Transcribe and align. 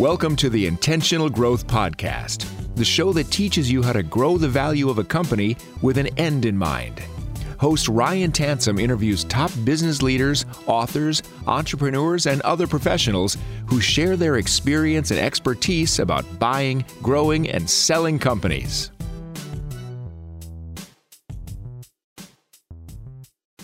Welcome 0.00 0.34
to 0.36 0.50
the 0.50 0.66
Intentional 0.66 1.30
Growth 1.30 1.68
Podcast, 1.68 2.48
the 2.74 2.84
show 2.84 3.12
that 3.12 3.30
teaches 3.30 3.70
you 3.70 3.80
how 3.80 3.92
to 3.92 4.02
grow 4.02 4.36
the 4.36 4.48
value 4.48 4.90
of 4.90 4.98
a 4.98 5.04
company 5.04 5.56
with 5.82 5.98
an 5.98 6.08
end 6.18 6.46
in 6.46 6.58
mind. 6.58 7.00
Host 7.60 7.86
Ryan 7.86 8.32
Tansom 8.32 8.80
interviews 8.80 9.22
top 9.22 9.52
business 9.62 10.02
leaders, 10.02 10.46
authors, 10.66 11.22
entrepreneurs, 11.46 12.26
and 12.26 12.40
other 12.40 12.66
professionals 12.66 13.38
who 13.66 13.80
share 13.80 14.16
their 14.16 14.38
experience 14.38 15.12
and 15.12 15.20
expertise 15.20 16.00
about 16.00 16.24
buying, 16.40 16.84
growing, 17.00 17.48
and 17.48 17.70
selling 17.70 18.18
companies. 18.18 18.90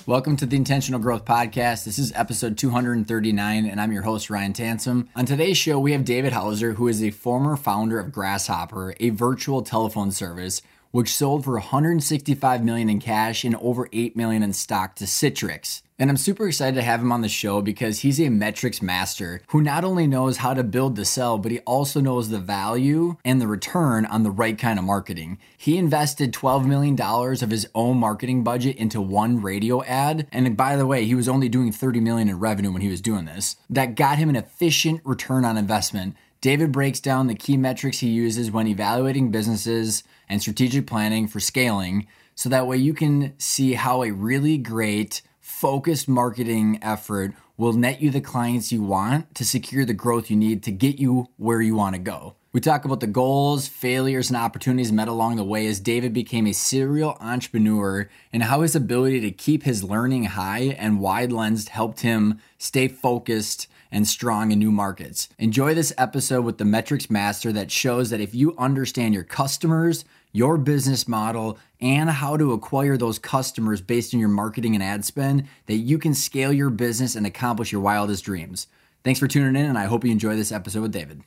Welcome 0.07 0.37
to 0.37 0.46
the 0.46 0.57
Intentional 0.57 0.98
Growth 0.98 1.27
Podcast. 1.27 1.85
This 1.85 1.98
is 1.98 2.11
episode 2.14 2.57
239, 2.57 3.66
and 3.66 3.80
I'm 3.80 3.93
your 3.93 4.03
host, 4.03 4.30
Ryan 4.30 4.55
Tansom. 4.55 5.09
On 5.15 5.27
today's 5.27 5.59
show, 5.59 5.79
we 5.79 5.92
have 5.92 6.06
David 6.06 6.33
Hauser, 6.33 6.73
who 6.73 6.88
is 6.88 7.02
a 7.02 7.11
former 7.11 7.55
founder 7.55 8.01
of 8.01 8.11
Grasshopper, 8.11 8.95
a 8.98 9.11
virtual 9.11 9.61
telephone 9.61 10.11
service 10.11 10.62
which 10.91 11.15
sold 11.15 11.45
for 11.45 11.52
165 11.52 12.65
million 12.65 12.89
in 12.89 12.98
cash 12.98 13.45
and 13.45 13.55
over 13.56 13.89
8 13.92 14.16
million 14.16 14.42
in 14.42 14.55
stock 14.55 14.97
to 14.97 15.05
Citrix. 15.05 15.83
And 16.01 16.09
I'm 16.09 16.17
super 16.17 16.49
excited 16.49 16.77
to 16.77 16.83
have 16.83 17.03
him 17.03 17.13
on 17.13 17.21
the 17.21 17.29
show 17.29 17.61
because 17.61 18.01
he's 18.01 18.19
a 18.19 18.31
metrics 18.31 18.81
master 18.81 19.43
who 19.49 19.61
not 19.61 19.85
only 19.85 20.07
knows 20.07 20.39
how 20.39 20.55
to 20.55 20.65
build 20.65 20.97
the 20.97 21.05
sell, 21.05 21.37
but 21.37 21.53
he 21.53 21.59
also 21.61 22.01
knows 22.01 22.31
the 22.31 22.39
value 22.39 23.17
and 23.23 23.39
the 23.39 23.47
return 23.47 24.07
on 24.07 24.23
the 24.23 24.31
right 24.31 24.57
kind 24.57 24.79
of 24.79 24.87
marketing. 24.87 25.39
He 25.59 25.77
invested 25.77 26.33
$12 26.33 26.65
million 26.65 26.99
of 26.99 27.51
his 27.51 27.69
own 27.75 27.99
marketing 27.99 28.43
budget 28.43 28.77
into 28.77 28.99
one 28.99 29.43
radio 29.43 29.85
ad. 29.85 30.27
And 30.33 30.57
by 30.57 30.75
the 30.77 30.87
way, 30.87 31.05
he 31.05 31.15
was 31.15 31.29
only 31.29 31.51
doing 31.51 31.71
30 31.71 32.01
million 32.01 32.31
in 32.31 32.39
revenue 32.39 32.73
when 32.73 32.81
he 32.81 32.89
was 32.89 33.03
doing 33.03 33.27
this. 33.27 33.57
That 33.69 33.95
got 33.95 34.17
him 34.17 34.31
an 34.31 34.37
efficient 34.37 35.03
return 35.05 35.45
on 35.45 35.59
investment. 35.59 36.17
David 36.41 36.73
breaks 36.73 37.01
down 37.01 37.27
the 37.27 37.35
key 37.35 37.59
metrics 37.59 37.98
he 37.98 38.09
uses 38.09 38.51
when 38.51 38.67
evaluating 38.67 39.31
businesses 39.31 40.03
and 40.31 40.41
strategic 40.41 40.87
planning 40.87 41.29
for 41.29 41.41
scaling 41.41 42.07
so 42.35 42.48
that 42.48 42.67
way 42.67 42.79
you 42.79 42.95
can 42.95 43.35
see 43.37 43.75
how 43.75 44.03
a 44.03 44.12
really 44.12 44.57
great 44.57 45.20
focused 45.61 46.08
marketing 46.08 46.78
effort 46.80 47.34
will 47.58 47.75
net 47.75 48.00
you 48.00 48.08
the 48.08 48.19
clients 48.19 48.72
you 48.72 48.83
want 48.83 49.34
to 49.34 49.44
secure 49.44 49.84
the 49.84 49.92
growth 49.92 50.30
you 50.30 50.36
need 50.36 50.62
to 50.62 50.72
get 50.72 50.98
you 50.98 51.28
where 51.36 51.61
you 51.61 51.75
want 51.75 51.94
to 51.94 52.00
go. 52.00 52.34
We 52.50 52.61
talk 52.61 52.86
about 52.86 53.00
the 53.00 53.06
goals, 53.06 53.69
failures, 53.69 54.30
and 54.30 54.39
opportunities 54.39 54.91
met 54.91 55.06
along 55.06 55.36
the 55.36 55.44
way 55.44 55.67
as 55.67 55.78
David 55.78 56.14
became 56.14 56.47
a 56.47 56.55
serial 56.55 57.19
entrepreneur 57.20 58.08
and 58.33 58.44
how 58.44 58.62
his 58.62 58.75
ability 58.75 59.20
to 59.20 59.30
keep 59.30 59.64
his 59.64 59.84
learning 59.84 60.25
high 60.25 60.75
and 60.78 60.98
wide 60.98 61.30
lensed 61.30 61.69
helped 61.69 62.00
him 62.00 62.41
stay 62.56 62.89
focused 62.89 63.67
and 63.92 64.08
strong 64.08 64.52
in 64.52 64.58
new 64.58 64.72
markets. 64.72 65.28
Enjoy 65.39 65.74
this 65.74 65.92
episode 65.98 66.42
with 66.42 66.56
the 66.56 66.64
Metrics 66.64 67.11
Master 67.11 67.52
that 67.52 67.70
shows 67.70 68.08
that 68.08 68.20
if 68.20 68.34
you 68.34 68.55
understand 68.56 69.12
your 69.12 69.24
customers, 69.24 70.06
your 70.33 70.59
business 70.59 71.09
model, 71.09 71.59
and 71.81 72.11
how 72.11 72.36
to 72.36 72.53
acquire 72.53 72.97
those 72.97 73.19
customers 73.19 73.81
based 73.81 74.14
on 74.14 74.20
your 74.20 74.28
marketing 74.28 74.75
and 74.75 74.83
ad 74.83 75.05
spend, 75.05 75.47
that 75.67 75.77
you 75.77 75.98
can 75.98 76.14
scale 76.14 76.53
your 76.53 76.70
business 76.70 77.14
and 77.14 77.27
accomplish 77.27 77.73
your 77.73 77.81
wildest 77.81 78.25
dreams. 78.25 78.67
Thanks 79.03 79.19
for 79.20 79.28
tuning 79.28 79.56
in, 79.56 79.69
and 79.69 79.78
I 79.78 79.86
hope 79.86 80.05
you 80.05 80.11
enjoy 80.11 80.36
this 80.36 80.53
episode 80.53 80.83
with 80.83 80.92
David. 80.92 81.23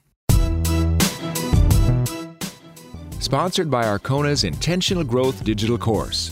Sponsored 3.20 3.72
by 3.72 3.86
Arcona's 3.86 4.44
Intentional 4.44 5.04
Growth 5.04 5.44
Digital 5.44 5.78
Course. 5.78 6.32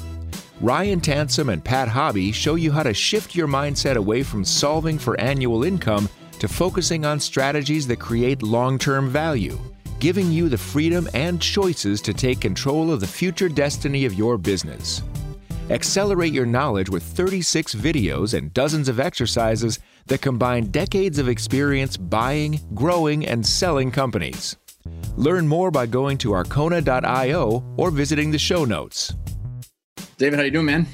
Ryan 0.60 1.02
Tansom 1.02 1.52
and 1.52 1.64
Pat 1.64 1.88
Hobby 1.88 2.32
show 2.32 2.56
you 2.56 2.72
how 2.72 2.84
to 2.84 2.94
shift 2.94 3.34
your 3.34 3.48
mindset 3.48 3.96
away 3.96 4.22
from 4.22 4.46
solving 4.46 5.00
for 5.00 5.20
annual 5.20 5.64
income 5.64 6.08
to 6.38 6.48
focusing 6.48 7.06
on 7.06 7.20
strategies 7.20 7.88
that 7.88 7.98
create 7.98 8.44
long 8.44 8.78
term 8.78 9.10
value 9.10 9.58
giving 10.02 10.32
you 10.32 10.50
the 10.50 10.58
freedom 10.58 11.08
and 11.14 11.40
choices 11.40 12.02
to 12.02 12.12
take 12.12 12.42
control 12.42 12.92
of 12.92 13.00
the 13.00 13.08
future 13.08 13.48
destiny 13.48 14.04
of 14.06 14.16
your 14.16 14.36
business. 14.36 15.04
Accelerate 15.70 16.34
your 16.34 16.48
knowledge 16.48 16.90
with 16.90 17.04
36 17.04 17.76
videos 17.76 18.34
and 18.34 18.52
dozens 18.52 18.90
of 18.90 19.00
exercises 19.00 19.78
that 20.08 20.20
combine 20.20 20.66
decades 20.72 21.20
of 21.20 21.30
experience 21.30 21.98
buying, 21.98 22.60
growing, 22.74 23.28
and 23.28 23.46
selling 23.46 23.92
companies. 23.92 24.58
Learn 25.18 25.48
more 25.48 25.70
by 25.70 25.86
going 25.86 26.18
to 26.18 26.30
arcona.io 26.30 27.64
or 27.78 27.92
visiting 27.92 28.32
the 28.32 28.40
show 28.40 28.66
notes. 28.66 29.14
David, 30.18 30.40
how 30.40 30.46
you 30.46 30.52
doing, 30.52 30.66
man? 30.66 30.88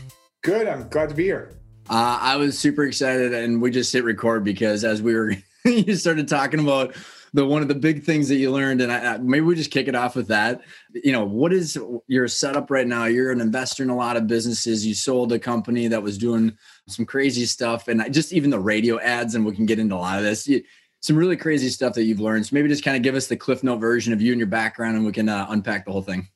Good. 0.44 0.68
I'm 0.68 0.90
glad 0.90 1.08
to 1.10 1.16
be 1.16 1.24
here. 1.24 1.54
Uh, 1.90 2.20
I 2.22 2.36
was 2.36 2.60
super 2.60 2.84
excited, 2.84 3.34
and 3.34 3.62
we 3.62 3.72
just 3.72 3.94
hit 3.94 4.04
record 4.04 4.44
because 4.44 4.84
as 4.84 5.02
we 5.02 5.16
were, 5.16 5.34
you 5.66 5.96
started 5.96 6.28
talking 6.28 6.60
about 6.60 6.94
the 7.34 7.46
one 7.46 7.62
of 7.62 7.68
the 7.68 7.76
big 7.76 8.04
things 8.04 8.28
that 8.30 8.36
you 8.36 8.52
learned 8.52 8.82
and 8.82 8.92
I, 8.92 9.18
maybe 9.18 9.46
we 9.46 9.56
just 9.56 9.72
kick 9.72 9.88
it 9.88 9.96
off 9.96 10.16
with 10.16 10.28
that. 10.28 10.62
You 10.94 11.12
know 11.12 11.26
what 11.26 11.54
is 11.54 11.78
your 12.08 12.28
setup 12.28 12.72
right 12.72 12.88
now? 12.88 13.06
You're 13.06 13.32
an 13.32 13.42
investor 13.42 13.84
in 13.84 13.90
a 13.90 13.96
lot 13.96 14.18
of 14.18 14.28
businesses. 14.28 14.86
You 14.86 14.94
sold 14.94 15.32
a 15.34 15.40
company 15.40 15.88
that 15.88 16.02
was 16.02 16.18
doing 16.18 16.58
some 16.88 17.06
crazy 17.06 17.46
stuff 17.46 17.88
and 17.88 18.14
just 18.14 18.34
even 18.34 18.50
the 18.50 18.60
radio 18.60 19.00
ads 19.00 19.36
and 19.36 19.46
we 19.46 19.56
can 19.56 19.66
get 19.66 19.80
into 19.80 19.96
a 19.96 19.98
lot 19.98 20.18
of 20.18 20.24
this. 20.24 20.48
You, 20.48 20.64
some 21.02 21.16
really 21.16 21.38
crazy 21.38 21.70
stuff 21.70 21.94
that 21.94 22.04
you've 22.04 22.20
learned. 22.20 22.46
So 22.46 22.56
maybe 22.56 22.70
just 22.70 22.84
kind 22.84 22.98
of 22.98 23.04
give 23.04 23.16
us 23.16 23.28
the 23.28 23.38
cliff 23.38 23.64
note 23.64 23.78
version 23.78 24.14
of 24.14 24.22
you 24.22 24.32
and 24.32 24.40
your 24.40 24.48
background 24.48 24.98
and 24.98 25.06
we 25.06 25.12
can 25.12 25.30
uh, 25.30 25.46
unpack 25.50 25.86
the 25.86 25.92
whole 25.92 26.02
thing. 26.02 26.28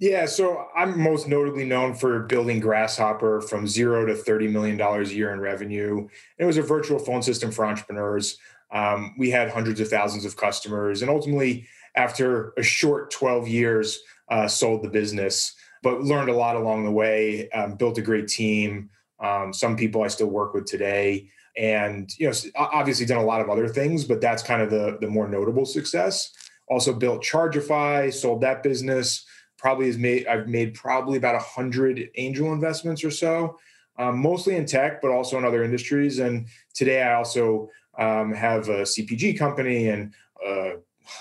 Yeah, 0.00 0.24
so 0.24 0.68
I'm 0.74 0.98
most 0.98 1.28
notably 1.28 1.66
known 1.66 1.92
for 1.92 2.20
building 2.20 2.58
Grasshopper 2.58 3.42
from 3.42 3.68
zero 3.68 4.06
to 4.06 4.14
$30 4.14 4.50
million 4.50 4.80
a 4.80 5.02
year 5.04 5.34
in 5.34 5.40
revenue. 5.40 6.08
It 6.38 6.46
was 6.46 6.56
a 6.56 6.62
virtual 6.62 6.98
phone 6.98 7.22
system 7.22 7.50
for 7.50 7.66
entrepreneurs. 7.66 8.38
Um, 8.72 9.14
we 9.18 9.30
had 9.30 9.50
hundreds 9.50 9.80
of 9.80 9.88
thousands 9.88 10.24
of 10.24 10.36
customers, 10.36 11.02
and 11.02 11.10
ultimately, 11.10 11.66
after 11.96 12.52
a 12.56 12.62
short 12.62 13.10
12 13.10 13.48
years, 13.48 14.00
uh, 14.28 14.46
sold 14.46 14.82
the 14.82 14.88
business, 14.88 15.54
but 15.82 16.02
learned 16.02 16.28
a 16.28 16.36
lot 16.36 16.56
along 16.56 16.84
the 16.84 16.90
way. 16.90 17.50
Um, 17.50 17.74
built 17.74 17.98
a 17.98 18.02
great 18.02 18.28
team. 18.28 18.90
Um, 19.18 19.52
some 19.52 19.76
people 19.76 20.02
I 20.02 20.08
still 20.08 20.28
work 20.28 20.54
with 20.54 20.66
today, 20.66 21.28
and 21.56 22.10
you 22.18 22.28
know, 22.28 22.34
obviously 22.56 23.06
done 23.06 23.18
a 23.18 23.24
lot 23.24 23.40
of 23.40 23.50
other 23.50 23.68
things, 23.68 24.04
but 24.04 24.20
that's 24.20 24.42
kind 24.42 24.62
of 24.62 24.70
the 24.70 24.98
the 25.00 25.08
more 25.08 25.28
notable 25.28 25.66
success. 25.66 26.32
Also 26.68 26.92
built 26.92 27.22
Chargify, 27.22 28.12
sold 28.12 28.40
that 28.42 28.62
business. 28.62 29.26
Probably 29.58 29.86
has 29.86 29.98
made 29.98 30.26
I've 30.26 30.48
made 30.48 30.74
probably 30.74 31.18
about 31.18 31.34
a 31.34 31.40
hundred 31.40 32.08
angel 32.16 32.52
investments 32.52 33.04
or 33.04 33.10
so, 33.10 33.58
um, 33.98 34.18
mostly 34.18 34.56
in 34.56 34.64
tech, 34.64 35.02
but 35.02 35.10
also 35.10 35.36
in 35.36 35.44
other 35.44 35.62
industries. 35.64 36.18
And 36.18 36.46
today 36.72 37.02
I 37.02 37.14
also 37.14 37.68
um, 37.98 38.32
have 38.32 38.68
a 38.68 38.82
CPG 38.82 39.38
company 39.38 39.88
and 39.88 40.12
uh, 40.46 40.70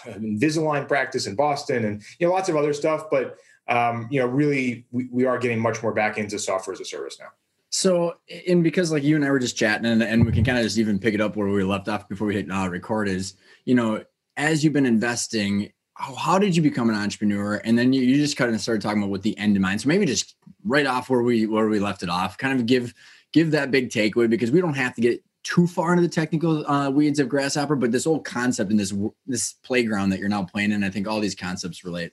Invisalign 0.06 0.88
practice 0.88 1.28
in 1.28 1.35
Boston, 1.35 1.85
and 1.85 2.03
you 2.19 2.28
know 2.28 2.34
lots 2.34 2.50
of 2.50 2.56
other 2.56 2.74
stuff. 2.74 3.06
But 3.09 3.38
um, 3.68 4.07
you 4.09 4.19
know, 4.19 4.28
really, 4.28 4.85
we, 4.91 5.08
we 5.12 5.25
are 5.25 5.38
getting 5.38 5.59
much 5.59 5.81
more 5.81 5.94
back 5.94 6.18
into 6.18 6.40
software 6.40 6.74
as 6.74 6.79
a 6.79 6.85
service 6.85 7.18
now. 7.19 7.28
So, 7.72 8.16
and 8.47 8.63
because 8.63 8.91
like 8.91 9.03
you 9.03 9.16
and 9.16 9.24
I 9.24 9.29
were 9.29 9.40
just 9.40 9.56
chatting, 9.56 9.85
and, 9.85 10.02
and 10.02 10.25
we 10.25 10.31
can 10.31 10.44
kind 10.44 10.58
of 10.58 10.63
just 10.63 10.78
even 10.78 11.00
pick 11.00 11.13
it 11.13 11.22
up 11.22 11.35
where 11.35 11.47
we 11.47 11.63
left 11.63 11.88
off 11.88 12.09
before 12.09 12.28
we 12.28 12.35
hit 12.35 12.52
uh, 12.52 12.68
record 12.69 13.08
is, 13.08 13.35
you 13.66 13.75
know, 13.75 14.03
as 14.38 14.63
you've 14.63 14.74
been 14.74 14.88
investing, 14.88 15.72
how, 15.94 16.16
how 16.16 16.40
did 16.40 16.56
you 16.56 16.63
become 16.63 16.90
an 16.90 16.96
entrepreneur? 16.96 17.56
And 17.63 17.78
then 17.78 17.94
you, 17.94 18.02
you 18.02 18.16
just 18.16 18.38
kind 18.38 18.53
of 18.53 18.59
started 18.59 18.81
talking 18.81 19.03
about 19.03 19.12
with 19.12 19.22
the 19.22 19.38
end 19.38 19.56
in 19.56 19.62
mind. 19.62 19.81
So 19.81 19.88
maybe 19.88 20.06
just 20.06 20.35
right 20.66 20.88
off 20.88 21.09
where 21.09 21.22
we 21.22 21.46
where 21.46 21.68
we 21.68 21.79
left 21.79 22.02
it 22.02 22.09
off, 22.09 22.38
kind 22.38 22.59
of 22.59 22.66
give 22.66 22.94
give 23.34 23.52
that 23.52 23.69
big 23.69 23.90
takeaway 23.90 24.28
because 24.28 24.50
we 24.50 24.62
don't 24.62 24.74
have 24.74 24.96
to 24.96 25.02
get 25.02 25.24
too 25.44 25.67
far 25.67 25.91
into 25.94 26.01
the 26.01 26.09
technical 26.09 26.66
uh, 26.69 26.89
weeds 26.89 27.19
of 27.19 27.29
grasshopper, 27.29 27.75
but 27.75 27.91
this 27.91 28.05
whole 28.05 28.19
concept 28.19 28.72
and 28.72 28.79
this 28.79 28.94
this 29.25 29.53
playground 29.63 30.09
that 30.09 30.19
you're 30.19 30.29
now 30.29 30.44
playing 30.44 30.72
in, 30.72 30.83
I 30.83 30.89
think 30.89 31.07
all 31.07 31.19
these 31.19 31.35
concepts 31.35 31.83
relate. 31.83 32.11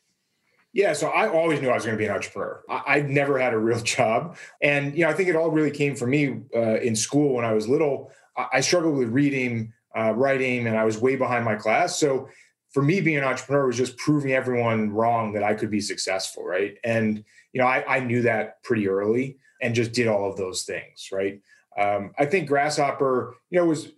Yeah, 0.73 0.93
so 0.93 1.09
I 1.09 1.29
always 1.29 1.61
knew 1.63 1.71
I 1.71 1.75
was 1.75 1.87
going 1.87 1.97
to 1.97 1.99
be 1.99 2.05
an 2.05 2.15
entrepreneur. 2.15 2.63
I, 2.69 2.99
have 2.99 3.09
never 3.09 3.39
had 3.39 3.55
a 3.55 3.59
real 3.59 3.81
job, 3.97 4.37
and 4.63 4.97
you 4.97 5.05
know, 5.05 5.11
I 5.11 5.15
think 5.15 5.29
it 5.29 5.37
all 5.37 5.51
really 5.51 5.71
came 5.71 5.97
for 5.97 6.07
me 6.07 6.41
uh, 6.55 6.81
in 6.81 6.95
school 6.95 7.35
when 7.35 7.45
I 7.45 7.53
was 7.53 7.69
little. 7.69 8.13
I, 8.37 8.47
I 8.55 8.61
struggled 8.61 8.97
with 8.97 9.09
reading, 9.09 9.73
uh, 9.97 10.13
writing, 10.15 10.67
and 10.67 10.77
I 10.77 10.85
was 10.85 10.99
way 10.99 11.17
behind 11.17 11.45
my 11.45 11.55
class. 11.55 11.99
So 11.99 12.29
for 12.71 12.83
me, 12.83 13.01
being 13.01 13.17
an 13.17 13.25
entrepreneur 13.25 13.67
was 13.67 13.79
just 13.79 13.97
proving 13.97 14.33
everyone 14.33 14.91
wrong 14.91 15.33
that 15.33 15.43
I 15.43 15.55
could 15.55 15.71
be 15.71 15.81
successful, 15.81 16.45
right? 16.45 16.77
And 16.85 17.25
you 17.55 17.61
know, 17.61 17.67
I, 17.67 17.97
I 17.97 18.01
knew 18.01 18.23
that 18.23 18.63
pretty 18.63 18.87
early, 18.87 19.39
and 19.63 19.75
just 19.75 19.93
did 19.93 20.09
all 20.09 20.31
of 20.31 20.37
those 20.37 20.65
things, 20.65 21.09
right? 21.11 21.41
Um, 21.79 22.13
I 22.19 22.27
think 22.27 22.49
Grasshopper, 22.49 23.37
you 23.51 23.59
know, 23.59 23.67
was 23.67 23.89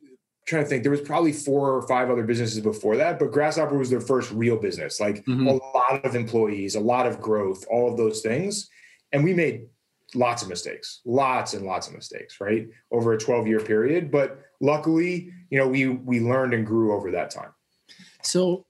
trying 0.47 0.65
to 0.65 0.69
think. 0.69 0.83
There 0.83 0.93
was 0.93 1.01
probably 1.01 1.33
four 1.33 1.71
or 1.71 1.87
five 1.87 2.11
other 2.11 2.25
businesses 2.25 2.61
before 2.61 2.97
that, 2.97 3.19
but 3.19 3.31
Grasshopper 3.31 3.77
was 3.77 3.91
their 3.91 4.01
first 4.01 4.31
real 4.33 4.57
business. 4.57 5.01
Like 5.01 5.25
mm-hmm. 5.25 5.47
a 5.47 5.55
lot 5.55 6.05
of 6.05 6.15
employees, 6.15 6.75
a 6.75 6.81
lot 6.81 7.07
of 7.07 7.21
growth, 7.21 7.65
all 7.71 7.91
of 7.91 7.97
those 7.97 8.21
things, 8.21 8.69
and 9.13 9.23
we 9.23 9.35
made 9.35 9.67
lots 10.15 10.43
of 10.43 10.49
mistakes, 10.49 11.01
lots 11.05 11.55
and 11.55 11.67
lots 11.67 11.87
of 11.87 11.95
mistakes, 11.95 12.41
right, 12.41 12.67
over 12.91 13.13
a 13.13 13.19
12 13.19 13.47
year 13.47 13.61
period. 13.61 14.11
But 14.11 14.41
luckily, 14.61 15.31
you 15.51 15.59
know, 15.59 15.69
we 15.69 15.89
we 15.89 16.21
learned 16.21 16.55
and 16.55 16.67
grew 16.67 16.95
over 16.95 17.11
that 17.13 17.31
time. 17.31 17.51
So 18.23 18.67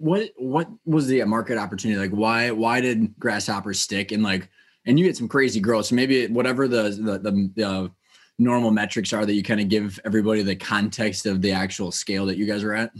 what 0.00 0.30
what 0.36 0.68
was 0.86 1.06
the 1.08 1.22
market 1.24 1.58
opportunity 1.58 2.00
like 2.00 2.10
why 2.10 2.50
why 2.50 2.80
did 2.80 3.14
grasshopper 3.18 3.74
stick 3.74 4.12
and 4.12 4.22
like 4.22 4.48
and 4.86 4.98
you 4.98 5.04
get 5.04 5.14
some 5.14 5.28
crazy 5.28 5.60
growth 5.60 5.84
so 5.84 5.94
maybe 5.94 6.26
whatever 6.28 6.66
the 6.66 6.84
the 6.84 7.18
the, 7.18 7.50
the 7.54 7.90
normal 8.40 8.70
metrics 8.70 9.12
are 9.12 9.26
that 9.26 9.34
you 9.34 9.42
kind 9.42 9.60
of 9.60 9.68
give 9.68 10.00
everybody 10.04 10.42
the 10.42 10.56
context 10.56 11.26
of 11.26 11.42
the 11.42 11.52
actual 11.52 11.92
scale 11.92 12.24
that 12.26 12.38
you 12.38 12.46
guys 12.46 12.64
are 12.64 12.72
at? 12.72 12.90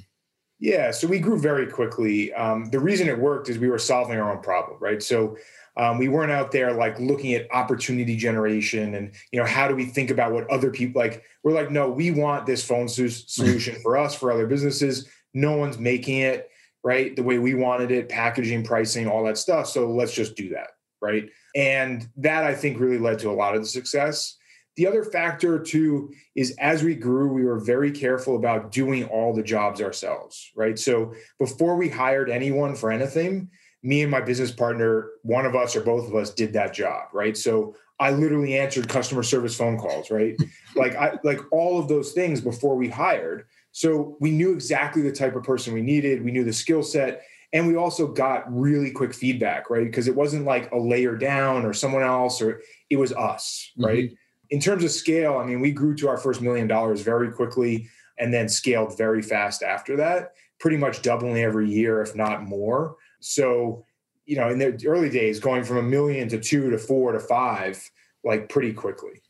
Yeah, 0.60 0.90
so 0.90 1.08
we 1.08 1.18
grew 1.18 1.38
very 1.38 1.66
quickly. 1.66 2.32
Um, 2.34 2.66
the 2.66 2.78
reason 2.78 3.08
it 3.08 3.18
worked 3.18 3.48
is 3.48 3.58
we 3.58 3.70
were 3.70 3.78
solving 3.78 4.20
our 4.20 4.30
own 4.30 4.42
problem, 4.42 4.76
right? 4.78 5.02
So 5.02 5.38
um, 5.78 5.96
we 5.96 6.08
weren't 6.08 6.30
out 6.30 6.52
there 6.52 6.72
like 6.72 7.00
looking 7.00 7.32
at 7.32 7.50
opportunity 7.50 8.14
generation 8.16 8.94
and 8.96 9.12
you 9.32 9.40
know 9.40 9.46
how 9.46 9.66
do 9.66 9.74
we 9.74 9.86
think 9.86 10.10
about 10.10 10.32
what 10.32 10.48
other 10.50 10.70
people 10.70 11.00
like. 11.00 11.24
We're 11.42 11.52
like, 11.52 11.70
no, 11.70 11.88
we 11.88 12.10
want 12.10 12.44
this 12.44 12.62
phone 12.62 12.86
solution 12.88 13.76
for 13.82 13.96
us, 13.96 14.14
for 14.14 14.30
other 14.30 14.46
businesses. 14.46 15.08
No 15.32 15.56
one's 15.56 15.78
making 15.78 16.18
it 16.18 16.50
right 16.84 17.16
the 17.16 17.22
way 17.22 17.38
we 17.38 17.54
wanted 17.54 17.90
it, 17.90 18.10
packaging, 18.10 18.62
pricing, 18.64 19.08
all 19.08 19.24
that 19.24 19.38
stuff. 19.38 19.68
So 19.68 19.90
let's 19.90 20.12
just 20.12 20.36
do 20.36 20.50
that, 20.50 20.68
right? 21.00 21.30
And 21.56 22.06
that 22.18 22.44
I 22.44 22.54
think 22.54 22.78
really 22.78 22.98
led 22.98 23.18
to 23.20 23.30
a 23.30 23.32
lot 23.32 23.54
of 23.54 23.62
the 23.62 23.68
success. 23.68 24.36
The 24.80 24.86
other 24.86 25.04
factor 25.04 25.58
too 25.58 26.14
is 26.34 26.56
as 26.58 26.82
we 26.82 26.94
grew, 26.94 27.30
we 27.30 27.44
were 27.44 27.58
very 27.58 27.90
careful 27.90 28.36
about 28.36 28.72
doing 28.72 29.04
all 29.04 29.34
the 29.34 29.42
jobs 29.42 29.82
ourselves, 29.82 30.50
right? 30.56 30.78
So 30.78 31.12
before 31.38 31.76
we 31.76 31.90
hired 31.90 32.30
anyone 32.30 32.74
for 32.74 32.90
anything, 32.90 33.50
me 33.82 34.00
and 34.00 34.10
my 34.10 34.22
business 34.22 34.50
partner, 34.50 35.10
one 35.20 35.44
of 35.44 35.54
us 35.54 35.76
or 35.76 35.82
both 35.82 36.08
of 36.08 36.14
us 36.14 36.30
did 36.30 36.54
that 36.54 36.72
job, 36.72 37.08
right? 37.12 37.36
So 37.36 37.74
I 37.98 38.12
literally 38.12 38.56
answered 38.56 38.88
customer 38.88 39.22
service 39.22 39.54
phone 39.54 39.76
calls, 39.76 40.10
right? 40.10 40.34
like 40.74 40.96
I 40.96 41.18
like 41.24 41.40
all 41.52 41.78
of 41.78 41.88
those 41.88 42.12
things 42.12 42.40
before 42.40 42.74
we 42.74 42.88
hired. 42.88 43.48
So 43.72 44.16
we 44.18 44.30
knew 44.30 44.54
exactly 44.54 45.02
the 45.02 45.12
type 45.12 45.36
of 45.36 45.42
person 45.42 45.74
we 45.74 45.82
needed, 45.82 46.24
we 46.24 46.32
knew 46.32 46.44
the 46.44 46.54
skill 46.54 46.82
set, 46.82 47.20
and 47.52 47.68
we 47.68 47.76
also 47.76 48.06
got 48.06 48.50
really 48.50 48.92
quick 48.92 49.12
feedback, 49.12 49.68
right? 49.68 49.84
Because 49.84 50.08
it 50.08 50.16
wasn't 50.16 50.46
like 50.46 50.72
a 50.72 50.78
layer 50.78 51.16
down 51.16 51.66
or 51.66 51.74
someone 51.74 52.02
else 52.02 52.40
or 52.40 52.62
it 52.88 52.96
was 52.96 53.12
us, 53.12 53.72
right? 53.76 54.04
Mm-hmm 54.04 54.14
in 54.50 54.60
terms 54.60 54.84
of 54.84 54.90
scale, 54.90 55.36
I 55.36 55.44
mean, 55.44 55.60
we 55.60 55.70
grew 55.70 55.94
to 55.96 56.08
our 56.08 56.18
first 56.18 56.40
million 56.40 56.66
dollars 56.66 57.02
very 57.02 57.30
quickly 57.30 57.88
and 58.18 58.34
then 58.34 58.48
scaled 58.48 58.96
very 58.98 59.22
fast 59.22 59.62
after 59.62 59.96
that, 59.96 60.32
pretty 60.58 60.76
much 60.76 61.02
doubling 61.02 61.38
every 61.38 61.70
year, 61.70 62.02
if 62.02 62.14
not 62.14 62.42
more. 62.42 62.96
So, 63.20 63.84
you 64.26 64.36
know, 64.36 64.48
in 64.48 64.58
the 64.58 64.86
early 64.86 65.08
days, 65.08 65.40
going 65.40 65.64
from 65.64 65.78
a 65.78 65.82
million 65.82 66.28
to 66.28 66.38
two 66.38 66.70
to 66.70 66.78
four 66.78 67.12
to 67.12 67.20
five, 67.20 67.82
like 68.24 68.48
pretty 68.48 68.72
quickly. 68.72 69.22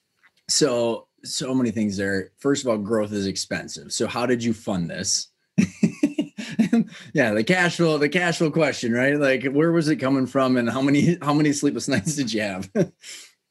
So, 0.49 1.07
so 1.23 1.55
many 1.55 1.71
things 1.71 1.97
there. 1.97 2.33
First 2.39 2.65
of 2.65 2.71
all, 2.71 2.79
growth 2.79 3.13
is 3.13 3.27
expensive. 3.27 3.93
So, 3.93 4.07
how 4.07 4.27
did 4.27 4.43
you 4.43 4.53
fund 4.53 4.91
this? 4.91 5.29
yeah, 7.13 7.33
the 7.33 7.45
cash 7.45 7.77
flow, 7.77 7.99
the 7.99 8.09
cash 8.09 8.39
flow 8.39 8.51
question, 8.51 8.93
right? 8.93 9.17
Like, 9.17 9.45
where 9.45 9.71
was 9.71 9.89
it 9.89 9.97
coming 9.97 10.27
from, 10.27 10.57
and 10.57 10.69
how 10.69 10.81
many 10.81 11.19
how 11.23 11.35
many 11.35 11.53
sleepless 11.53 11.89
nights 11.89 12.17
did 12.17 12.33
you 12.33 12.41
have? 12.41 12.71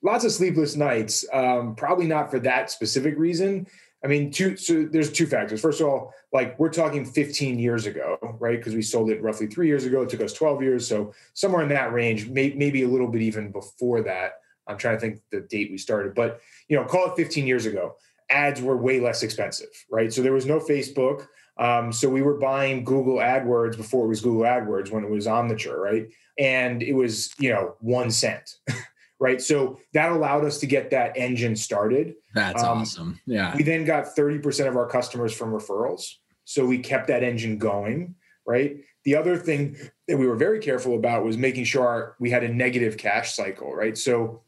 Lots 0.02 0.26
of 0.26 0.32
sleepless 0.32 0.76
nights. 0.76 1.26
Um, 1.34 1.76
probably 1.76 2.08
not 2.08 2.32
for 2.32 2.40
that 2.40 2.72
specific 2.72 3.18
reason. 3.18 3.68
I 4.04 4.08
mean, 4.08 4.32
two. 4.32 4.56
So 4.56 4.86
there's 4.86 5.12
two 5.12 5.28
factors. 5.28 5.62
First 5.62 5.82
of 5.82 5.88
all, 5.88 6.14
like 6.32 6.58
we're 6.58 6.70
talking 6.70 7.04
15 7.04 7.60
years 7.60 7.86
ago, 7.86 8.18
right? 8.40 8.58
Because 8.58 8.74
we 8.74 8.82
sold 8.82 9.10
it 9.10 9.22
roughly 9.22 9.48
three 9.48 9.68
years 9.68 9.86
ago. 9.86 10.02
It 10.04 10.10
took 10.10 10.22
us 10.22 10.34
12 10.34 10.62
years, 10.62 10.88
so 10.88 11.14
somewhere 11.34 11.64
in 11.64 11.70
that 11.70 11.92
range, 11.92 12.30
may, 12.30 12.54
maybe 12.54 12.84
a 12.84 12.88
little 12.88 13.10
bit 13.10 13.22
even 13.22 13.52
before 13.52 14.02
that. 14.04 14.40
I'm 14.68 14.78
trying 14.78 14.96
to 14.96 15.02
think 15.02 15.20
the 15.32 15.42
date 15.42 15.72
we 15.72 15.78
started, 15.78 16.14
but 16.14 16.40
you 16.68 16.78
know, 16.78 16.86
call 16.86 17.12
it 17.12 17.16
15 17.16 17.46
years 17.48 17.66
ago. 17.66 17.96
Ads 18.30 18.62
were 18.62 18.78
way 18.78 19.00
less 19.00 19.24
expensive, 19.24 19.70
right? 19.90 20.14
So 20.14 20.22
there 20.22 20.34
was 20.34 20.46
no 20.46 20.60
Facebook. 20.60 21.26
Um, 21.58 21.92
so 21.92 22.08
we 22.08 22.22
were 22.22 22.38
buying 22.38 22.84
Google 22.84 23.16
AdWords 23.16 23.76
before 23.76 24.06
it 24.06 24.10
was 24.10 24.22
Google 24.22 24.44
AdWords 24.44 24.92
when 24.92 25.04
it 25.04 25.10
was 25.10 25.26
Omniture, 25.26 25.78
right? 25.78 26.08
And 26.38 26.82
it 26.82 26.94
was 26.94 27.34
you 27.38 27.52
know 27.52 27.76
one 27.80 28.12
cent. 28.12 28.56
right? 29.20 29.42
So 29.42 29.80
that 29.94 30.12
allowed 30.12 30.46
us 30.46 30.60
to 30.60 30.66
get 30.66 30.92
that 30.92 31.18
engine 31.18 31.56
started. 31.56 32.16
That's 32.34 32.64
um, 32.64 32.80
awesome. 32.80 33.20
Yeah. 33.26 33.56
We 33.56 33.64
then 33.64 33.86
got 33.86 34.16
30% 34.16 34.68
of 34.68 34.78
our 34.78 34.88
customers 34.88 35.34
from 35.34 35.52
referrals. 35.52 36.14
So 36.46 36.66
we 36.66 36.80
kept 36.80 37.08
that 37.08 37.22
engine 37.22 37.58
going, 37.58 38.16
right? 38.48 38.78
The 39.06 39.16
other 39.16 39.38
thing 39.38 39.78
that 40.08 40.18
we 40.18 40.26
were 40.26 40.36
very 40.36 40.60
careful 40.60 40.96
about 40.96 41.26
was 41.26 41.38
making 41.38 41.66
sure 41.66 42.16
we 42.20 42.30
had 42.30 42.44
a 42.44 42.50
negative 42.50 42.98
cash 42.98 43.34
cycle, 43.36 43.74
right? 43.74 43.98
So 43.98 44.42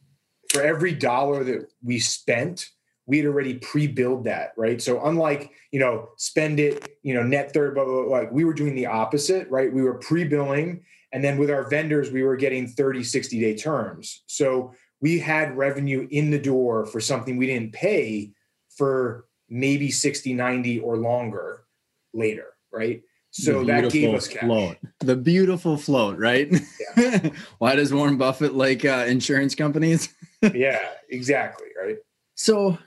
for 0.49 0.61
every 0.61 0.93
dollar 0.93 1.43
that 1.43 1.71
we 1.83 1.99
spent, 1.99 2.69
we 3.05 3.17
had 3.17 3.25
already 3.25 3.55
pre-billed 3.55 4.25
that, 4.25 4.53
right? 4.57 4.81
So 4.81 5.03
unlike, 5.05 5.51
you 5.71 5.79
know, 5.79 6.09
spend 6.17 6.59
it, 6.59 6.97
you 7.03 7.13
know, 7.13 7.23
net 7.23 7.53
third, 7.53 7.75
blah, 7.75 7.83
blah, 7.83 8.03
blah, 8.03 8.11
like 8.11 8.31
we 8.31 8.45
were 8.45 8.53
doing 8.53 8.75
the 8.75 8.85
opposite, 8.85 9.49
right? 9.49 9.71
We 9.71 9.81
were 9.81 9.95
pre-billing 9.95 10.83
and 11.11 11.23
then 11.23 11.37
with 11.37 11.49
our 11.49 11.69
vendors, 11.69 12.11
we 12.11 12.23
were 12.23 12.35
getting 12.35 12.67
30, 12.67 13.03
60 13.03 13.39
day 13.39 13.55
terms. 13.55 14.23
So 14.27 14.73
we 15.01 15.19
had 15.19 15.57
revenue 15.57 16.07
in 16.11 16.31
the 16.31 16.39
door 16.39 16.85
for 16.85 17.01
something 17.01 17.37
we 17.37 17.47
didn't 17.47 17.73
pay 17.73 18.31
for 18.69 19.25
maybe 19.49 19.91
60, 19.91 20.33
90 20.33 20.79
or 20.79 20.97
longer 20.97 21.63
later, 22.13 22.47
right? 22.71 23.01
So 23.31 23.63
that 23.63 23.91
gave 23.91 24.13
us 24.13 24.27
cash. 24.27 24.41
Float. 24.41 24.77
The 24.99 25.15
beautiful 25.15 25.77
float, 25.77 26.17
right? 26.17 26.51
Yeah. 26.97 27.29
Why 27.59 27.75
does 27.75 27.93
Warren 27.93 28.17
Buffett 28.17 28.53
like 28.53 28.83
uh, 28.83 29.05
insurance 29.07 29.55
companies? 29.55 30.13
yeah, 30.53 30.81
exactly, 31.09 31.67
right? 31.81 31.97
So 32.35 32.77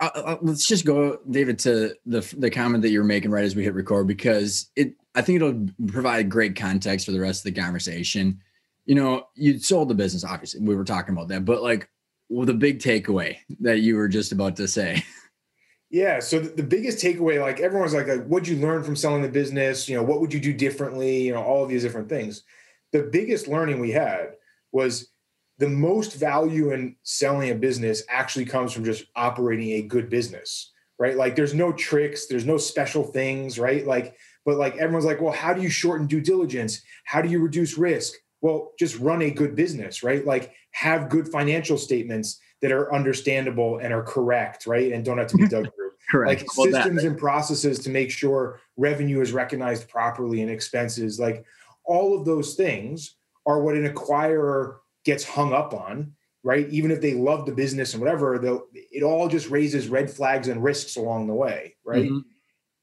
uh, 0.00 0.10
uh, 0.14 0.36
let's 0.42 0.66
just 0.66 0.84
go, 0.84 1.20
David, 1.30 1.58
to 1.60 1.94
the 2.04 2.34
the 2.36 2.50
comment 2.50 2.82
that 2.82 2.90
you 2.90 2.98
were 2.98 3.04
making 3.04 3.30
right 3.30 3.44
as 3.44 3.54
we 3.54 3.62
hit 3.62 3.74
record 3.74 4.06
because 4.06 4.70
it 4.76 4.94
I 5.16 5.22
think 5.22 5.36
it'll 5.36 5.66
provide 5.88 6.28
great 6.28 6.54
context 6.54 7.06
for 7.06 7.12
the 7.12 7.20
rest 7.20 7.44
of 7.44 7.54
the 7.54 7.60
conversation. 7.60 8.40
You 8.84 8.94
know, 8.94 9.26
you 9.34 9.58
sold 9.58 9.88
the 9.88 9.94
business, 9.94 10.24
obviously. 10.24 10.60
We 10.60 10.76
were 10.76 10.84
talking 10.84 11.14
about 11.14 11.28
that, 11.28 11.44
but 11.44 11.62
like, 11.62 11.88
well, 12.28 12.46
the 12.46 12.54
big 12.54 12.78
takeaway 12.78 13.38
that 13.60 13.80
you 13.80 13.96
were 13.96 14.08
just 14.08 14.30
about 14.30 14.56
to 14.56 14.68
say. 14.68 15.02
Yeah. 15.88 16.18
So 16.18 16.40
the, 16.40 16.48
the 16.50 16.62
biggest 16.62 17.02
takeaway, 17.02 17.40
like 17.40 17.60
everyone's 17.60 17.94
like, 17.94 18.08
like, 18.08 18.26
what'd 18.26 18.48
you 18.48 18.56
learn 18.56 18.82
from 18.82 18.96
selling 18.96 19.22
the 19.22 19.28
business? 19.28 19.88
You 19.88 19.96
know, 19.96 20.02
what 20.02 20.20
would 20.20 20.34
you 20.34 20.40
do 20.40 20.52
differently? 20.52 21.22
You 21.22 21.34
know, 21.34 21.42
all 21.42 21.62
of 21.62 21.70
these 21.70 21.82
different 21.82 22.08
things. 22.08 22.42
The 22.92 23.04
biggest 23.04 23.48
learning 23.48 23.80
we 23.80 23.92
had 23.92 24.34
was 24.72 25.08
the 25.58 25.68
most 25.68 26.14
value 26.14 26.72
in 26.72 26.96
selling 27.02 27.50
a 27.50 27.54
business 27.54 28.02
actually 28.08 28.44
comes 28.44 28.72
from 28.72 28.84
just 28.84 29.06
operating 29.14 29.72
a 29.72 29.82
good 29.82 30.10
business, 30.10 30.72
right? 30.98 31.16
Like 31.16 31.36
there's 31.36 31.54
no 31.54 31.72
tricks, 31.72 32.26
there's 32.26 32.44
no 32.44 32.58
special 32.58 33.04
things, 33.04 33.58
right? 33.58 33.86
Like 33.86 34.16
but 34.46 34.56
like 34.56 34.76
everyone's 34.76 35.04
like, 35.04 35.20
well, 35.20 35.32
how 35.32 35.52
do 35.52 35.60
you 35.60 35.68
shorten 35.68 36.06
due 36.06 36.20
diligence? 36.20 36.80
How 37.04 37.20
do 37.20 37.28
you 37.28 37.40
reduce 37.40 37.76
risk? 37.76 38.14
Well, 38.40 38.72
just 38.78 38.98
run 39.00 39.20
a 39.22 39.30
good 39.30 39.56
business, 39.56 40.04
right? 40.04 40.24
Like 40.24 40.54
have 40.70 41.08
good 41.08 41.28
financial 41.28 41.76
statements 41.76 42.38
that 42.62 42.70
are 42.70 42.94
understandable 42.94 43.78
and 43.78 43.92
are 43.92 44.04
correct, 44.04 44.66
right? 44.66 44.92
And 44.92 45.04
don't 45.04 45.18
have 45.18 45.26
to 45.28 45.36
be 45.36 45.48
dug 45.48 45.64
through. 45.74 45.90
correct. 46.10 46.40
Like 46.40 46.56
well, 46.56 46.72
systems 46.72 47.02
that. 47.02 47.08
and 47.08 47.18
processes 47.18 47.80
to 47.80 47.90
make 47.90 48.10
sure 48.10 48.60
revenue 48.76 49.20
is 49.20 49.32
recognized 49.32 49.88
properly 49.88 50.42
and 50.42 50.50
expenses. 50.50 51.18
Like 51.18 51.44
all 51.84 52.16
of 52.16 52.24
those 52.24 52.54
things 52.54 53.16
are 53.46 53.60
what 53.60 53.74
an 53.74 53.92
acquirer 53.92 54.76
gets 55.04 55.24
hung 55.24 55.52
up 55.52 55.74
on, 55.74 56.12
right? 56.44 56.68
Even 56.68 56.92
if 56.92 57.00
they 57.00 57.14
love 57.14 57.46
the 57.46 57.52
business 57.52 57.94
and 57.94 58.02
whatever, 58.02 58.62
it 58.74 59.02
all 59.02 59.28
just 59.28 59.50
raises 59.50 59.88
red 59.88 60.08
flags 60.08 60.46
and 60.46 60.62
risks 60.62 60.96
along 60.96 61.26
the 61.26 61.34
way, 61.34 61.74
right? 61.84 62.04
Mm-hmm. 62.04 62.18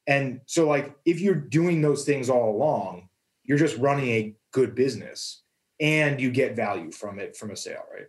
And 0.06 0.40
so, 0.46 0.68
like, 0.68 0.94
if 1.04 1.20
you're 1.20 1.34
doing 1.34 1.80
those 1.80 2.04
things 2.04 2.28
all 2.28 2.54
along, 2.54 3.08
you're 3.42 3.58
just 3.58 3.78
running 3.78 4.08
a 4.08 4.34
good 4.52 4.74
business 4.74 5.42
and 5.80 6.20
you 6.20 6.30
get 6.30 6.56
value 6.56 6.90
from 6.90 7.18
it 7.18 7.36
from 7.36 7.50
a 7.50 7.56
sale, 7.56 7.84
right? 7.92 8.06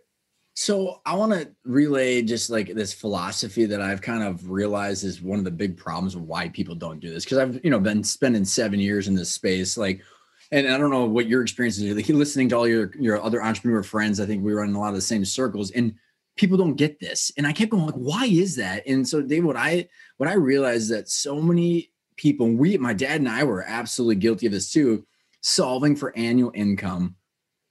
So 0.58 1.02
I 1.04 1.14
want 1.14 1.32
to 1.32 1.50
relay 1.64 2.22
just 2.22 2.48
like 2.48 2.72
this 2.72 2.94
philosophy 2.94 3.66
that 3.66 3.82
I've 3.82 4.00
kind 4.00 4.22
of 4.22 4.48
realized 4.48 5.04
is 5.04 5.20
one 5.20 5.38
of 5.38 5.44
the 5.44 5.50
big 5.50 5.76
problems 5.76 6.14
of 6.14 6.22
why 6.22 6.48
people 6.48 6.74
don't 6.74 6.98
do 6.98 7.10
this. 7.10 7.24
Because 7.24 7.38
I've 7.38 7.62
you 7.62 7.70
know 7.70 7.78
been 7.78 8.02
spending 8.02 8.44
seven 8.44 8.80
years 8.80 9.06
in 9.06 9.14
this 9.14 9.30
space, 9.30 9.76
like, 9.76 10.00
and 10.52 10.66
I 10.66 10.78
don't 10.78 10.90
know 10.90 11.04
what 11.04 11.26
your 11.28 11.42
experience 11.42 11.76
is. 11.76 11.94
Like 11.94 12.08
listening 12.08 12.48
to 12.50 12.56
all 12.56 12.66
your 12.66 12.90
your 12.98 13.22
other 13.22 13.42
entrepreneur 13.42 13.82
friends, 13.82 14.18
I 14.18 14.24
think 14.24 14.42
we 14.42 14.54
run 14.54 14.70
in 14.70 14.74
a 14.74 14.80
lot 14.80 14.88
of 14.88 14.94
the 14.94 15.02
same 15.02 15.26
circles, 15.26 15.72
and 15.72 15.94
people 16.36 16.56
don't 16.56 16.76
get 16.76 17.00
this. 17.00 17.32
And 17.36 17.46
I 17.46 17.52
kept 17.52 17.70
going 17.70 17.86
like, 17.86 17.94
why 17.94 18.26
is 18.26 18.56
that? 18.56 18.86
And 18.86 19.06
so 19.06 19.22
Dave, 19.22 19.44
what 19.44 19.56
I 19.56 19.88
what 20.18 20.28
I 20.28 20.34
realized 20.34 20.90
that 20.90 21.08
so 21.08 21.40
many 21.40 21.90
people, 22.16 22.50
we 22.50 22.76
my 22.78 22.92
dad 22.92 23.20
and 23.20 23.28
I 23.28 23.44
were 23.44 23.64
absolutely 23.66 24.16
guilty 24.16 24.46
of 24.46 24.52
this 24.52 24.70
too, 24.70 25.06
solving 25.40 25.96
for 25.96 26.16
annual 26.16 26.52
income 26.54 27.16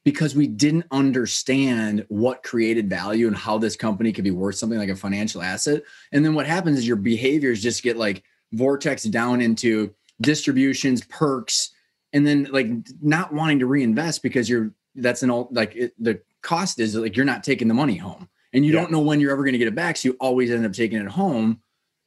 because 0.03 0.35
we 0.35 0.47
didn't 0.47 0.85
understand 0.91 2.05
what 2.09 2.43
created 2.43 2.89
value 2.89 3.27
and 3.27 3.35
how 3.35 3.57
this 3.57 3.75
company 3.75 4.11
could 4.11 4.23
be 4.23 4.31
worth 4.31 4.55
something 4.55 4.77
like 4.77 4.89
a 4.89 4.95
financial 4.95 5.41
asset. 5.41 5.81
And 6.11 6.23
then 6.23 6.35
what 6.35 6.45
happens 6.45 6.77
is 6.77 6.87
your 6.87 6.95
behaviors 6.95 7.61
just 7.61 7.81
get 7.81 7.97
like 7.97 8.23
vortex 8.53 9.03
down 9.03 9.41
into 9.41 9.93
distributions, 10.21 11.03
perks, 11.05 11.71
and 12.13 12.25
then 12.25 12.47
like 12.51 12.67
not 13.01 13.33
wanting 13.33 13.59
to 13.59 13.65
reinvest 13.65 14.21
because 14.23 14.49
you're 14.49 14.71
that's 14.95 15.23
an 15.23 15.29
all 15.29 15.49
like 15.51 15.75
it, 15.75 15.93
the 16.01 16.21
cost 16.41 16.79
is 16.79 16.95
like 16.95 17.17
you're 17.17 17.25
not 17.25 17.43
taking 17.43 17.67
the 17.67 17.73
money 17.73 17.97
home 17.97 18.29
and 18.55 18.65
you 18.65 18.73
yeah. 18.73 18.79
don't 18.79 18.91
know 18.91 19.01
when 19.01 19.19
you're 19.19 19.31
ever 19.31 19.43
going 19.43 19.53
to 19.53 19.59
get 19.59 19.67
it 19.67 19.75
back. 19.75 19.97
So 19.97 20.09
you 20.09 20.17
always 20.19 20.49
end 20.49 20.65
up 20.65 20.73
taking 20.73 20.99
it 20.99 21.07
home. 21.07 21.59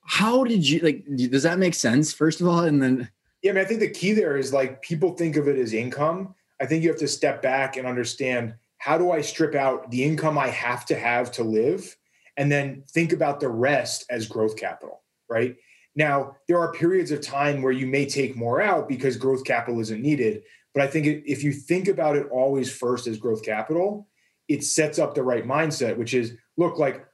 How 0.04 0.42
did 0.42 0.68
you 0.68 0.80
like? 0.80 1.04
Does 1.16 1.42
that 1.42 1.58
make 1.58 1.74
sense? 1.74 2.12
First 2.12 2.40
of 2.40 2.48
all, 2.48 2.60
and 2.60 2.82
then 2.82 3.10
yeah, 3.42 3.50
I 3.50 3.54
mean, 3.54 3.64
I 3.64 3.66
think 3.66 3.80
the 3.80 3.90
key 3.90 4.12
there 4.12 4.38
is 4.38 4.52
like 4.52 4.80
people 4.80 5.14
think 5.14 5.36
of 5.36 5.46
it 5.46 5.58
as 5.58 5.74
income. 5.74 6.34
I 6.60 6.66
think 6.66 6.82
you 6.82 6.88
have 6.88 6.98
to 7.00 7.08
step 7.08 7.42
back 7.42 7.76
and 7.76 7.86
understand 7.86 8.54
how 8.78 8.96
do 8.96 9.12
I 9.12 9.20
strip 9.20 9.54
out 9.54 9.90
the 9.90 10.02
income 10.02 10.38
I 10.38 10.48
have 10.48 10.86
to 10.86 10.98
have 10.98 11.30
to 11.32 11.44
live, 11.44 11.94
and 12.38 12.50
then 12.50 12.82
think 12.90 13.12
about 13.12 13.40
the 13.40 13.48
rest 13.48 14.06
as 14.08 14.26
growth 14.26 14.56
capital, 14.56 15.02
right? 15.28 15.54
Now, 15.94 16.36
there 16.46 16.58
are 16.58 16.72
periods 16.72 17.10
of 17.10 17.20
time 17.20 17.60
where 17.60 17.72
you 17.72 17.86
may 17.86 18.06
take 18.06 18.36
more 18.36 18.62
out 18.62 18.88
because 18.88 19.16
growth 19.16 19.44
capital 19.44 19.80
isn't 19.80 20.00
needed. 20.00 20.42
But 20.72 20.84
I 20.84 20.86
think 20.86 21.24
if 21.26 21.42
you 21.42 21.52
think 21.52 21.88
about 21.88 22.16
it 22.16 22.28
always 22.30 22.74
first 22.74 23.06
as 23.06 23.18
growth 23.18 23.44
capital, 23.44 24.08
it 24.48 24.64
sets 24.64 24.98
up 24.98 25.14
the 25.14 25.22
right 25.22 25.46
mindset, 25.46 25.96
which 25.96 26.14
is 26.14 26.34
look, 26.56 26.78
like, 26.78 27.06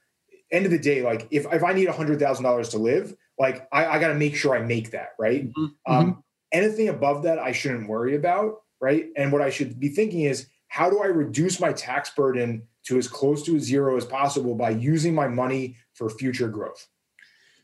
end 0.50 0.64
of 0.64 0.70
the 0.70 0.78
day, 0.78 1.02
like 1.02 1.26
if, 1.30 1.46
if 1.52 1.64
I 1.64 1.72
need 1.72 1.88
a 1.88 1.92
$100,000 1.92 2.70
to 2.70 2.78
live, 2.78 3.14
like 3.38 3.66
I, 3.72 3.86
I 3.86 3.98
got 3.98 4.08
to 4.08 4.14
make 4.14 4.36
sure 4.36 4.56
I 4.56 4.62
make 4.62 4.92
that, 4.92 5.10
right? 5.18 5.48
Mm-hmm. 5.48 5.92
Um, 5.92 6.06
mm-hmm. 6.06 6.20
anything 6.52 6.88
above 6.88 7.24
that, 7.24 7.38
I 7.38 7.52
shouldn't 7.52 7.88
worry 7.88 8.14
about, 8.14 8.62
right? 8.80 9.06
And 9.16 9.32
what 9.32 9.42
I 9.42 9.50
should 9.50 9.78
be 9.78 9.88
thinking 9.88 10.22
is, 10.22 10.46
how 10.68 10.90
do 10.90 11.02
I 11.02 11.06
reduce 11.06 11.60
my 11.60 11.72
tax 11.72 12.10
burden 12.10 12.62
to 12.86 12.98
as 12.98 13.08
close 13.08 13.42
to 13.44 13.56
a 13.56 13.60
zero 13.60 13.96
as 13.96 14.04
possible 14.04 14.54
by 14.54 14.70
using 14.70 15.14
my 15.14 15.28
money 15.28 15.76
for 15.94 16.10
future 16.10 16.48
growth? 16.48 16.88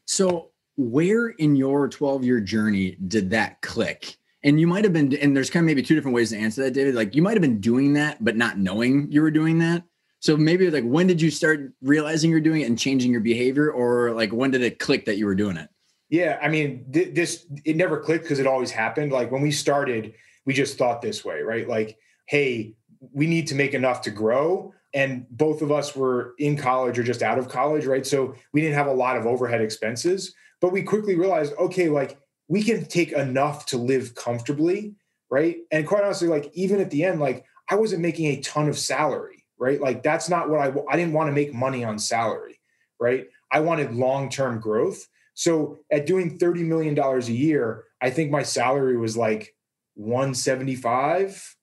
So, 0.04 0.50
where 0.76 1.28
in 1.28 1.56
your 1.56 1.88
12 1.88 2.24
year 2.24 2.40
journey 2.40 2.96
did 3.06 3.30
that 3.30 3.60
click? 3.62 4.16
And 4.42 4.58
you 4.58 4.66
might 4.66 4.84
have 4.84 4.92
been, 4.92 5.14
and 5.16 5.36
there's 5.36 5.50
kind 5.50 5.64
of 5.64 5.66
maybe 5.66 5.82
two 5.82 5.94
different 5.94 6.14
ways 6.14 6.30
to 6.30 6.38
answer 6.38 6.62
that, 6.62 6.72
David. 6.72 6.94
Like 6.94 7.14
you 7.14 7.22
might 7.22 7.34
have 7.34 7.42
been 7.42 7.60
doing 7.60 7.92
that, 7.94 8.22
but 8.24 8.36
not 8.36 8.58
knowing 8.58 9.10
you 9.10 9.20
were 9.20 9.30
doing 9.30 9.58
that. 9.58 9.84
So 10.20 10.36
maybe 10.36 10.70
like 10.70 10.84
when 10.84 11.06
did 11.06 11.20
you 11.20 11.30
start 11.30 11.72
realizing 11.82 12.30
you're 12.30 12.40
doing 12.40 12.60
it 12.60 12.66
and 12.66 12.78
changing 12.78 13.10
your 13.10 13.20
behavior, 13.20 13.70
or 13.70 14.12
like 14.12 14.32
when 14.32 14.50
did 14.50 14.62
it 14.62 14.78
click 14.78 15.06
that 15.06 15.16
you 15.16 15.26
were 15.26 15.34
doing 15.34 15.56
it? 15.56 15.68
Yeah, 16.10 16.38
I 16.42 16.48
mean, 16.48 16.86
th- 16.92 17.14
this 17.14 17.46
it 17.64 17.76
never 17.76 17.98
clicked 17.98 18.24
because 18.24 18.38
it 18.38 18.46
always 18.46 18.70
happened. 18.70 19.12
Like 19.12 19.30
when 19.30 19.42
we 19.42 19.50
started, 19.50 20.14
we 20.44 20.52
just 20.52 20.76
thought 20.76 21.00
this 21.00 21.24
way, 21.24 21.40
right? 21.40 21.68
Like, 21.68 21.96
hey, 22.26 22.74
we 23.12 23.26
need 23.26 23.46
to 23.48 23.54
make 23.54 23.74
enough 23.74 24.02
to 24.02 24.10
grow, 24.10 24.74
and 24.92 25.26
both 25.30 25.62
of 25.62 25.70
us 25.70 25.96
were 25.96 26.34
in 26.38 26.56
college 26.56 26.98
or 26.98 27.02
just 27.02 27.22
out 27.22 27.38
of 27.38 27.48
college, 27.48 27.86
right? 27.86 28.06
So 28.06 28.34
we 28.52 28.60
didn't 28.60 28.74
have 28.76 28.88
a 28.88 28.92
lot 28.92 29.16
of 29.16 29.24
overhead 29.24 29.62
expenses, 29.62 30.34
but 30.60 30.72
we 30.72 30.82
quickly 30.82 31.14
realized, 31.14 31.54
okay, 31.58 31.88
like 31.88 32.18
we 32.50 32.62
can 32.62 32.84
take 32.84 33.12
enough 33.12 33.64
to 33.66 33.78
live 33.78 34.14
comfortably, 34.14 34.96
right? 35.30 35.56
And 35.70 35.86
quite 35.86 36.04
honestly, 36.04 36.28
like 36.28 36.50
even 36.52 36.80
at 36.80 36.90
the 36.90 37.04
end, 37.04 37.20
like 37.20 37.44
I 37.68 37.76
wasn't 37.76 38.02
making 38.02 38.26
a 38.26 38.40
ton 38.42 38.68
of 38.68 38.78
salary 38.78 39.40
right? 39.60 39.80
Like 39.80 40.02
that's 40.02 40.28
not 40.28 40.48
what 40.48 40.58
I 40.58 40.72
I 40.90 40.96
didn't 40.96 41.12
want 41.12 41.28
to 41.28 41.32
make 41.32 41.54
money 41.54 41.84
on 41.84 41.98
salary, 42.00 42.58
right? 42.98 43.28
I 43.52 43.60
wanted 43.60 43.94
long-term 43.94 44.58
growth. 44.58 45.06
So 45.34 45.78
at 45.92 46.06
doing 46.06 46.38
30 46.38 46.64
million 46.64 46.94
dollars 46.94 47.28
a 47.28 47.32
year, 47.32 47.84
I 48.00 48.10
think 48.10 48.30
my 48.30 48.42
salary 48.42 48.96
was 48.96 49.16
like 49.16 49.54
175 49.94 51.56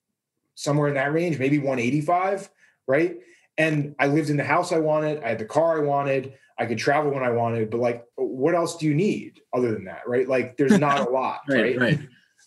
somewhere 0.55 0.87
in 0.87 0.93
that 0.93 1.11
range, 1.11 1.39
maybe 1.39 1.57
185, 1.57 2.49
right? 2.87 3.17
And 3.57 3.95
I 3.99 4.07
lived 4.07 4.29
in 4.29 4.37
the 4.37 4.43
house 4.43 4.71
I 4.71 4.79
wanted, 4.79 5.23
I 5.23 5.29
had 5.29 5.39
the 5.39 5.45
car 5.45 5.77
I 5.77 5.83
wanted, 5.83 6.33
I 6.59 6.65
could 6.65 6.77
travel 6.77 7.11
when 7.11 7.23
I 7.23 7.29
wanted, 7.29 7.69
but 7.69 7.79
like 7.79 8.05
what 8.15 8.55
else 8.55 8.77
do 8.77 8.85
you 8.85 8.95
need 8.95 9.41
other 9.53 9.71
than 9.71 9.85
that, 9.85 10.07
right? 10.07 10.27
Like 10.27 10.57
there's 10.57 10.77
not 10.79 11.07
a 11.07 11.09
lot, 11.09 11.41
right? 11.49 11.77
Right. 11.77 11.79
right. 11.79 11.99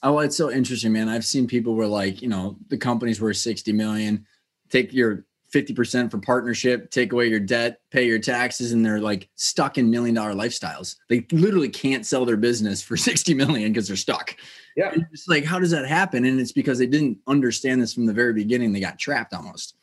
Oh, 0.03 0.19
it's 0.21 0.37
so 0.37 0.51
interesting, 0.51 0.93
man. 0.93 1.09
I've 1.09 1.25
seen 1.25 1.47
people 1.47 1.75
where 1.75 1.87
like, 1.87 2.23
you 2.23 2.29
know, 2.29 2.57
the 2.69 2.79
company's 2.79 3.21
worth 3.21 3.37
60 3.37 3.73
million, 3.73 4.27
take 4.71 4.93
your 4.93 5.27
50% 5.53 6.11
for 6.11 6.19
partnership, 6.19 6.91
take 6.91 7.13
away 7.13 7.27
your 7.27 7.41
debt, 7.41 7.81
pay 7.91 8.07
your 8.07 8.19
taxes, 8.19 8.73
and 8.73 8.87
they're 8.87 9.01
like 9.01 9.29
stuck 9.35 9.79
in 9.79 9.91
million 9.91 10.15
dollar 10.15 10.33
lifestyles. 10.33 10.97
They 11.09 11.27
literally 11.33 11.69
can't 11.69 12.07
sell 12.07 12.25
their 12.25 12.37
business 12.37 12.83
for 12.83 12.97
60 12.97 13.35
million 13.35 13.73
because 13.73 13.89
they're 13.89 13.97
stuck. 13.97 14.37
Yeah. 14.77 14.95
It's 15.13 15.29
like, 15.29 15.45
how 15.45 15.59
does 15.59 15.73
that 15.73 15.87
happen? 15.87 16.25
And 16.25 16.41
it's 16.41 16.53
because 16.53 16.79
they 16.79 16.87
didn't 16.87 17.19
understand 17.27 17.83
this 17.83 17.93
from 17.93 18.07
the 18.07 18.13
very 18.13 18.33
beginning. 18.33 18.73
They 18.73 18.81
got 18.81 18.99
trapped 18.99 19.35
almost. 19.35 19.75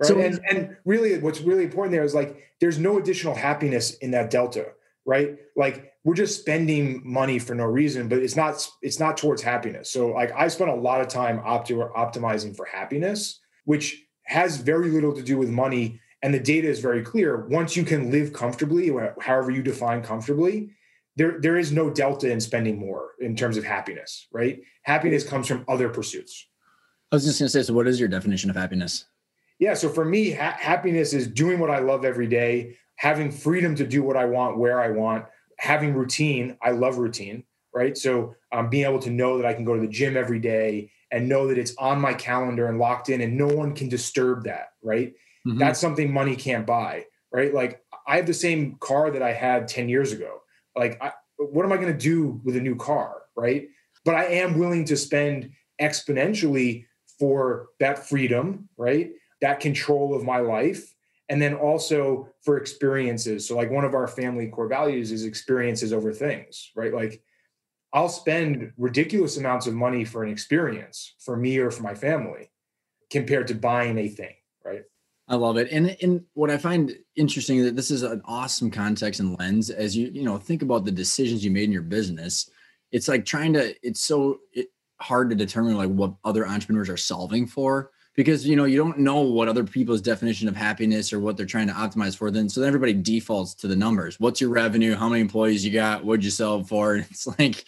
Right. 0.00 0.08
So, 0.08 0.18
and, 0.18 0.40
and 0.50 0.76
really, 0.84 1.18
what's 1.18 1.40
really 1.40 1.64
important 1.64 1.92
there 1.92 2.04
is 2.04 2.14
like, 2.14 2.52
there's 2.60 2.78
no 2.78 2.98
additional 2.98 3.34
happiness 3.34 3.96
in 3.98 4.12
that 4.12 4.30
delta, 4.30 4.66
right? 5.04 5.36
Like, 5.56 5.92
we're 6.04 6.14
just 6.14 6.38
spending 6.40 7.02
money 7.04 7.38
for 7.38 7.54
no 7.54 7.64
reason, 7.64 8.08
but 8.08 8.18
it's 8.18 8.36
not, 8.36 8.66
it's 8.82 9.00
not 9.00 9.16
towards 9.16 9.42
happiness. 9.42 9.90
So, 9.90 10.08
like, 10.08 10.32
I 10.32 10.48
spent 10.48 10.70
a 10.70 10.74
lot 10.74 11.00
of 11.00 11.08
time 11.08 11.40
opti- 11.40 11.92
optimizing 11.94 12.56
for 12.56 12.64
happiness, 12.64 13.40
which 13.64 14.04
has 14.24 14.58
very 14.58 14.90
little 14.90 15.12
to 15.14 15.22
do 15.22 15.36
with 15.36 15.48
money. 15.48 16.00
And 16.22 16.34
the 16.34 16.40
data 16.40 16.68
is 16.68 16.80
very 16.80 17.02
clear. 17.02 17.46
Once 17.46 17.76
you 17.76 17.84
can 17.84 18.10
live 18.10 18.32
comfortably, 18.32 18.90
however 19.20 19.50
you 19.50 19.62
define 19.62 20.02
comfortably, 20.02 20.70
there, 21.16 21.40
there 21.40 21.56
is 21.56 21.70
no 21.72 21.90
delta 21.90 22.30
in 22.30 22.40
spending 22.40 22.78
more 22.78 23.10
in 23.20 23.36
terms 23.36 23.56
of 23.56 23.64
happiness, 23.64 24.26
right? 24.32 24.60
Happiness 24.82 25.22
comes 25.28 25.46
from 25.46 25.64
other 25.68 25.88
pursuits. 25.88 26.46
I 27.10 27.16
was 27.16 27.24
just 27.24 27.38
going 27.38 27.46
to 27.46 27.50
say, 27.50 27.62
so 27.62 27.72
what 27.72 27.88
is 27.88 27.98
your 27.98 28.08
definition 28.08 28.50
of 28.50 28.56
happiness? 28.56 29.04
Yeah. 29.58 29.74
So 29.74 29.88
for 29.88 30.04
me, 30.04 30.30
ha- 30.32 30.56
happiness 30.58 31.12
is 31.12 31.26
doing 31.26 31.58
what 31.58 31.70
I 31.70 31.78
love 31.80 32.04
every 32.04 32.26
day, 32.26 32.76
having 32.96 33.30
freedom 33.30 33.74
to 33.76 33.86
do 33.86 34.02
what 34.02 34.16
I 34.16 34.24
want, 34.24 34.58
where 34.58 34.80
I 34.80 34.90
want, 34.90 35.24
having 35.58 35.94
routine. 35.94 36.56
I 36.62 36.70
love 36.70 36.98
routine, 36.98 37.44
right? 37.74 37.96
So 37.96 38.34
um, 38.52 38.70
being 38.70 38.84
able 38.84 39.00
to 39.00 39.10
know 39.10 39.36
that 39.36 39.46
I 39.46 39.54
can 39.54 39.64
go 39.64 39.74
to 39.74 39.80
the 39.80 39.88
gym 39.88 40.16
every 40.16 40.38
day 40.38 40.90
and 41.10 41.28
know 41.28 41.48
that 41.48 41.58
it's 41.58 41.74
on 41.78 42.00
my 42.00 42.14
calendar 42.14 42.66
and 42.66 42.78
locked 42.78 43.08
in 43.08 43.20
and 43.20 43.36
no 43.36 43.46
one 43.46 43.74
can 43.74 43.88
disturb 43.88 44.44
that, 44.44 44.68
right? 44.82 45.14
Mm-hmm. 45.46 45.58
That's 45.58 45.80
something 45.80 46.12
money 46.12 46.36
can't 46.36 46.66
buy, 46.66 47.06
right? 47.32 47.52
Like 47.52 47.82
I 48.06 48.16
have 48.16 48.26
the 48.26 48.34
same 48.34 48.76
car 48.80 49.10
that 49.10 49.22
I 49.22 49.32
had 49.32 49.68
10 49.68 49.88
years 49.88 50.12
ago. 50.12 50.42
Like, 50.76 51.02
I, 51.02 51.12
what 51.36 51.64
am 51.64 51.72
I 51.72 51.76
going 51.76 51.92
to 51.92 51.98
do 51.98 52.40
with 52.44 52.56
a 52.56 52.60
new 52.60 52.76
car, 52.76 53.22
right? 53.36 53.68
But 54.04 54.14
I 54.14 54.24
am 54.24 54.58
willing 54.58 54.84
to 54.86 54.96
spend 54.96 55.50
exponentially 55.80 56.86
for 57.18 57.68
that 57.80 58.08
freedom, 58.08 58.68
right? 58.76 59.10
That 59.40 59.60
control 59.60 60.14
of 60.14 60.24
my 60.24 60.38
life. 60.38 60.94
And 61.30 61.42
then 61.42 61.54
also 61.54 62.28
for 62.42 62.56
experiences. 62.56 63.46
So, 63.46 63.54
like, 63.54 63.70
one 63.70 63.84
of 63.84 63.94
our 63.94 64.08
family 64.08 64.48
core 64.48 64.66
values 64.66 65.12
is 65.12 65.24
experiences 65.24 65.92
over 65.92 66.12
things, 66.12 66.70
right? 66.74 66.92
Like, 66.92 67.22
I'll 67.92 68.08
spend 68.08 68.72
ridiculous 68.76 69.36
amounts 69.36 69.66
of 69.66 69.74
money 69.74 70.04
for 70.04 70.22
an 70.22 70.30
experience 70.30 71.14
for 71.18 71.36
me 71.36 71.58
or 71.58 71.70
for 71.70 71.82
my 71.82 71.94
family 71.94 72.50
compared 73.10 73.48
to 73.48 73.54
buying 73.54 73.98
a 73.98 74.08
thing, 74.08 74.34
right? 74.64 74.82
I 75.28 75.36
love 75.36 75.58
it. 75.58 75.68
And 75.70 75.96
and 76.02 76.24
what 76.34 76.50
I 76.50 76.56
find 76.56 76.96
interesting 77.16 77.62
that 77.64 77.76
this 77.76 77.90
is 77.90 78.02
an 78.02 78.22
awesome 78.24 78.70
context 78.70 79.20
and 79.20 79.38
lens 79.38 79.70
as 79.70 79.96
you 79.96 80.10
you 80.12 80.22
know 80.22 80.38
think 80.38 80.62
about 80.62 80.84
the 80.84 80.90
decisions 80.90 81.44
you 81.44 81.50
made 81.50 81.64
in 81.64 81.72
your 81.72 81.82
business. 81.82 82.50
It's 82.92 83.08
like 83.08 83.24
trying 83.24 83.52
to 83.54 83.74
it's 83.86 84.00
so 84.00 84.40
hard 85.00 85.30
to 85.30 85.36
determine 85.36 85.76
like 85.76 85.90
what 85.90 86.14
other 86.24 86.46
entrepreneurs 86.46 86.88
are 86.88 86.96
solving 86.96 87.46
for 87.46 87.90
because 88.18 88.44
you 88.44 88.56
know 88.56 88.64
you 88.64 88.76
don't 88.76 88.98
know 88.98 89.20
what 89.20 89.46
other 89.46 89.62
people's 89.62 90.00
definition 90.00 90.48
of 90.48 90.56
happiness 90.56 91.12
or 91.12 91.20
what 91.20 91.36
they're 91.36 91.46
trying 91.46 91.68
to 91.68 91.72
optimize 91.72 92.16
for 92.16 92.32
then 92.32 92.48
so 92.48 92.60
then 92.60 92.66
everybody 92.66 92.92
defaults 92.92 93.54
to 93.54 93.68
the 93.68 93.76
numbers. 93.76 94.18
What's 94.18 94.40
your 94.40 94.50
revenue? 94.50 94.96
How 94.96 95.08
many 95.08 95.20
employees 95.20 95.64
you 95.64 95.70
got? 95.70 96.04
What'd 96.04 96.24
you 96.24 96.32
sell 96.32 96.64
for? 96.64 96.96
And 96.96 97.06
it's 97.10 97.28
like 97.38 97.64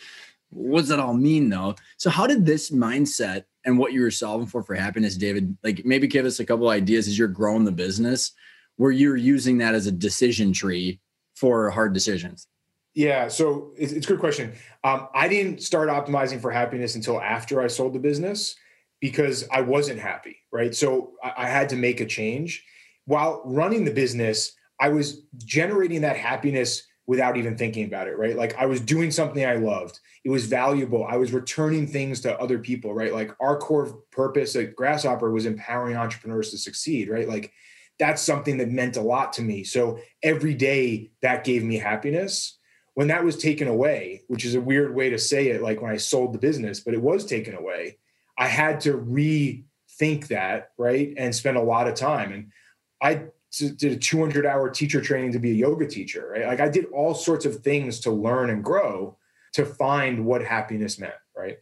what 0.50 0.80
does 0.80 0.88
that 0.88 0.98
all 0.98 1.14
mean 1.14 1.48
though? 1.48 1.76
So 1.98 2.10
how 2.10 2.26
did 2.26 2.44
this 2.44 2.72
mindset 2.72 3.44
and 3.64 3.78
what 3.78 3.92
you 3.92 4.02
were 4.02 4.10
solving 4.10 4.48
for 4.48 4.64
for 4.64 4.74
happiness 4.74 5.16
david 5.16 5.56
like 5.62 5.84
maybe 5.84 6.08
give 6.08 6.26
us 6.26 6.40
a 6.40 6.44
couple 6.44 6.68
ideas 6.68 7.06
as 7.06 7.16
you're 7.16 7.28
growing 7.28 7.62
the 7.62 7.70
business 7.70 8.32
where 8.76 8.90
you're 8.90 9.16
using 9.16 9.58
that 9.58 9.76
as 9.76 9.86
a 9.86 9.92
decision 9.92 10.52
tree 10.52 10.98
for 11.36 11.70
hard 11.70 11.92
decisions? 11.92 12.48
Yeah, 12.94 13.28
so 13.28 13.70
it's, 13.78 13.92
it's 13.92 14.04
a 14.04 14.08
good 14.08 14.18
question. 14.18 14.54
Um, 14.82 15.06
I 15.14 15.28
didn't 15.28 15.62
start 15.62 15.88
optimizing 15.88 16.40
for 16.40 16.50
happiness 16.50 16.96
until 16.96 17.20
after 17.20 17.62
I 17.62 17.68
sold 17.68 17.92
the 17.92 18.00
business 18.00 18.56
because 19.00 19.48
I 19.50 19.62
wasn't 19.62 20.00
happy, 20.00 20.36
right? 20.52 20.74
So 20.74 21.12
I, 21.22 21.32
I 21.38 21.48
had 21.48 21.68
to 21.70 21.76
make 21.76 22.00
a 22.00 22.06
change. 22.06 22.64
While 23.06 23.42
running 23.44 23.84
the 23.84 23.90
business, 23.90 24.52
I 24.78 24.90
was 24.90 25.22
generating 25.44 26.02
that 26.02 26.16
happiness 26.16 26.82
without 27.06 27.36
even 27.36 27.56
thinking 27.56 27.86
about 27.86 28.06
it, 28.06 28.16
right? 28.16 28.36
Like 28.36 28.56
I 28.56 28.66
was 28.66 28.80
doing 28.80 29.10
something 29.10 29.44
I 29.44 29.56
loved. 29.56 29.98
It 30.24 30.30
was 30.30 30.46
valuable. 30.46 31.04
I 31.04 31.16
was 31.16 31.32
returning 31.32 31.86
things 31.86 32.20
to 32.20 32.38
other 32.38 32.58
people, 32.58 32.94
right? 32.94 33.12
Like 33.12 33.32
our 33.40 33.58
core 33.58 33.98
purpose 34.12 34.54
at 34.54 34.76
Grasshopper 34.76 35.30
was 35.30 35.44
empowering 35.44 35.96
entrepreneurs 35.96 36.50
to 36.50 36.58
succeed, 36.58 37.08
right? 37.08 37.28
Like 37.28 37.52
that's 37.98 38.22
something 38.22 38.58
that 38.58 38.70
meant 38.70 38.96
a 38.96 39.02
lot 39.02 39.32
to 39.34 39.42
me. 39.42 39.64
So 39.64 39.98
every 40.22 40.54
day 40.54 41.10
that 41.20 41.44
gave 41.44 41.64
me 41.64 41.78
happiness. 41.78 42.56
When 42.94 43.08
that 43.08 43.24
was 43.24 43.36
taken 43.36 43.68
away, 43.68 44.22
which 44.28 44.44
is 44.44 44.54
a 44.54 44.60
weird 44.60 44.94
way 44.94 45.10
to 45.10 45.18
say 45.18 45.48
it, 45.48 45.62
like 45.62 45.80
when 45.80 45.92
I 45.92 45.96
sold 45.96 46.34
the 46.34 46.38
business, 46.38 46.80
but 46.80 46.92
it 46.92 47.00
was 47.00 47.24
taken 47.24 47.54
away, 47.54 47.98
I 48.40 48.46
had 48.46 48.80
to 48.80 48.94
rethink 48.94 50.28
that, 50.28 50.70
right? 50.78 51.12
And 51.18 51.34
spend 51.34 51.58
a 51.58 51.62
lot 51.62 51.86
of 51.86 51.94
time. 51.94 52.32
And 52.32 52.50
I 53.02 53.26
did 53.58 53.92
a 53.92 53.96
200 53.96 54.46
hour 54.46 54.70
teacher 54.70 55.02
training 55.02 55.32
to 55.32 55.38
be 55.38 55.50
a 55.50 55.54
yoga 55.54 55.86
teacher, 55.86 56.30
right? 56.32 56.46
Like 56.46 56.60
I 56.60 56.70
did 56.70 56.86
all 56.86 57.14
sorts 57.14 57.44
of 57.44 57.56
things 57.56 58.00
to 58.00 58.10
learn 58.10 58.48
and 58.48 58.64
grow 58.64 59.18
to 59.52 59.66
find 59.66 60.24
what 60.24 60.42
happiness 60.42 60.98
meant, 60.98 61.12
right? 61.36 61.58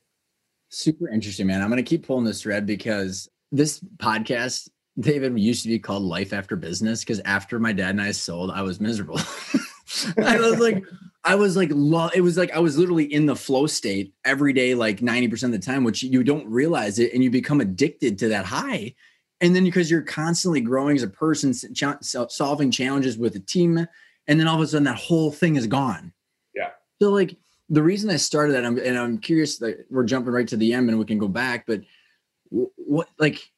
Super 0.68 1.08
interesting, 1.08 1.48
man. 1.48 1.62
I'm 1.62 1.68
going 1.68 1.82
to 1.82 1.88
keep 1.88 2.06
pulling 2.06 2.24
this 2.24 2.42
thread 2.42 2.64
because 2.64 3.28
this 3.50 3.80
podcast, 3.96 4.68
David, 5.00 5.36
used 5.36 5.64
to 5.64 5.68
be 5.68 5.80
called 5.80 6.04
Life 6.04 6.32
After 6.32 6.54
Business 6.54 7.00
because 7.00 7.20
after 7.24 7.58
my 7.58 7.72
dad 7.72 7.90
and 7.90 8.02
I 8.02 8.12
sold, 8.12 8.52
I 8.52 8.62
was 8.62 8.80
miserable. 8.80 9.18
I 10.18 10.38
was 10.38 10.60
like, 10.60 10.84
I 11.24 11.34
was 11.34 11.56
like, 11.56 11.70
lo- 11.72 12.10
it 12.14 12.20
was 12.20 12.36
like 12.36 12.52
I 12.52 12.58
was 12.58 12.78
literally 12.78 13.12
in 13.12 13.26
the 13.26 13.36
flow 13.36 13.66
state 13.66 14.14
every 14.24 14.52
day, 14.52 14.74
like 14.74 15.00
90% 15.00 15.42
of 15.44 15.52
the 15.52 15.58
time, 15.58 15.84
which 15.84 16.02
you 16.02 16.22
don't 16.22 16.46
realize 16.46 16.98
it 16.98 17.12
and 17.12 17.22
you 17.22 17.30
become 17.30 17.60
addicted 17.60 18.18
to 18.20 18.28
that 18.28 18.44
high. 18.44 18.94
And 19.40 19.54
then 19.54 19.64
because 19.64 19.90
you're 19.90 20.02
constantly 20.02 20.60
growing 20.60 20.96
as 20.96 21.02
a 21.02 21.08
person, 21.08 21.54
solving 22.00 22.70
challenges 22.70 23.18
with 23.18 23.36
a 23.36 23.40
team, 23.40 23.86
and 24.26 24.40
then 24.40 24.48
all 24.48 24.56
of 24.56 24.62
a 24.62 24.66
sudden 24.66 24.84
that 24.84 24.96
whole 24.96 25.30
thing 25.30 25.56
is 25.56 25.66
gone. 25.66 26.12
Yeah. 26.54 26.70
So 27.00 27.10
like 27.10 27.36
the 27.68 27.82
reason 27.82 28.10
I 28.10 28.16
started 28.16 28.54
that, 28.54 28.64
I'm, 28.64 28.78
and 28.78 28.98
I'm 28.98 29.18
curious 29.18 29.58
that 29.58 29.86
we're 29.90 30.04
jumping 30.04 30.32
right 30.32 30.48
to 30.48 30.56
the 30.56 30.72
end 30.72 30.88
and 30.88 30.98
we 30.98 31.04
can 31.04 31.18
go 31.18 31.28
back, 31.28 31.66
but 31.66 31.82
what 32.50 33.08
like 33.18 33.50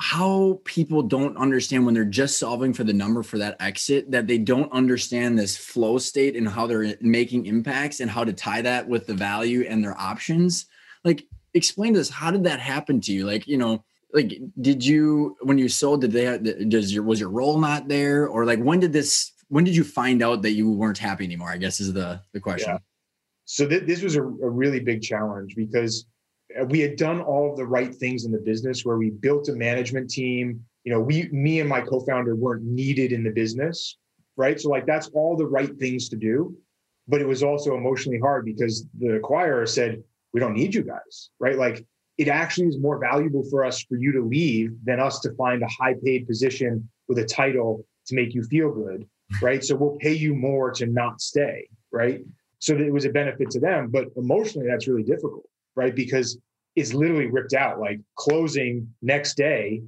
how 0.00 0.60
people 0.64 1.02
don't 1.02 1.36
understand 1.36 1.84
when 1.84 1.92
they're 1.92 2.04
just 2.04 2.38
solving 2.38 2.72
for 2.72 2.84
the 2.84 2.92
number 2.92 3.22
for 3.22 3.36
that 3.38 3.56
exit 3.58 4.10
that 4.12 4.28
they 4.28 4.38
don't 4.38 4.70
understand 4.72 5.36
this 5.36 5.56
flow 5.56 5.98
state 5.98 6.36
and 6.36 6.48
how 6.48 6.68
they're 6.68 6.94
making 7.00 7.46
impacts 7.46 7.98
and 7.98 8.08
how 8.08 8.22
to 8.22 8.32
tie 8.32 8.62
that 8.62 8.88
with 8.88 9.06
the 9.06 9.14
value 9.14 9.66
and 9.68 9.82
their 9.82 9.98
options. 10.00 10.66
Like 11.04 11.24
explain 11.54 11.94
to 11.94 12.00
us 12.00 12.08
how 12.08 12.30
did 12.30 12.44
that 12.44 12.60
happen 12.60 13.00
to 13.02 13.12
you? 13.12 13.26
Like 13.26 13.48
you 13.48 13.58
know 13.58 13.84
like 14.14 14.40
did 14.60 14.84
you 14.84 15.36
when 15.42 15.58
you 15.58 15.68
sold 15.68 16.00
did 16.00 16.12
they 16.12 16.38
does 16.68 16.94
your 16.94 17.02
was 17.02 17.18
your 17.18 17.30
role 17.30 17.58
not 17.58 17.88
there? 17.88 18.28
Or 18.28 18.44
like 18.44 18.60
when 18.60 18.78
did 18.78 18.92
this 18.92 19.32
when 19.48 19.64
did 19.64 19.74
you 19.74 19.82
find 19.82 20.22
out 20.22 20.42
that 20.42 20.52
you 20.52 20.70
weren't 20.70 20.98
happy 20.98 21.24
anymore? 21.24 21.50
I 21.50 21.56
guess 21.56 21.80
is 21.80 21.92
the 21.92 22.20
the 22.32 22.40
question. 22.40 22.74
Yeah. 22.74 22.78
so 23.46 23.66
th- 23.66 23.84
this 23.84 24.02
was 24.02 24.14
a, 24.14 24.22
a 24.22 24.48
really 24.48 24.78
big 24.78 25.02
challenge 25.02 25.56
because 25.56 26.06
Uh, 26.58 26.64
we 26.64 26.80
had 26.80 26.96
done 26.96 27.20
all 27.20 27.50
of 27.50 27.56
the 27.56 27.66
right 27.66 27.94
things 27.94 28.24
in 28.24 28.32
the 28.32 28.38
business 28.38 28.84
where 28.84 28.96
we 28.96 29.10
built 29.10 29.48
a 29.48 29.52
management 29.52 30.10
team. 30.10 30.64
You 30.84 30.92
know 30.92 31.00
we 31.00 31.28
me 31.30 31.60
and 31.60 31.68
my 31.68 31.80
co-founder 31.80 32.34
weren't 32.34 32.64
needed 32.64 33.12
in 33.12 33.22
the 33.22 33.30
business 33.30 33.96
right? 34.38 34.58
So 34.58 34.70
like 34.70 34.86
that's 34.86 35.08
all 35.08 35.36
the 35.36 35.46
right 35.46 35.76
things 35.78 36.08
to 36.10 36.16
do. 36.16 36.56
But 37.08 37.20
it 37.20 37.28
was 37.28 37.42
also 37.42 37.76
emotionally 37.76 38.20
hard 38.20 38.44
because 38.44 38.86
the 38.98 39.20
acquirer 39.20 39.68
said 39.68 40.02
we 40.32 40.40
don't 40.40 40.54
need 40.54 40.74
you 40.74 40.82
guys 40.82 41.30
right? 41.38 41.58
Like 41.58 41.84
it 42.16 42.28
actually 42.28 42.68
is 42.68 42.78
more 42.78 42.98
valuable 42.98 43.44
for 43.50 43.64
us 43.64 43.82
for 43.82 43.96
you 43.96 44.12
to 44.12 44.22
leave 44.22 44.72
than 44.84 45.00
us 45.00 45.20
to 45.20 45.34
find 45.34 45.62
a 45.62 45.68
high 45.68 45.94
paid 46.02 46.26
position 46.26 46.88
with 47.08 47.18
a 47.18 47.24
title 47.24 47.84
to 48.06 48.14
make 48.14 48.34
you 48.34 48.42
feel 48.44 48.72
good 48.72 49.06
right? 49.42 49.62
So 49.62 49.76
we'll 49.76 49.98
pay 50.00 50.14
you 50.14 50.34
more 50.34 50.70
to 50.72 50.86
not 50.86 51.20
stay 51.20 51.68
right? 51.90 52.20
So 52.60 52.76
it 52.76 52.92
was 52.92 53.04
a 53.04 53.10
benefit 53.10 53.50
to 53.50 53.60
them. 53.60 53.90
But 53.90 54.08
emotionally 54.16 54.68
that's 54.68 54.88
really 54.88 55.02
difficult 55.02 55.48
right? 55.78 55.94
Because 55.94 56.36
it's 56.74 56.92
literally 56.92 57.26
ripped 57.26 57.54
out, 57.54 57.78
like 57.78 58.00
closing 58.16 58.92
next 59.00 59.36
day, 59.36 59.82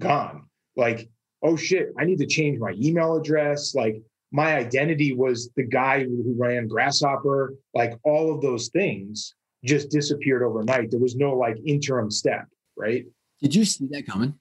gone. 0.00 0.46
Like, 0.76 1.10
oh 1.42 1.56
shit, 1.56 1.92
I 1.98 2.04
need 2.04 2.18
to 2.18 2.26
change 2.26 2.58
my 2.58 2.72
email 2.82 3.14
address. 3.16 3.74
Like, 3.74 4.02
my 4.32 4.56
identity 4.56 5.12
was 5.12 5.50
the 5.54 5.62
guy 5.62 6.04
who 6.04 6.34
ran 6.36 6.68
Grasshopper. 6.68 7.54
Like, 7.74 7.98
all 8.02 8.34
of 8.34 8.40
those 8.40 8.68
things 8.68 9.34
just 9.64 9.90
disappeared 9.90 10.42
overnight. 10.42 10.90
There 10.90 11.00
was 11.00 11.16
no 11.16 11.34
like 11.34 11.58
interim 11.66 12.10
step, 12.10 12.46
right? 12.76 13.04
Did 13.42 13.54
you 13.54 13.64
see 13.66 13.86
that 13.90 14.06
coming? 14.06 14.34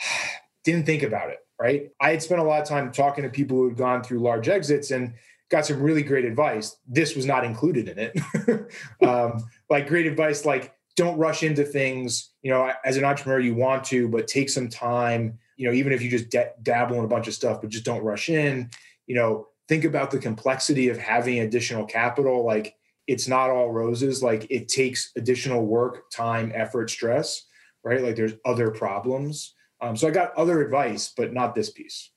Didn't 0.64 0.86
think 0.86 1.02
about 1.02 1.30
it, 1.30 1.38
right? 1.60 1.90
I 2.00 2.10
had 2.10 2.22
spent 2.22 2.40
a 2.40 2.44
lot 2.44 2.62
of 2.62 2.68
time 2.68 2.92
talking 2.92 3.24
to 3.24 3.30
people 3.30 3.58
who 3.58 3.68
had 3.68 3.76
gone 3.76 4.02
through 4.02 4.20
large 4.20 4.48
exits 4.48 4.90
and 4.90 5.14
got 5.52 5.66
some 5.66 5.82
really 5.82 6.02
great 6.02 6.24
advice. 6.24 6.78
This 6.88 7.14
was 7.14 7.26
not 7.26 7.44
included 7.44 7.86
in 7.86 7.98
it. 7.98 8.72
um, 9.06 9.44
like 9.68 9.86
great 9.86 10.06
advice, 10.06 10.46
like 10.46 10.74
don't 10.96 11.18
rush 11.18 11.42
into 11.42 11.62
things. 11.62 12.30
You 12.42 12.50
know, 12.50 12.72
as 12.86 12.96
an 12.96 13.04
entrepreneur, 13.04 13.38
you 13.38 13.54
want 13.54 13.84
to, 13.84 14.08
but 14.08 14.26
take 14.26 14.48
some 14.48 14.68
time. 14.68 15.38
You 15.56 15.68
know, 15.68 15.74
even 15.74 15.92
if 15.92 16.00
you 16.02 16.08
just 16.08 16.34
dabble 16.62 16.98
in 16.98 17.04
a 17.04 17.08
bunch 17.08 17.28
of 17.28 17.34
stuff, 17.34 17.60
but 17.60 17.70
just 17.70 17.84
don't 17.84 18.02
rush 18.02 18.30
in. 18.30 18.70
You 19.06 19.14
know, 19.14 19.48
think 19.68 19.84
about 19.84 20.10
the 20.10 20.18
complexity 20.18 20.88
of 20.88 20.96
having 20.96 21.40
additional 21.40 21.84
capital. 21.84 22.46
Like 22.46 22.74
it's 23.06 23.28
not 23.28 23.50
all 23.50 23.70
roses. 23.70 24.22
Like 24.22 24.46
it 24.50 24.68
takes 24.68 25.12
additional 25.18 25.66
work, 25.66 26.10
time, 26.10 26.50
effort, 26.54 26.90
stress. 26.90 27.44
Right? 27.84 28.00
Like 28.00 28.16
there's 28.16 28.34
other 28.46 28.70
problems. 28.70 29.54
Um, 29.82 29.96
so 29.96 30.08
I 30.08 30.12
got 30.12 30.34
other 30.34 30.62
advice, 30.62 31.12
but 31.14 31.34
not 31.34 31.54
this 31.54 31.68
piece 31.68 32.11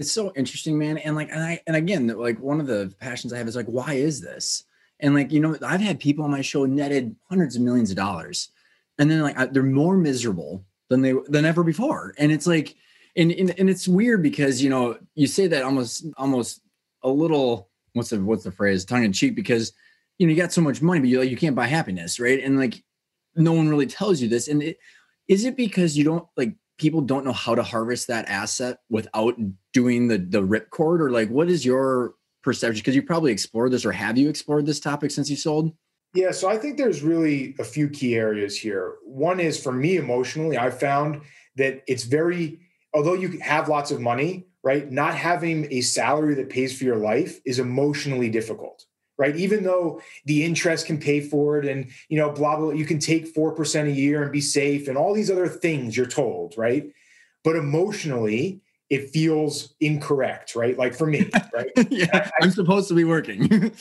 it's 0.00 0.10
so 0.10 0.32
interesting, 0.34 0.78
man. 0.78 0.96
And 0.96 1.14
like, 1.14 1.30
and 1.30 1.42
I, 1.42 1.60
and 1.66 1.76
again, 1.76 2.06
like 2.08 2.40
one 2.40 2.58
of 2.58 2.66
the 2.66 2.92
passions 3.00 3.34
I 3.34 3.38
have 3.38 3.46
is 3.46 3.54
like, 3.54 3.66
why 3.66 3.92
is 3.92 4.18
this? 4.18 4.64
And 4.98 5.14
like, 5.14 5.30
you 5.30 5.40
know, 5.40 5.56
I've 5.62 5.82
had 5.82 6.00
people 6.00 6.24
on 6.24 6.30
my 6.30 6.40
show 6.40 6.64
netted 6.64 7.14
hundreds 7.28 7.54
of 7.54 7.62
millions 7.62 7.90
of 7.90 7.96
dollars, 7.96 8.48
and 8.98 9.10
then 9.10 9.20
like 9.20 9.52
they're 9.52 9.62
more 9.62 9.98
miserable 9.98 10.64
than 10.88 11.02
they 11.02 11.14
than 11.28 11.44
ever 11.44 11.62
before. 11.62 12.14
And 12.16 12.32
it's 12.32 12.46
like, 12.46 12.76
and, 13.14 13.30
and 13.30 13.58
and 13.58 13.68
it's 13.68 13.86
weird 13.86 14.22
because 14.22 14.62
you 14.62 14.70
know 14.70 14.98
you 15.14 15.26
say 15.26 15.46
that 15.48 15.62
almost 15.62 16.06
almost 16.16 16.62
a 17.02 17.08
little 17.08 17.68
what's 17.92 18.10
the 18.10 18.20
what's 18.22 18.44
the 18.44 18.52
phrase 18.52 18.86
tongue 18.86 19.04
in 19.04 19.12
cheek 19.12 19.34
because 19.34 19.72
you 20.16 20.26
know 20.26 20.30
you 20.30 20.36
got 20.36 20.52
so 20.52 20.62
much 20.62 20.80
money, 20.80 21.00
but 21.00 21.10
you 21.10 21.18
like 21.20 21.30
you 21.30 21.36
can't 21.36 21.56
buy 21.56 21.66
happiness, 21.66 22.18
right? 22.18 22.42
And 22.42 22.58
like 22.58 22.82
no 23.36 23.52
one 23.52 23.68
really 23.68 23.86
tells 23.86 24.20
you 24.20 24.28
this. 24.28 24.48
And 24.48 24.62
it, 24.62 24.78
is 25.28 25.44
it 25.44 25.56
because 25.56 25.96
you 25.96 26.04
don't 26.04 26.26
like 26.36 26.54
people 26.80 27.02
don't 27.02 27.26
know 27.26 27.32
how 27.32 27.54
to 27.54 27.62
harvest 27.62 28.08
that 28.08 28.26
asset 28.26 28.78
without 28.88 29.36
doing 29.72 30.08
the 30.08 30.16
the 30.16 30.42
ripcord 30.42 31.00
or 31.00 31.10
like 31.10 31.28
what 31.28 31.50
is 31.50 31.64
your 31.64 32.14
perception? 32.42 32.80
Because 32.80 32.96
you 32.96 33.02
probably 33.02 33.32
explored 33.32 33.70
this 33.70 33.84
or 33.84 33.92
have 33.92 34.16
you 34.16 34.30
explored 34.30 34.64
this 34.64 34.80
topic 34.80 35.10
since 35.10 35.28
you 35.28 35.36
sold? 35.36 35.72
Yeah 36.14 36.32
so 36.32 36.48
i 36.48 36.56
think 36.56 36.76
there's 36.78 37.02
really 37.02 37.54
a 37.60 37.64
few 37.64 37.88
key 37.88 38.16
areas 38.16 38.58
here. 38.58 38.94
One 39.04 39.38
is 39.38 39.62
for 39.62 39.72
me 39.72 39.96
emotionally 39.96 40.58
i 40.58 40.70
found 40.70 41.20
that 41.56 41.82
it's 41.86 42.04
very 42.04 42.60
although 42.94 43.14
you 43.14 43.38
have 43.40 43.68
lots 43.68 43.90
of 43.90 44.00
money 44.00 44.46
right 44.64 44.90
not 44.90 45.14
having 45.14 45.68
a 45.70 45.82
salary 45.82 46.34
that 46.34 46.48
pays 46.48 46.76
for 46.76 46.84
your 46.84 46.96
life 46.96 47.40
is 47.44 47.58
emotionally 47.58 48.30
difficult 48.30 48.86
right? 49.20 49.36
Even 49.36 49.62
though 49.62 50.00
the 50.24 50.42
interest 50.42 50.86
can 50.86 50.98
pay 50.98 51.20
for 51.20 51.58
it 51.58 51.66
and 51.66 51.88
you 52.08 52.16
know 52.16 52.30
blah 52.30 52.56
blah 52.56 52.70
you 52.70 52.86
can 52.86 52.98
take 52.98 53.32
4% 53.32 53.86
a 53.86 53.92
year 53.92 54.22
and 54.22 54.32
be 54.32 54.40
safe 54.40 54.88
and 54.88 54.96
all 54.96 55.12
these 55.12 55.30
other 55.30 55.46
things 55.46 55.96
you're 55.96 56.06
told 56.06 56.54
right? 56.56 56.90
But 57.44 57.54
emotionally 57.54 58.62
it 58.88 59.10
feels 59.10 59.74
incorrect 59.78 60.56
right? 60.56 60.76
Like 60.76 60.94
for 60.94 61.06
me 61.06 61.30
right? 61.54 61.70
Yeah 61.90 62.30
I, 62.40 62.44
am 62.44 62.50
supposed 62.50 62.88
to 62.88 62.94
be 62.94 63.04
working. 63.04 63.42
And, 63.52 63.72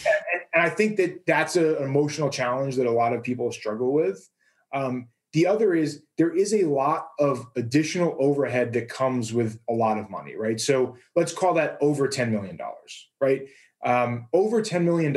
and, 0.53 0.63
i 0.63 0.69
think 0.69 0.97
that 0.97 1.25
that's 1.25 1.55
a, 1.55 1.77
an 1.77 1.83
emotional 1.83 2.29
challenge 2.29 2.75
that 2.75 2.85
a 2.85 2.91
lot 2.91 3.13
of 3.13 3.23
people 3.23 3.51
struggle 3.51 3.93
with. 3.93 4.29
Um, 4.73 5.07
the 5.31 5.45
other 5.45 5.73
is 5.75 6.01
there 6.17 6.35
is 6.35 6.53
a 6.53 6.63
lot 6.63 7.09
of 7.19 7.45
additional 7.55 8.17
overhead 8.19 8.73
that 8.73 8.89
comes 8.89 9.31
with 9.31 9.59
a 9.69 9.73
lot 9.73 9.97
of 9.97 10.09
money 10.09 10.35
right? 10.35 10.59
So 10.59 10.97
let's 11.15 11.33
call 11.33 11.53
that 11.53 11.77
over 11.79 12.09
$10 12.09 12.29
million 12.29 12.59
right 13.21 13.47
um, 13.85 14.27
over 14.33 14.61
$10 14.61 14.83
million, 14.83 15.13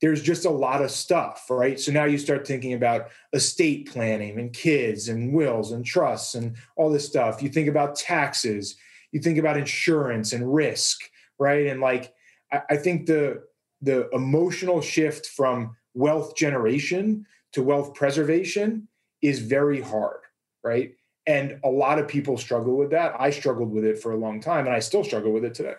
there's 0.00 0.22
just 0.22 0.44
a 0.44 0.50
lot 0.50 0.82
of 0.82 0.90
stuff, 0.90 1.46
right? 1.48 1.78
So 1.78 1.92
now 1.92 2.04
you 2.04 2.18
start 2.18 2.46
thinking 2.46 2.74
about 2.74 3.08
estate 3.32 3.90
planning 3.90 4.38
and 4.38 4.52
kids 4.52 5.08
and 5.08 5.32
wills 5.32 5.72
and 5.72 5.84
trusts 5.84 6.34
and 6.34 6.56
all 6.76 6.90
this 6.90 7.06
stuff. 7.06 7.42
You 7.42 7.48
think 7.48 7.68
about 7.68 7.96
taxes, 7.96 8.76
you 9.12 9.20
think 9.20 9.38
about 9.38 9.56
insurance 9.56 10.32
and 10.32 10.52
risk, 10.52 11.00
right? 11.38 11.66
And 11.66 11.80
like, 11.80 12.12
I, 12.52 12.62
I 12.70 12.76
think 12.76 13.06
the 13.06 13.44
the 13.80 14.08
emotional 14.10 14.80
shift 14.80 15.26
from 15.26 15.76
wealth 15.94 16.36
generation 16.36 17.26
to 17.52 17.62
wealth 17.62 17.94
preservation 17.94 18.88
is 19.22 19.40
very 19.40 19.80
hard, 19.80 20.20
right? 20.62 20.94
And 21.26 21.58
a 21.64 21.68
lot 21.68 21.98
of 21.98 22.08
people 22.08 22.36
struggle 22.36 22.76
with 22.76 22.90
that. 22.90 23.14
I 23.18 23.30
struggled 23.30 23.72
with 23.72 23.84
it 23.84 23.98
for 23.98 24.12
a 24.12 24.16
long 24.16 24.40
time 24.40 24.66
and 24.66 24.74
I 24.74 24.80
still 24.80 25.04
struggle 25.04 25.32
with 25.32 25.44
it 25.44 25.54
today. 25.54 25.74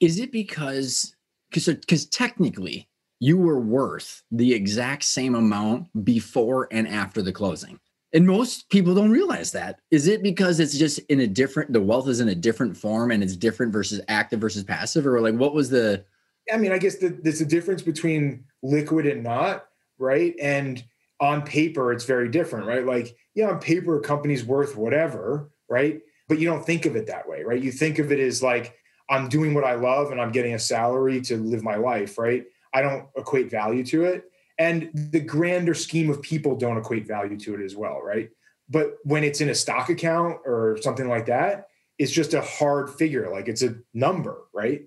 Is 0.00 0.18
it 0.18 0.32
because 0.32 1.14
because 1.54 1.74
because 1.76 2.06
technically 2.06 2.88
you 3.20 3.38
were 3.38 3.60
worth 3.60 4.22
the 4.30 4.52
exact 4.52 5.04
same 5.04 5.34
amount 5.34 5.86
before 6.04 6.68
and 6.72 6.88
after 6.88 7.22
the 7.22 7.32
closing. 7.32 7.78
And 8.12 8.26
most 8.26 8.68
people 8.70 8.94
don't 8.94 9.10
realize 9.10 9.50
that. 9.52 9.80
Is 9.90 10.06
it 10.06 10.22
because 10.22 10.60
it's 10.60 10.76
just 10.76 10.98
in 11.08 11.20
a 11.20 11.26
different 11.26 11.72
the 11.72 11.80
wealth 11.80 12.08
is 12.08 12.20
in 12.20 12.28
a 12.28 12.34
different 12.34 12.76
form 12.76 13.10
and 13.10 13.22
it's 13.22 13.36
different 13.36 13.72
versus 13.72 14.00
active 14.08 14.40
versus 14.40 14.64
passive 14.64 15.06
or 15.06 15.20
like 15.20 15.34
what 15.34 15.54
was 15.54 15.70
the 15.70 16.04
I 16.52 16.58
mean, 16.58 16.72
I 16.72 16.78
guess 16.78 16.96
the, 16.96 17.08
there's 17.08 17.40
a 17.40 17.46
difference 17.46 17.80
between 17.80 18.44
liquid 18.62 19.06
and 19.06 19.22
not, 19.22 19.66
right? 19.98 20.34
And 20.42 20.84
on 21.20 21.42
paper 21.42 21.92
it's 21.92 22.04
very 22.04 22.28
different, 22.28 22.66
right? 22.66 22.84
Like, 22.84 23.16
yeah, 23.34 23.48
on 23.48 23.60
paper 23.60 23.98
a 23.98 24.02
company's 24.02 24.44
worth 24.44 24.76
whatever, 24.76 25.50
right? 25.68 26.00
But 26.28 26.38
you 26.38 26.48
don't 26.48 26.66
think 26.66 26.84
of 26.84 26.96
it 26.96 27.06
that 27.06 27.28
way, 27.28 27.42
right? 27.42 27.62
You 27.62 27.72
think 27.72 27.98
of 27.98 28.12
it 28.12 28.18
as 28.18 28.42
like 28.42 28.76
I'm 29.08 29.28
doing 29.28 29.54
what 29.54 29.64
I 29.64 29.74
love 29.74 30.10
and 30.10 30.20
I'm 30.20 30.32
getting 30.32 30.54
a 30.54 30.58
salary 30.58 31.20
to 31.22 31.36
live 31.36 31.62
my 31.62 31.76
life, 31.76 32.18
right? 32.18 32.44
I 32.72 32.82
don't 32.82 33.06
equate 33.16 33.50
value 33.50 33.84
to 33.86 34.04
it. 34.04 34.30
And 34.58 34.90
the 34.94 35.20
grander 35.20 35.74
scheme 35.74 36.10
of 36.10 36.22
people 36.22 36.56
don't 36.56 36.78
equate 36.78 37.06
value 37.06 37.38
to 37.40 37.54
it 37.54 37.60
as 37.60 37.76
well, 37.76 38.00
right? 38.00 38.30
But 38.68 38.96
when 39.02 39.24
it's 39.24 39.40
in 39.40 39.50
a 39.50 39.54
stock 39.54 39.90
account 39.90 40.38
or 40.44 40.78
something 40.80 41.08
like 41.08 41.26
that, 41.26 41.68
it's 41.98 42.12
just 42.12 42.34
a 42.34 42.40
hard 42.40 42.90
figure, 42.90 43.30
like 43.30 43.48
it's 43.48 43.62
a 43.62 43.76
number, 43.92 44.42
right? 44.52 44.82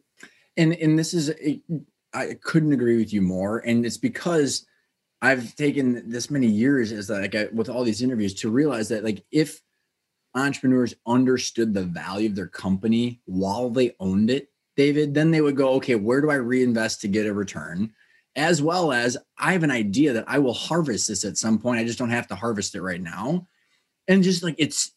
And 0.58 0.74
and 0.74 0.98
this 0.98 1.14
is 1.14 1.30
a, 1.30 1.62
I 2.14 2.36
couldn't 2.42 2.74
agree 2.74 2.98
with 2.98 3.14
you 3.14 3.22
more, 3.22 3.60
and 3.60 3.86
it's 3.86 3.98
because 3.98 4.66
I've 5.22 5.56
taken 5.56 6.10
this 6.10 6.30
many 6.30 6.48
years 6.48 6.92
as 6.92 7.10
like 7.10 7.36
I, 7.36 7.48
with 7.54 7.70
all 7.70 7.84
these 7.84 8.02
interviews 8.02 8.34
to 8.36 8.50
realize 8.50 8.90
that 8.90 9.04
like 9.04 9.24
if 9.32 9.62
entrepreneurs 10.38 10.96
understood 11.06 11.74
the 11.74 11.84
value 11.84 12.30
of 12.30 12.36
their 12.36 12.48
company 12.48 13.22
while 13.26 13.70
they 13.70 13.96
owned 14.00 14.30
it, 14.30 14.50
David, 14.76 15.14
then 15.14 15.32
they 15.32 15.42
would 15.42 15.58
go, 15.58 15.70
okay, 15.74 15.96
where 15.96 16.22
do 16.22 16.30
I 16.30 16.36
reinvest 16.36 17.02
to 17.02 17.08
get 17.08 17.26
a 17.26 17.34
return? 17.34 17.94
As 18.36 18.62
well 18.62 18.92
as 18.92 19.18
I 19.40 19.54
have 19.54 19.64
an 19.64 19.72
idea 19.72 20.14
that 20.14 20.26
I 20.28 20.38
will 20.40 20.54
harvest 20.54 21.08
this 21.08 21.26
at 21.26 21.38
some 21.38 21.58
point. 21.58 21.80
I 21.80 21.84
just 21.84 21.98
don't 21.98 22.12
have 22.12 22.28
to 22.28 22.36
harvest 22.36 22.76
it 22.76 22.82
right 22.82 23.02
now. 23.02 23.48
And 24.08 24.24
just 24.24 24.44
like 24.44 24.56
it's 24.58 24.92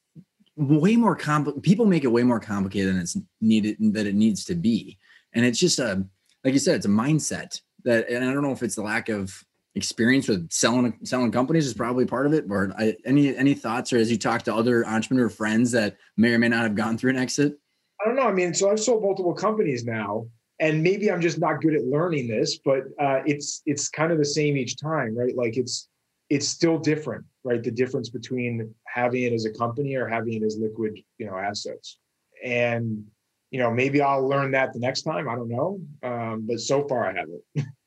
way 0.57 0.97
more 0.97 1.17
complicated. 1.17 1.63
People 1.63 1.87
make 1.87 2.05
it 2.05 2.09
way 2.09 2.23
more 2.23 2.41
complicated 2.41 2.95
than 2.95 3.01
it's 3.01 3.17
needed 3.41 3.77
that 3.95 4.07
it 4.07 4.15
needs 4.15 4.45
to 4.45 4.55
be. 4.55 4.99
And 5.33 5.45
it's 5.45 5.59
just 5.59 5.79
a 5.79 6.05
like 6.45 6.53
you 6.53 6.59
said, 6.59 6.77
it's 6.77 6.87
a 6.87 6.91
mindset 6.91 7.61
that, 7.85 8.09
and 8.09 8.25
I 8.25 8.33
don't 8.33 8.43
know 8.43 8.53
if 8.53 8.63
it's 8.63 8.77
the 8.77 8.83
lack 8.83 9.09
of 9.09 9.45
experience 9.75 10.29
with 10.29 10.51
selling 10.51 10.99
selling 11.05 11.31
companies 11.31 11.67
is 11.67 11.75
probably 11.75 12.07
part 12.07 12.27
of 12.27 12.33
it. 12.33 12.45
Or 12.49 12.75
any 13.05 13.37
any 13.37 13.55
thoughts, 13.55 13.93
or 13.93 13.99
as 13.99 14.11
you 14.11 14.19
talk 14.19 14.43
to 14.43 14.55
other 14.55 14.87
entrepreneur 14.87 15.29
friends 15.29 15.71
that 15.73 15.97
may 16.17 16.35
or 16.35 16.39
may 16.39 16.49
not 16.49 16.63
have 16.63 16.75
gone 16.75 16.99
through 16.99 17.11
an 17.11 17.17
exit? 17.17 17.59
I 18.01 18.07
don't 18.07 18.17
know. 18.17 18.27
I 18.27 18.33
mean, 18.33 18.55
so 18.55 18.71
I've 18.71 18.81
sold 18.81 19.03
multiple 19.03 19.35
companies 19.35 19.85
now, 19.85 20.27
and 20.59 20.83
maybe 20.83 21.11
I'm 21.11 21.21
just 21.21 21.39
not 21.39 21.61
good 21.61 21.75
at 21.75 21.85
learning 21.85 22.29
this, 22.29 22.59
but 22.65 22.85
uh, 22.99 23.21
it's 23.27 23.63
it's 23.67 23.89
kind 23.89 24.13
of 24.13 24.19
the 24.19 24.25
same 24.25 24.57
each 24.57 24.77
time, 24.77 25.17
right? 25.17 25.37
Like 25.37 25.57
it's 25.57 25.89
it's 26.29 26.49
still 26.49 26.79
different, 26.79 27.25
right? 27.45 27.63
The 27.63 27.71
difference 27.71 28.09
between 28.09 28.73
having 28.87 29.25
it 29.25 29.33
as 29.33 29.45
a 29.45 29.51
company 29.51 29.97
or 29.97 30.07
having 30.07 30.35
it 30.35 30.43
as 30.45 30.57
liquid, 30.59 30.99
you 31.19 31.27
know, 31.27 31.37
assets. 31.37 31.99
And 32.45 33.05
you 33.51 33.59
know, 33.59 33.71
maybe 33.71 34.01
I'll 34.01 34.27
learn 34.27 34.53
that 34.53 34.73
the 34.73 34.79
next 34.79 35.03
time. 35.03 35.29
I 35.29 35.35
don't 35.35 35.49
know, 35.49 35.81
um, 36.03 36.47
but 36.47 36.61
so 36.61 36.87
far 36.87 37.11
I 37.11 37.15
haven't. 37.15 37.43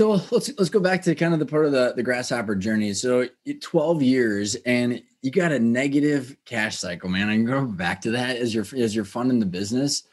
so 0.00 0.12
let's 0.30 0.50
let's 0.56 0.70
go 0.70 0.80
back 0.80 1.02
to 1.02 1.14
kind 1.14 1.34
of 1.34 1.40
the 1.40 1.44
part 1.44 1.66
of 1.66 1.72
the 1.72 1.92
the 1.94 2.02
grasshopper 2.02 2.54
journey. 2.54 2.94
So 2.94 3.28
12 3.60 4.02
years, 4.02 4.54
and 4.64 5.02
you 5.20 5.30
got 5.30 5.52
a 5.52 5.58
negative 5.58 6.34
cash 6.46 6.78
cycle, 6.78 7.10
man. 7.10 7.28
And 7.28 7.46
go 7.46 7.66
back 7.66 8.00
to 8.02 8.10
that 8.12 8.36
as 8.36 8.54
your 8.54 8.64
as 8.78 8.96
you're 8.96 9.04
funding 9.04 9.40
the 9.40 9.44
business. 9.44 10.04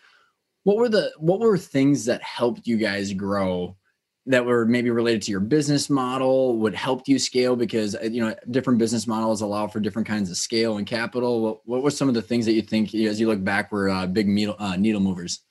What 0.63 0.75
were 0.75 0.89
the 0.89 1.13
what 1.19 1.39
were 1.39 1.57
things 1.57 2.03
that 2.03 2.21
helped 2.21 2.67
you 2.67 2.75
guys 2.75 3.13
grow 3.13 3.77
that 4.25 4.45
were 4.45 4.65
maybe 4.65 4.89
related 4.89 5.21
to 5.21 5.31
your 5.31 5.39
business 5.39 5.89
model 5.89 6.57
would 6.57 6.75
help 6.75 7.07
you 7.07 7.17
scale 7.17 7.55
because 7.55 7.95
uh, 7.95 8.09
you 8.11 8.21
know 8.21 8.35
different 8.51 8.79
business 8.79 9.07
models 9.07 9.39
allow 9.39 9.67
for 9.67 9.79
different 9.79 10.05
kinds 10.05 10.29
of 10.29 10.35
scale 10.35 10.75
and 10.75 10.85
capital 10.85 11.39
what, 11.39 11.61
what 11.63 11.81
were 11.81 11.89
some 11.89 12.09
of 12.09 12.13
the 12.13 12.21
things 12.21 12.45
that 12.45 12.51
you 12.51 12.61
think 12.61 12.93
as 12.93 13.21
you 13.21 13.27
look 13.27 13.41
back 13.41 13.71
were 13.71 13.87
uh, 13.87 14.05
big 14.05 14.27
needle, 14.27 14.57
uh, 14.59 14.75
needle 14.75 14.99
movers 14.99 15.43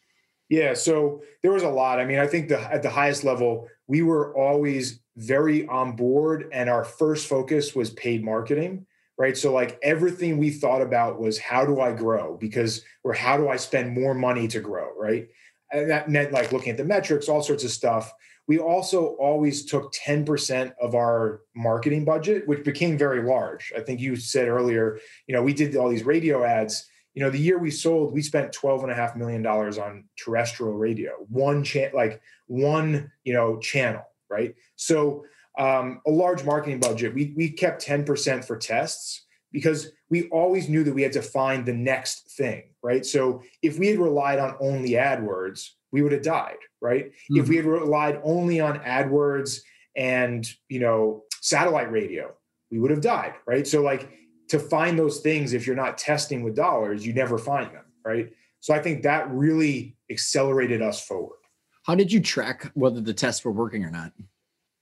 yeah 0.48 0.74
so 0.74 1.22
there 1.42 1.52
was 1.52 1.62
a 1.62 1.68
lot 1.68 1.98
i 1.98 2.04
mean 2.04 2.18
i 2.18 2.26
think 2.26 2.48
the, 2.48 2.60
at 2.72 2.82
the 2.82 2.90
highest 2.90 3.24
level 3.24 3.68
we 3.86 4.02
were 4.02 4.36
always 4.36 5.00
very 5.16 5.66
on 5.68 5.96
board 5.96 6.48
and 6.52 6.68
our 6.68 6.84
first 6.84 7.26
focus 7.26 7.74
was 7.74 7.90
paid 7.90 8.24
marketing 8.24 8.86
right 9.18 9.36
so 9.36 9.52
like 9.52 9.78
everything 9.82 10.38
we 10.38 10.50
thought 10.50 10.82
about 10.82 11.20
was 11.20 11.38
how 11.38 11.64
do 11.64 11.80
i 11.80 11.92
grow 11.92 12.36
because 12.36 12.82
or 13.04 13.12
how 13.12 13.36
do 13.36 13.48
i 13.48 13.56
spend 13.56 13.92
more 13.92 14.14
money 14.14 14.46
to 14.46 14.60
grow 14.60 14.90
right 14.98 15.28
and 15.72 15.90
that 15.90 16.08
meant 16.08 16.32
like 16.32 16.52
looking 16.52 16.70
at 16.70 16.76
the 16.76 16.84
metrics 16.84 17.28
all 17.28 17.42
sorts 17.42 17.64
of 17.64 17.70
stuff 17.70 18.12
we 18.48 18.58
also 18.58 19.16
always 19.18 19.64
took 19.64 19.92
10% 19.92 20.72
of 20.80 20.94
our 20.94 21.40
marketing 21.54 22.04
budget, 22.04 22.46
which 22.46 22.64
became 22.64 22.96
very 22.96 23.22
large. 23.22 23.72
I 23.76 23.80
think 23.80 24.00
you 24.00 24.16
said 24.16 24.48
earlier, 24.48 24.98
you 25.26 25.34
know, 25.34 25.42
we 25.42 25.52
did 25.52 25.76
all 25.76 25.88
these 25.88 26.04
radio 26.04 26.44
ads. 26.44 26.88
You 27.16 27.24
know, 27.24 27.30
the 27.30 27.40
year 27.40 27.58
we 27.58 27.72
sold, 27.72 28.12
we 28.12 28.22
spent 28.22 28.52
twelve 28.52 28.84
and 28.84 28.92
a 28.92 28.94
half 28.94 29.16
million 29.16 29.42
dollars 29.42 29.78
on 29.78 30.04
terrestrial 30.16 30.74
radio, 30.74 31.12
one 31.28 31.64
channel, 31.64 31.96
like 31.96 32.20
one, 32.46 33.10
you 33.24 33.32
know, 33.32 33.58
channel, 33.58 34.04
right? 34.30 34.54
So 34.76 35.24
um, 35.58 36.00
a 36.06 36.10
large 36.10 36.44
marketing 36.44 36.80
budget. 36.80 37.14
We 37.14 37.32
we 37.36 37.50
kept 37.50 37.84
10% 37.84 38.44
for 38.44 38.56
tests 38.56 39.24
because 39.52 39.92
we 40.10 40.28
always 40.28 40.68
knew 40.68 40.84
that 40.84 40.94
we 40.94 41.02
had 41.02 41.12
to 41.12 41.22
find 41.22 41.64
the 41.64 41.72
next 41.72 42.30
thing, 42.36 42.64
right? 42.82 43.04
So 43.04 43.42
if 43.62 43.78
we 43.78 43.88
had 43.88 43.98
relied 43.98 44.38
on 44.38 44.54
only 44.60 44.90
AdWords, 44.90 45.70
we 45.92 46.02
would 46.02 46.12
have 46.12 46.22
died, 46.22 46.58
right? 46.80 47.06
Mm-hmm. 47.06 47.38
If 47.38 47.48
we 47.48 47.56
had 47.56 47.64
relied 47.64 48.20
only 48.22 48.60
on 48.60 48.80
AdWords 48.80 49.60
and, 49.96 50.46
you 50.68 50.80
know, 50.80 51.24
satellite 51.40 51.90
radio, 51.90 52.34
we 52.70 52.78
would 52.78 52.90
have 52.90 53.00
died, 53.00 53.34
right? 53.46 53.66
So 53.66 53.82
like 53.82 54.10
to 54.48 54.58
find 54.58 54.98
those 54.98 55.20
things 55.20 55.52
if 55.52 55.66
you're 55.66 55.76
not 55.76 55.98
testing 55.98 56.42
with 56.42 56.54
dollars, 56.54 57.06
you 57.06 57.12
never 57.12 57.38
find 57.38 57.72
them, 57.72 57.84
right? 58.04 58.32
So 58.60 58.74
I 58.74 58.80
think 58.80 59.02
that 59.02 59.30
really 59.30 59.96
accelerated 60.10 60.82
us 60.82 61.04
forward. 61.04 61.38
How 61.84 61.94
did 61.94 62.12
you 62.12 62.20
track 62.20 62.70
whether 62.74 63.00
the 63.00 63.14
tests 63.14 63.44
were 63.44 63.52
working 63.52 63.84
or 63.84 63.90
not? 63.90 64.12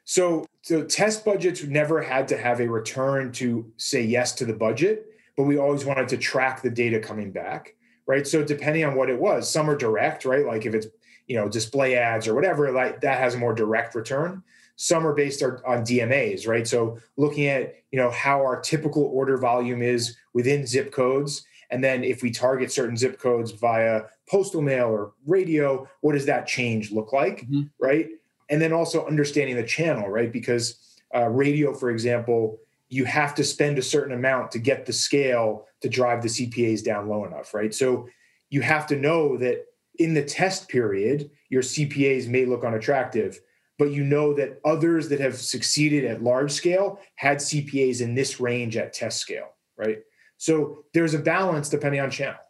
So, 0.05 0.47
so 0.63 0.85
test 0.85 1.25
budgets 1.25 1.63
never 1.65 2.03
had 2.03 2.29
to 2.29 2.37
have 2.37 2.61
a 2.61 2.69
return 2.69 3.33
to 3.33 3.71
say 3.77 4.03
yes 4.03 4.33
to 4.35 4.45
the 4.45 4.53
budget, 4.53 5.07
but 5.37 5.45
we 5.45 5.59
always 5.59 5.85
wanted 5.85 6.09
to 6.09 6.17
track 6.17 6.63
the 6.63 6.71
data 6.71 7.01
coming 7.01 7.33
back 7.33 7.75
right? 8.07 8.27
So 8.27 8.45
depending 8.45 8.85
on 8.85 8.95
what 8.95 9.11
it 9.11 9.19
was, 9.19 9.51
some 9.51 9.69
are 9.69 9.77
direct, 9.77 10.25
right? 10.25 10.47
Like 10.47 10.67
if 10.67 10.75
it's 10.75 10.87
you 11.27 11.37
know 11.37 11.49
display 11.49 11.97
ads 11.97 12.29
or 12.29 12.35
whatever, 12.35 12.71
like 12.71 13.01
that 13.01 13.19
has 13.19 13.35
a 13.35 13.39
more 13.39 13.55
direct 13.55 13.95
return. 13.95 14.43
Some 14.77 15.07
are 15.07 15.15
based 15.15 15.43
on 15.43 15.61
DMAs, 15.63 16.49
right? 16.49 16.67
So 16.67 16.99
looking 17.17 17.47
at 17.47 17.75
you 17.93 17.99
know 17.99 18.11
how 18.11 18.41
our 18.41 18.61
typical 18.61 19.05
order 19.05 19.37
volume 19.39 19.83
is 19.83 20.17
within 20.33 20.67
zip 20.67 20.93
codes, 20.93 21.45
and 21.71 21.83
then 21.83 22.05
if 22.05 22.23
we 22.23 22.31
target 22.31 22.73
certain 22.73 22.97
zip 22.97 23.19
codes 23.19 23.53
via 23.53 24.03
postal 24.29 24.63
mail 24.63 24.87
or 24.87 25.13
radio, 25.27 25.89
what 26.01 26.13
does 26.13 26.27
that 26.27 26.47
change 26.47 26.93
look 26.93 27.13
like, 27.13 27.43
mm-hmm. 27.43 27.63
right? 27.81 28.09
And 28.51 28.61
then 28.61 28.73
also 28.73 29.07
understanding 29.07 29.57
the 29.57 29.65
channel, 29.65 30.09
right? 30.09 30.33
Because 30.33 30.79
uh, 31.15 31.29
radio, 31.29 31.73
for 31.73 31.91
example, 31.91 32.59
you 32.89 33.05
have 33.05 33.35
to 33.35 33.45
spend 33.45 33.79
a 33.79 33.83
certain 33.83 34.15
amount 34.15 34.51
to 34.53 34.59
get 34.59 34.87
the 34.87 34.93
scale 34.93 35.67
to 35.81 35.89
drive 35.89 36.23
the 36.23 36.29
CPAs 36.29 36.85
down 36.85 37.09
low 37.09 37.25
enough, 37.25 37.55
right? 37.55 37.75
So 37.75 38.09
you 38.51 38.61
have 38.61 38.87
to 38.89 38.97
know 38.97 39.37
that 39.39 39.65
in 39.99 40.15
the 40.15 40.25
test 40.25 40.69
period, 40.69 41.31
your 41.49 41.63
CPAs 41.63 42.29
may 42.29 42.45
look 42.45 42.65
unattractive, 42.65 43.41
but 43.79 43.91
you 43.91 44.05
know 44.05 44.35
that 44.35 44.61
others 44.65 45.09
that 45.09 45.21
have 45.21 45.37
succeeded 45.37 46.05
at 46.05 46.23
large 46.23 46.53
scale 46.53 47.01
had 47.17 47.39
CPAs 47.39 48.01
in 48.01 48.15
this 48.15 48.41
range 48.41 48.77
at 48.77 48.93
test 48.93 49.19
scale, 49.19 49.49
right? 49.77 49.99
So 50.37 50.85
there's 50.93 51.15
a 51.15 51.19
balance 51.19 51.69
depending 51.69 52.01
on 52.01 52.11
channel. 52.11 52.41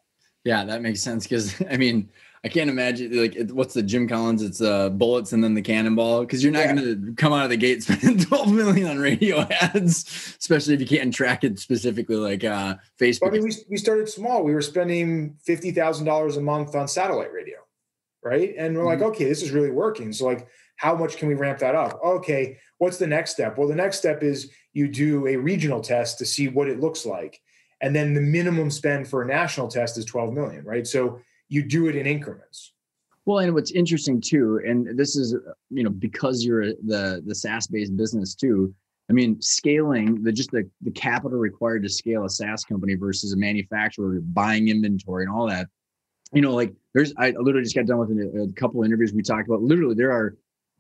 Yeah, 0.45 0.65
that 0.65 0.83
makes 0.83 1.01
sense 1.01 1.25
because 1.25 1.55
I 1.71 1.77
mean, 1.77 2.11
I 2.45 2.49
can't 2.49 2.69
imagine 2.69 3.19
like 3.19 3.35
it, 3.35 3.53
what's 3.53 3.73
the 3.73 3.83
Jim 3.83 4.07
Collins? 4.07 4.43
It's 4.43 4.61
uh 4.61 4.91
bullets 4.91 5.33
and 5.33 5.43
then 5.43 5.55
the 5.55 5.63
cannonball 5.63 6.21
because 6.21 6.43
you're 6.43 6.53
not 6.53 6.67
yeah. 6.67 6.75
going 6.75 7.07
to 7.07 7.15
come 7.15 7.33
out 7.33 7.45
of 7.45 7.51
the 7.51 7.57
gate 7.57 7.83
spending 7.83 8.19
12 8.19 8.53
million 8.53 8.87
on 8.87 8.99
radio 8.99 9.41
ads, 9.51 10.37
especially 10.39 10.75
if 10.75 10.81
you 10.81 10.87
can't 10.87 11.13
track 11.13 11.43
it 11.45 11.59
specifically 11.59 12.17
like 12.17 12.45
uh 12.45 12.77
Facebook. 13.01 13.29
I 13.29 13.31
mean, 13.31 13.45
we 13.45 13.53
we 13.71 13.77
started 13.79 14.09
small. 14.09 14.45
We 14.45 14.53
were 14.53 14.63
spending 14.63 15.37
fifty 15.43 15.71
thousand 15.71 16.05
dollars 16.05 16.37
a 16.37 16.43
month 16.43 16.75
on 16.75 16.87
satellite 16.87 17.33
radio, 17.33 17.57
right? 18.23 18.55
And 18.59 18.77
we're 18.77 18.83
mm-hmm. 18.83 19.03
like, 19.03 19.13
okay, 19.13 19.25
this 19.25 19.43
is 19.43 19.51
really 19.51 19.71
working. 19.71 20.13
So 20.13 20.27
like, 20.27 20.47
how 20.77 20.95
much 20.95 21.17
can 21.17 21.29
we 21.29 21.35
ramp 21.35 21.59
that 21.61 21.75
up? 21.75 22.01
Okay, 22.05 22.59
what's 22.79 22.99
the 22.99 23.07
next 23.07 23.33
step? 23.33 23.57
Well, 23.57 23.69
the 23.69 23.75
next 23.75 23.99
step 23.99 24.23
is 24.23 24.51
you 24.73 24.89
do 24.89 25.27
a 25.27 25.37
regional 25.37 25.81
test 25.81 26.19
to 26.19 26.27
see 26.27 26.49
what 26.49 26.69
it 26.69 26.81
looks 26.81 27.07
like, 27.07 27.41
and 27.81 27.95
then 27.95 28.15
the 28.15 28.21
minimum 28.21 28.71
spend 28.71 29.09
for 29.09 29.23
a 29.23 29.27
national 29.27 29.69
test 29.69 29.99
is 29.99 30.05
12 30.05 30.33
million, 30.33 30.65
right? 30.65 30.87
So 30.87 31.21
you 31.49 31.63
do 31.63 31.89
it 31.89 31.97
in 31.97 32.07
increments. 32.07 32.73
Well, 33.27 33.39
and 33.39 33.55
what's 33.55 33.71
interesting 33.71 34.21
too, 34.21 34.61
and 34.67 34.99
this 34.99 35.17
is 35.17 35.35
you 35.71 35.83
know 35.83 35.91
because 35.91 36.45
you're 36.45 36.67
the 36.67 37.23
the 37.25 37.35
SaaS 37.35 37.67
based 37.67 37.97
business 37.97 38.35
too. 38.35 38.75
I 39.09 39.13
mean, 39.13 39.41
scaling 39.41 40.23
the 40.23 40.33
just 40.33 40.51
the 40.51 40.69
the 40.83 40.91
capital 40.91 41.39
required 41.39 41.83
to 41.85 41.89
scale 41.89 42.25
a 42.25 42.31
SaaS 42.31 42.65
company 42.65 42.95
versus 42.95 43.33
a 43.33 43.37
manufacturer 43.37 44.21
buying 44.21 44.69
inventory 44.69 45.25
and 45.25 45.33
all 45.33 45.49
that. 45.49 45.69
You 46.33 46.43
know, 46.43 46.55
like 46.55 46.75
there's 46.93 47.15
I 47.17 47.31
literally 47.31 47.63
just 47.63 47.77
got 47.77 47.87
done 47.87 47.99
with 47.99 48.11
a, 48.11 48.49
a 48.51 48.53
couple 48.53 48.83
interviews 48.83 49.13
we 49.15 49.23
talked 49.23 49.49
about. 49.49 49.63
Literally, 49.63 49.95
there 49.95 50.13
are 50.13 50.37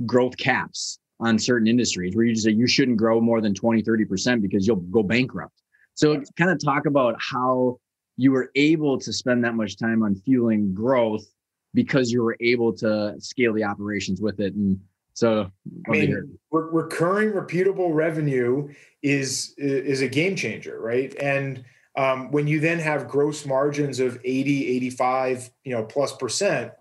growth 0.07 0.37
caps 0.37 0.99
on 1.21 1.39
certain 1.39 1.67
industries 1.67 2.17
where 2.17 2.25
you 2.25 2.33
just 2.33 2.45
say 2.45 2.51
you 2.51 2.67
shouldn't 2.67 2.97
grow 2.97 3.21
more 3.21 3.41
than 3.41 3.55
20 3.55 3.83
30% 3.83 4.43
because 4.43 4.67
you'll 4.67 4.77
go 4.77 5.03
bankrupt. 5.03 5.63
So 5.95 6.21
kind 6.37 6.51
of 6.51 6.63
talk 6.63 6.87
about 6.87 7.17
how 7.19 7.79
you 8.17 8.33
were 8.33 8.51
able 8.55 8.99
to 8.99 9.13
spend 9.13 9.45
that 9.45 9.55
much 9.55 9.77
time 9.77 10.03
on 10.03 10.15
fueling 10.15 10.75
growth 10.75 11.25
because 11.73 12.11
you 12.11 12.23
were 12.23 12.37
able 12.41 12.73
to 12.73 13.15
scale 13.19 13.53
the 13.53 13.65
operations 13.65 14.21
with 14.21 14.41
it. 14.41 14.55
And 14.55 14.79
so 15.15 15.51
I 15.89 15.91
mean, 15.91 16.39
re- 16.51 16.69
recurring 16.73 17.33
reputable 17.33 17.93
revenue 17.93 18.69
is 19.03 19.55
is 19.57 20.01
a 20.01 20.09
game 20.09 20.35
changer 20.35 20.81
right? 20.81 21.15
And 21.21 21.65
um, 21.97 22.33
when 22.33 22.49
you 22.49 22.59
then 22.59 22.81
have 22.81 23.07
gross 23.07 23.47
margins 23.47 24.01
of 24.01 24.19
80 24.25 24.69
85 24.77 25.51
you 25.63 25.77
know 25.77 25.85
plus 25.85 26.17
percent 26.17 26.73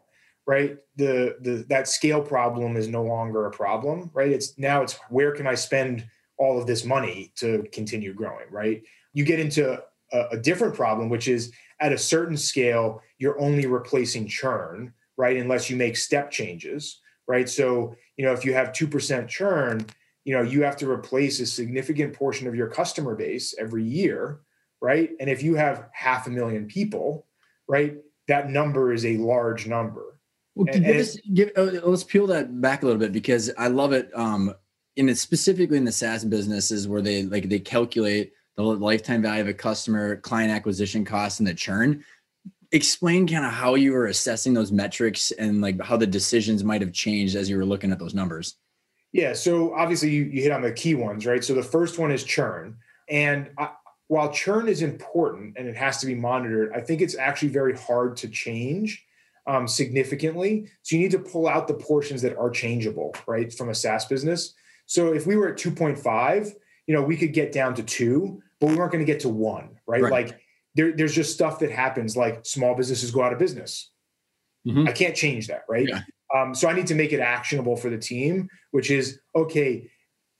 right 0.46 0.78
the 0.98 1.38
the 1.42 1.66
that 1.70 1.88
scale 1.88 2.22
problem 2.22 2.76
is 2.76 2.88
no 2.88 3.04
longer 3.04 3.46
a 3.46 3.52
problem 3.52 4.10
right 4.14 4.32
it's 4.32 4.58
now 4.58 4.82
it's 4.82 4.98
where 5.10 5.32
can 5.32 5.48
i 5.48 5.56
spend 5.56 6.06
all 6.38 6.60
of 6.60 6.68
this 6.68 6.84
money 6.84 7.32
to 7.36 7.66
continue 7.72 8.14
growing 8.14 8.46
right 8.52 8.84
you 9.14 9.24
get 9.24 9.40
into 9.40 9.80
a, 10.14 10.28
a 10.32 10.38
different 10.38 10.76
problem, 10.76 11.10
which 11.10 11.28
is 11.28 11.52
at 11.80 11.92
a 11.92 11.98
certain 11.98 12.38
scale, 12.38 13.02
you're 13.18 13.40
only 13.40 13.66
replacing 13.66 14.28
churn, 14.28 14.94
right? 15.18 15.38
Unless 15.38 15.70
you 15.70 15.76
make 15.76 15.98
step 15.98 16.32
changes, 16.32 17.00
right? 17.28 17.50
So, 17.50 17.96
you 18.18 18.26
know, 18.26 18.34
if 18.34 18.46
you 18.46 18.54
have 18.54 18.70
2% 18.70 19.28
churn, 19.28 19.86
you 20.24 20.36
know, 20.36 20.44
you 20.44 20.64
have 20.64 20.78
to 20.78 20.90
replace 20.90 21.40
a 21.40 21.46
significant 21.46 22.14
portion 22.14 22.48
of 22.48 22.56
your 22.56 22.68
customer 22.68 23.16
base 23.16 23.54
every 23.60 23.84
year, 23.84 24.40
right? 24.82 25.12
And 25.20 25.30
if 25.30 25.44
you 25.44 25.56
have 25.56 25.90
half 25.92 26.28
a 26.28 26.30
million 26.30 26.66
people, 26.66 27.26
right, 27.68 27.96
that 28.28 28.50
number 28.50 28.94
is 28.94 29.06
a 29.06 29.18
large 29.18 29.68
number. 29.68 30.13
Well, 30.56 30.68
and, 30.72 30.86
give 30.86 30.98
us, 30.98 31.18
give, 31.34 31.52
uh, 31.58 31.88
let's 31.88 32.04
peel 32.04 32.28
that 32.28 32.62
back 32.62 32.84
a 32.84 32.86
little 32.86 33.00
bit 33.00 33.12
because 33.12 33.52
I 33.58 33.68
love 33.68 33.94
it. 33.94 34.12
Um, 34.16 34.54
in 34.96 35.10
it 35.10 35.18
specifically 35.18 35.78
in 35.78 35.86
the 35.86 35.92
SaaS 35.92 36.24
businesses 36.24 36.88
where 36.88 37.02
they 37.02 37.24
like 37.24 37.50
they 37.50 37.60
calculate 37.60 38.34
the 38.56 38.64
lifetime 38.64 39.22
value 39.22 39.42
of 39.42 39.48
a 39.48 39.54
customer, 39.54 40.18
client 40.18 40.52
acquisition 40.52 41.04
costs, 41.04 41.40
and 41.40 41.48
the 41.48 41.54
churn. 41.54 42.04
Explain 42.72 43.28
kind 43.28 43.46
of 43.46 43.52
how 43.52 43.76
you 43.76 43.92
were 43.92 44.08
assessing 44.08 44.54
those 44.54 44.72
metrics 44.72 45.32
and 45.32 45.62
like 45.62 45.82
how 45.82 45.98
the 45.98 46.08
decisions 46.08 46.64
might 46.64 46.82
have 46.82 46.92
changed 46.92 47.36
as 47.36 47.50
you 47.50 47.58
were 47.58 47.66
looking 47.66 47.92
at 47.92 48.00
those 48.00 48.14
numbers. 48.16 48.56
Yeah. 49.12 49.34
So 49.34 49.76
obviously 49.76 50.10
you, 50.10 50.24
you 50.24 50.42
hit 50.42 50.52
on 50.52 50.64
the 50.64 50.72
key 50.72 50.96
ones, 50.96 51.26
right? 51.28 51.44
So 51.44 51.54
the 51.54 51.64
first 51.64 52.00
one 52.00 52.12
is 52.12 52.24
churn. 52.24 52.78
And 53.10 53.52
I, 53.60 53.70
while 54.08 54.32
churn 54.32 54.68
is 54.68 54.82
important 54.82 55.56
and 55.58 55.68
it 55.68 55.76
has 55.76 56.00
to 56.00 56.08
be 56.08 56.16
monitored, 56.16 56.74
I 56.74 56.82
think 56.82 57.02
it's 57.02 57.16
actually 57.16 57.50
very 57.50 57.78
hard 57.78 58.18
to 58.18 58.28
change 58.28 59.04
um, 59.48 59.68
significantly. 59.68 60.70
So 60.82 60.96
you 60.96 61.02
need 61.02 61.12
to 61.12 61.20
pull 61.20 61.48
out 61.48 61.68
the 61.68 61.74
portions 61.74 62.22
that 62.22 62.38
are 62.38 62.50
changeable, 62.50 63.16
right, 63.28 63.54
from 63.54 63.70
a 63.70 63.76
SaaS 63.76 64.06
business. 64.06 64.54
So 64.86 65.14
if 65.14 65.26
we 65.26 65.36
were 65.36 65.50
at 65.50 65.58
2.5, 65.58 66.54
you 66.88 66.94
know, 66.94 67.02
we 67.02 67.18
could 67.18 67.34
get 67.34 67.52
down 67.52 67.76
to 67.76 67.84
two, 67.84 68.42
but 68.60 68.70
we 68.70 68.76
weren't 68.76 68.92
going 68.92 69.06
to 69.06 69.12
get 69.12 69.22
to 69.22 69.30
one, 69.30 69.70
right? 69.88 70.02
right. 70.02 70.12
Like 70.12 70.40
there, 70.76 70.96
there's 70.96 71.16
just 71.16 71.34
stuff 71.34 71.60
that 71.60 71.72
happens, 71.72 72.18
like 72.18 72.46
small 72.46 72.76
businesses 72.76 73.12
go 73.12 73.24
out 73.24 73.34
of 73.34 73.40
business. 73.40 73.92
Mm-hmm. 74.68 74.88
I 74.88 74.92
can't 74.92 75.16
change 75.16 75.48
that, 75.48 75.64
right? 75.70 75.88
Yeah. 75.88 76.02
Um, 76.34 76.56
so 76.56 76.68
I 76.68 76.74
need 76.74 76.88
to 76.88 76.96
make 76.96 77.14
it 77.14 77.20
actionable 77.20 77.76
for 77.76 77.90
the 77.90 77.98
team, 77.98 78.50
which 78.72 78.90
is 78.90 79.20
okay. 79.36 79.90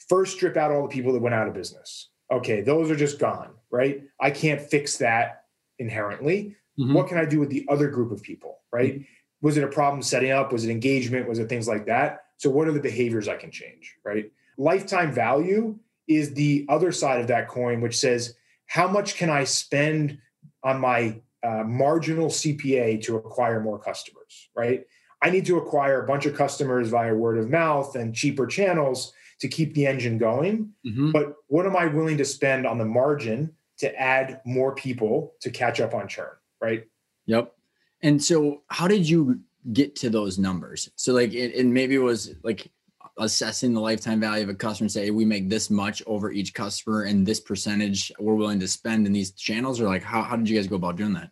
First, 0.10 0.36
strip 0.36 0.58
out 0.58 0.72
all 0.72 0.82
the 0.82 0.94
people 0.94 1.14
that 1.14 1.22
went 1.22 1.36
out 1.36 1.48
of 1.48 1.54
business. 1.54 2.10
Okay, 2.32 2.62
those 2.62 2.90
are 2.90 2.96
just 2.96 3.20
gone, 3.20 3.52
right? 3.70 4.02
I 4.20 4.32
can't 4.32 4.60
fix 4.60 4.98
that 4.98 5.44
inherently. 5.78 6.56
Mm-hmm. 6.80 6.94
What 6.94 7.08
can 7.08 7.18
I 7.18 7.26
do 7.26 7.40
with 7.40 7.50
the 7.50 7.66
other 7.70 7.88
group 7.90 8.12
of 8.12 8.24
people, 8.24 8.60
right? 8.72 8.96
Mm-hmm. 8.96 9.04
Was 9.42 9.58
it 9.58 9.64
a 9.64 9.68
problem 9.68 10.02
setting 10.02 10.32
up? 10.32 10.52
Was 10.52 10.66
it 10.66 10.72
engagement? 10.72 11.28
Was 11.28 11.40
it 11.40 11.50
things 11.50 11.68
like 11.68 11.86
that? 11.88 12.26
So, 12.38 12.50
what 12.50 12.68
are 12.68 12.72
the 12.72 12.80
behaviors 12.80 13.28
I 13.28 13.36
can 13.36 13.52
change, 13.52 13.96
right? 14.04 14.32
Lifetime 14.58 15.12
value 15.12 15.78
is 16.08 16.34
the 16.34 16.66
other 16.70 16.92
side 16.92 17.22
of 17.22 17.28
that 17.28 17.48
coin, 17.48 17.82
which 17.82 17.98
says, 17.98 18.36
how 18.66 18.88
much 18.88 19.16
can 19.16 19.30
I 19.30 19.44
spend 19.44 20.18
on 20.64 20.80
my 20.80 21.22
uh, 21.44 21.64
marginal 21.64 22.28
CPA 22.28 23.04
to 23.04 23.18
acquire 23.18 23.60
more 23.60 23.80
customers, 23.80 24.50
right? 24.56 24.86
I 25.22 25.30
need 25.30 25.46
to 25.46 25.58
acquire 25.58 26.04
a 26.04 26.08
bunch 26.08 26.26
of 26.26 26.36
customers 26.36 26.90
via 26.90 27.14
word 27.14 27.38
of 27.38 27.50
mouth 27.50 27.96
and 27.96 28.14
cheaper 28.14 28.46
channels 28.46 29.14
to 29.40 29.48
keep 29.48 29.74
the 29.74 29.86
engine 29.86 30.18
going. 30.18 30.72
Mm-hmm. 30.86 31.12
But 31.12 31.36
what 31.48 31.66
am 31.66 31.76
I 31.76 31.88
willing 31.88 32.18
to 32.18 32.26
spend 32.26 32.66
on 32.66 32.78
the 32.78 32.86
margin 32.86 33.54
to 33.80 33.94
add 34.00 34.42
more 34.46 34.76
people 34.76 35.34
to 35.42 35.50
catch 35.50 35.80
up 35.80 35.94
on 35.94 36.08
churn? 36.08 36.32
Right? 36.64 36.88
Yep. 37.26 37.54
And 38.02 38.22
so, 38.22 38.64
how 38.68 38.88
did 38.88 39.08
you 39.08 39.40
get 39.72 39.96
to 39.98 40.10
those 40.10 40.40
numbers? 40.40 40.90
So, 40.96 41.14
like, 41.14 41.34
it, 41.34 41.56
and 41.56 41.74
maybe 41.74 41.96
it 41.96 42.00
was 42.00 42.36
like 42.44 42.72
assessing 43.18 43.74
the 43.74 43.80
lifetime 43.80 44.20
value 44.20 44.44
of 44.44 44.50
a 44.50 44.56
customer 44.56 44.86
and 44.86 44.92
say, 44.92 45.12
we 45.12 45.26
make 45.26 45.50
this 45.50 45.70
much 45.70 46.02
over 46.08 46.32
each 46.32 46.54
customer 46.54 47.04
and 47.04 47.26
this 47.26 47.40
percentage 47.40 48.12
we're 48.20 48.36
willing 48.36 48.60
to 48.60 48.68
spend 48.68 49.06
in 49.06 49.14
these 49.14 49.32
channels, 49.32 49.80
or 49.80 49.88
like, 49.88 50.04
how, 50.04 50.24
how 50.24 50.36
did 50.36 50.50
you 50.50 50.58
guys 50.58 50.68
go 50.68 50.78
about 50.78 50.96
doing 50.96 51.14
that? 51.14 51.30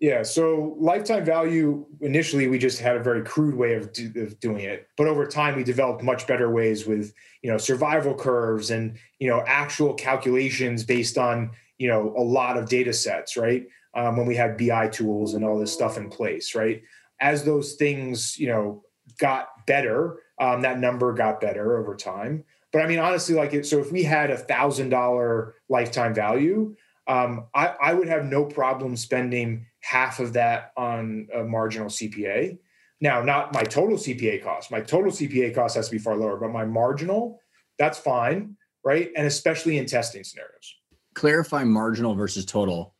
Yeah. 0.00 0.22
So 0.22 0.76
lifetime 0.78 1.24
value, 1.24 1.86
initially, 2.00 2.46
we 2.48 2.58
just 2.58 2.78
had 2.78 2.96
a 2.96 3.02
very 3.02 3.22
crude 3.22 3.54
way 3.54 3.74
of, 3.74 3.92
do, 3.92 4.12
of, 4.16 4.38
doing 4.40 4.60
it. 4.60 4.88
But 4.96 5.06
over 5.06 5.26
time, 5.26 5.56
we 5.56 5.64
developed 5.64 6.02
much 6.02 6.26
better 6.26 6.50
ways 6.50 6.84
with, 6.84 7.14
you 7.42 7.50
know, 7.50 7.58
survival 7.58 8.14
curves 8.14 8.70
and, 8.70 8.98
you 9.18 9.28
know, 9.28 9.42
actual 9.46 9.94
calculations 9.94 10.84
based 10.84 11.16
on, 11.16 11.52
you 11.78 11.88
know, 11.88 12.12
a 12.16 12.22
lot 12.22 12.56
of 12.58 12.68
data 12.68 12.92
sets, 12.92 13.36
right? 13.36 13.66
Um, 13.94 14.16
when 14.16 14.26
we 14.26 14.36
had 14.36 14.56
BI 14.56 14.88
tools 14.88 15.34
and 15.34 15.44
all 15.44 15.58
this 15.58 15.72
stuff 15.72 15.96
in 15.96 16.08
place, 16.08 16.54
right? 16.54 16.82
As 17.20 17.44
those 17.44 17.74
things, 17.74 18.38
you 18.38 18.48
know, 18.48 18.82
got 19.18 19.48
better, 19.66 20.20
um, 20.40 20.62
that 20.62 20.78
number 20.78 21.12
got 21.12 21.40
better 21.40 21.78
over 21.78 21.94
time. 21.94 22.44
But 22.72 22.82
I 22.82 22.88
mean, 22.88 22.98
honestly, 22.98 23.34
like 23.34 23.54
it, 23.54 23.66
so 23.66 23.78
if 23.78 23.92
we 23.92 24.02
had 24.02 24.30
a 24.30 24.36
thousand 24.36 24.88
dollar 24.88 25.54
lifetime 25.68 26.12
value, 26.14 26.74
um, 27.06 27.46
I, 27.54 27.74
I 27.80 27.94
would 27.94 28.08
have 28.08 28.24
no 28.24 28.44
problem 28.44 28.96
spending 28.96 29.66
half 29.80 30.18
of 30.18 30.32
that 30.32 30.72
on 30.76 31.28
a 31.34 31.44
marginal 31.44 31.88
CPA. 31.88 32.58
Now, 33.00 33.22
not 33.22 33.52
my 33.52 33.62
total 33.62 33.98
CPA 33.98 34.42
cost. 34.42 34.70
My 34.70 34.80
total 34.80 35.12
CPA 35.12 35.54
cost 35.54 35.76
has 35.76 35.86
to 35.88 35.92
be 35.92 35.98
far 35.98 36.16
lower, 36.16 36.38
but 36.38 36.50
my 36.50 36.64
marginal, 36.64 37.40
that's 37.78 37.98
fine, 37.98 38.56
right? 38.84 39.10
And 39.14 39.26
especially 39.26 39.78
in 39.78 39.86
testing 39.86 40.24
scenarios. 40.24 40.74
Clarify 41.14 41.64
marginal 41.64 42.14
versus 42.14 42.44
total 42.46 42.93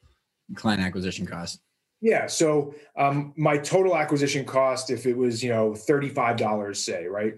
client 0.55 0.83
acquisition 0.83 1.27
cost? 1.27 1.61
Yeah. 2.01 2.27
So 2.27 2.75
um, 2.97 3.33
my 3.37 3.57
total 3.57 3.97
acquisition 3.97 4.45
cost, 4.45 4.91
if 4.91 5.07
it 5.07 5.17
was, 5.17 5.43
you 5.43 5.51
know, 5.51 5.71
$35, 5.71 6.77
say, 6.77 7.07
right? 7.07 7.35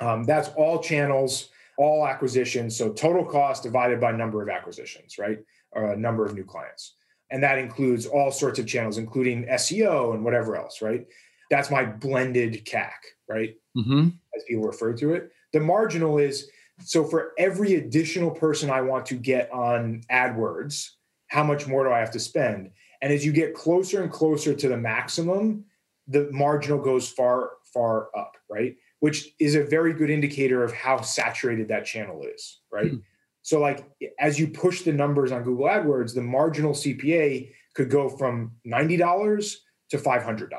Um, 0.00 0.24
that's 0.24 0.48
all 0.50 0.82
channels, 0.82 1.50
all 1.76 2.06
acquisitions. 2.06 2.76
So 2.76 2.92
total 2.92 3.24
cost 3.24 3.64
divided 3.64 4.00
by 4.00 4.12
number 4.12 4.42
of 4.42 4.48
acquisitions, 4.48 5.18
right? 5.18 5.40
Or 5.72 5.92
a 5.92 5.96
number 5.96 6.24
of 6.24 6.34
new 6.34 6.44
clients. 6.44 6.94
And 7.30 7.42
that 7.42 7.58
includes 7.58 8.06
all 8.06 8.30
sorts 8.30 8.58
of 8.58 8.66
channels, 8.66 8.96
including 8.96 9.44
SEO 9.44 10.14
and 10.14 10.24
whatever 10.24 10.56
else, 10.56 10.80
right? 10.80 11.06
That's 11.50 11.70
my 11.70 11.84
blended 11.84 12.64
CAC, 12.64 12.92
right? 13.28 13.56
Mm-hmm. 13.76 14.08
As 14.34 14.42
people 14.44 14.64
refer 14.64 14.94
to 14.94 15.14
it. 15.14 15.30
The 15.52 15.60
marginal 15.60 16.18
is 16.18 16.48
so 16.80 17.04
for 17.04 17.32
every 17.38 17.74
additional 17.74 18.30
person 18.30 18.70
I 18.70 18.80
want 18.82 19.06
to 19.06 19.16
get 19.16 19.50
on 19.52 20.02
AdWords, 20.10 20.90
how 21.28 21.44
much 21.44 21.66
more 21.66 21.84
do 21.84 21.92
I 21.92 21.98
have 21.98 22.10
to 22.12 22.20
spend? 22.20 22.70
And 23.00 23.12
as 23.12 23.24
you 23.24 23.32
get 23.32 23.54
closer 23.54 24.02
and 24.02 24.10
closer 24.10 24.54
to 24.54 24.68
the 24.68 24.76
maximum, 24.76 25.64
the 26.08 26.28
marginal 26.32 26.80
goes 26.80 27.08
far, 27.08 27.52
far 27.72 28.08
up, 28.16 28.36
right? 28.50 28.74
Which 29.00 29.34
is 29.38 29.54
a 29.54 29.62
very 29.62 29.92
good 29.92 30.10
indicator 30.10 30.64
of 30.64 30.72
how 30.72 31.00
saturated 31.02 31.68
that 31.68 31.84
channel 31.84 32.24
is, 32.24 32.60
right? 32.72 32.92
Mm. 32.92 33.02
So, 33.42 33.60
like, 33.60 33.88
as 34.18 34.38
you 34.38 34.48
push 34.48 34.82
the 34.82 34.92
numbers 34.92 35.32
on 35.32 35.44
Google 35.44 35.66
AdWords, 35.66 36.14
the 36.14 36.22
marginal 36.22 36.72
CPA 36.72 37.50
could 37.74 37.88
go 37.88 38.08
from 38.08 38.52
$90 38.66 39.54
to 39.90 39.98
$500. 39.98 40.50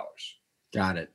Got 0.73 0.97
it. 0.97 1.09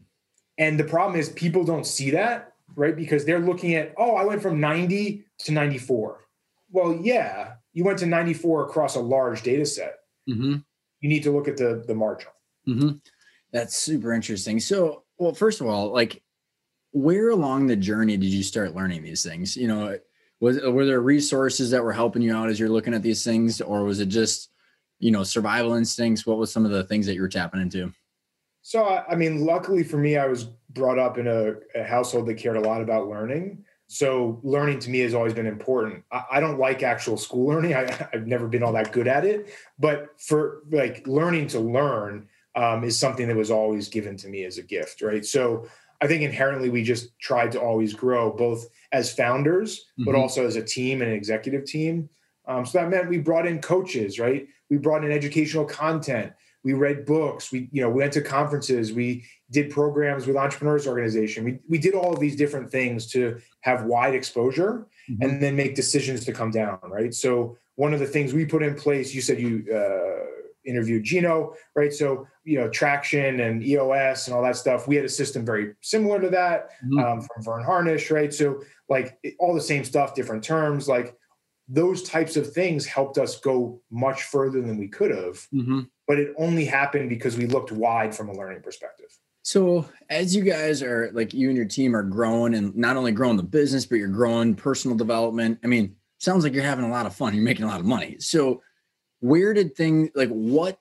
And 0.59 0.79
the 0.79 0.85
problem 0.85 1.19
is, 1.19 1.31
people 1.31 1.65
don't 1.65 1.87
see 1.87 2.11
that, 2.11 2.53
right? 2.77 2.95
Because 2.95 3.25
they're 3.25 3.41
looking 3.41 3.75
at, 3.75 3.95
oh, 3.97 4.15
I 4.15 4.25
went 4.25 4.43
from 4.43 4.61
90 4.61 5.25
to 5.41 5.53
94. 5.53 6.21
Well, 6.71 7.01
yeah, 7.03 7.55
you 7.75 7.85
went 7.85 7.99
to 7.99 8.07
94 8.07 8.65
across 8.65 8.97
a 8.97 9.01
large 9.01 9.43
data 9.43 9.67
set. 9.67 9.99
Mm-hmm. 10.29 10.57
You 11.01 11.09
need 11.09 11.25
to 11.25 11.33
look 11.33 11.49
at 11.49 11.57
the 11.57 11.85
the 11.87 11.95
margin. 11.95 12.31
Mm-hmm. 12.67 12.91
That's 13.53 13.77
super 13.77 14.13
interesting. 14.13 14.59
So, 14.59 15.05
well, 15.19 15.35
first 15.35 15.61
of 15.61 15.67
all, 15.67 15.93
like, 15.93 16.23
where 16.93 17.29
along 17.31 17.67
the 17.67 17.77
journey 17.77 18.17
did 18.17 18.31
you 18.31 18.43
start 18.43 18.75
learning 18.75 19.03
these 19.03 19.23
things? 19.23 19.57
You 19.57 19.69
know, 19.69 19.99
was 20.41 20.61
were 20.63 20.87
there 20.87 21.01
resources 21.01 21.71
that 21.71 21.83
were 21.83 21.93
helping 21.93 22.23
you 22.23 22.35
out 22.35 22.49
as 22.49 22.59
you're 22.59 22.69
looking 22.69 22.95
at 22.95 23.03
these 23.03 23.23
things, 23.23 23.61
or 23.61 23.85
was 23.85 24.01
it 24.01 24.07
just, 24.07 24.51
you 24.99 25.11
know, 25.11 25.25
survival 25.25 25.75
instincts? 25.75 26.25
What 26.25 26.39
was 26.39 26.53
some 26.53 26.65
of 26.65 26.71
the 26.71 26.85
things 26.85 27.07
that 27.07 27.15
you 27.15 27.21
were 27.21 27.29
tapping 27.29 27.61
into? 27.61 27.93
So, 28.63 28.85
I 28.87 29.15
mean, 29.15 29.45
luckily 29.45 29.83
for 29.83 29.99
me, 29.99 30.17
I 30.17 30.27
was 30.27 30.45
brought 30.71 30.99
up 30.99 31.19
in 31.19 31.27
a, 31.27 31.55
a 31.75 31.85
household 31.85 32.27
that 32.27 32.39
cared 32.39 32.57
a 32.57 32.61
lot 32.61 32.81
about 32.81 33.09
learning. 33.09 33.65
So 33.95 34.41
learning 34.43 34.81
to 34.81 34.91
me 34.91 34.99
has 35.01 35.15
always 35.15 35.35
been 35.35 35.47
important. 35.47 36.03
I, 36.11 36.25
I 36.33 36.41
don't 36.41 36.59
like 36.59 36.83
actual 36.83 37.17
school 37.17 37.47
learning. 37.47 37.75
I, 37.75 38.09
have 38.13 38.27
never 38.27 38.49
been 38.49 38.65
all 38.65 38.73
that 38.73 38.91
good 38.91 39.07
at 39.07 39.25
it. 39.25 39.55
But 39.79 40.21
for 40.21 40.63
like 40.73 41.07
learning 41.07 41.47
to 41.49 41.61
learn 41.61 42.29
um, 42.57 42.83
is 42.83 42.99
something 42.99 43.29
that 43.29 43.37
was 43.37 43.53
always 43.53 43.89
given 43.89 44.17
to 44.17 44.29
me 44.29 44.43
as 44.45 44.59
a 44.59 44.63
gift, 44.63 45.01
right? 45.01 45.25
So 45.25 45.69
I 46.01 46.09
think 46.09 46.23
inherently 46.23 46.71
we 46.71 46.83
just 46.83 47.17
tried 47.21 47.53
to 47.53 47.61
always 47.61 47.95
grow 47.95 48.33
both 48.33 48.67
as 48.91 49.15
founders, 49.15 49.79
mm-hmm. 49.79 50.05
but 50.07 50.17
also 50.17 50.45
as 50.45 50.57
a 50.57 50.63
team 50.63 51.01
and 51.01 51.13
an 51.13 51.17
executive 51.17 51.65
team. 51.65 52.09
Um, 52.49 52.67
so 52.67 52.79
that 52.79 52.91
meant 52.91 53.09
we 53.09 53.19
brought 53.19 53.47
in 53.47 53.61
coaches, 53.61 54.19
right? 54.19 54.49
We 54.71 54.77
brought 54.77 55.05
in 55.05 55.13
educational 55.13 55.67
content 55.67 56.33
we 56.65 56.73
read 56.73 57.05
books 57.05 57.53
we 57.53 57.69
you 57.71 57.83
know 57.83 57.89
we 57.89 58.01
went 58.01 58.13
to 58.13 58.21
conferences 58.21 58.93
we 58.93 59.25
did 59.51 59.71
programs 59.71 60.27
with 60.27 60.37
entrepreneurs 60.37 60.87
organization 60.87 61.45
we, 61.45 61.59
we 61.69 61.79
did 61.79 61.95
all 61.95 62.13
of 62.13 62.19
these 62.19 62.35
different 62.35 62.71
things 62.71 63.07
to 63.07 63.39
have 63.61 63.85
wide 63.85 64.15
exposure 64.15 64.87
mm-hmm. 65.09 65.23
and 65.23 65.43
then 65.43 65.55
make 65.55 65.75
decisions 65.75 66.25
to 66.25 66.33
come 66.33 66.51
down 66.51 66.79
right 66.89 67.15
so 67.15 67.57
one 67.77 67.93
of 67.93 68.01
the 68.01 68.07
things 68.07 68.33
we 68.33 68.45
put 68.45 68.63
in 68.63 68.75
place 68.75 69.15
you 69.15 69.21
said 69.21 69.39
you 69.39 69.65
uh, 69.73 70.25
interviewed 70.65 71.05
gino 71.05 71.55
right 71.77 71.93
so 71.93 72.27
you 72.45 72.59
know 72.59 72.69
traction 72.71 73.41
and 73.41 73.63
eos 73.63 74.27
and 74.27 74.35
all 74.35 74.43
that 74.43 74.57
stuff 74.57 74.89
we 74.89 74.97
had 74.97 75.05
a 75.05 75.09
system 75.09 75.45
very 75.45 75.75
similar 75.83 76.21
to 76.21 76.31
that 76.31 76.71
mm-hmm. 76.85 76.99
um, 76.99 77.21
from 77.21 77.43
Verne 77.43 77.65
Harnish 77.65 78.11
right 78.11 78.33
so 78.33 78.61
like 78.89 79.19
all 79.39 79.55
the 79.55 79.61
same 79.61 79.85
stuff 79.85 80.15
different 80.15 80.43
terms 80.43 80.89
like 80.89 81.15
those 81.69 82.03
types 82.03 82.37
of 82.37 82.53
things 82.53 82.87
helped 82.87 83.19
us 83.19 83.41
go 83.41 83.81
much 83.91 84.25
further 84.25 84.61
than 84.61 84.79
we 84.79 84.89
could 84.89 85.11
have. 85.11 85.47
Mm-hmm. 85.53 85.81
But 86.07 86.19
it 86.19 86.35
only 86.37 86.67
happened 86.67 87.09
because 87.09 87.37
we 87.37 87.47
looked 87.47 87.73
wide 87.73 88.15
from 88.15 88.29
a 88.29 88.33
learning 88.33 88.63
perspective. 88.63 89.07
So, 89.43 89.87
as 90.09 90.35
you 90.35 90.43
guys 90.43 90.83
are 90.83 91.11
like 91.13 91.35
you 91.35 91.49
and 91.49 91.57
your 91.57 91.67
team 91.67 91.95
are 91.95 92.03
growing 92.03 92.55
and 92.55 92.75
not 92.75 92.97
only 92.97 93.13
growing 93.13 93.37
the 93.37 93.43
business, 93.43 93.85
but 93.85 93.97
you're 93.97 94.09
growing 94.09 94.55
personal 94.55 94.97
development. 94.97 95.59
I 95.63 95.67
mean, 95.67 95.97
sounds 96.19 96.45
like 96.45 96.55
you're 96.55 96.63
having 96.63 96.87
a 96.87 96.91
lot 96.91 97.07
of 97.07 97.15
fun. 97.15 97.35
You're 97.35 97.45
making 97.45 97.65
a 97.65 97.69
lot 97.69 97.81
of 97.81 97.87
money. 97.87 98.17
So, 98.21 98.63
where 99.21 99.53
did 99.53 99.77
things 99.77 100.11
like 100.15 100.31
what 100.31 100.79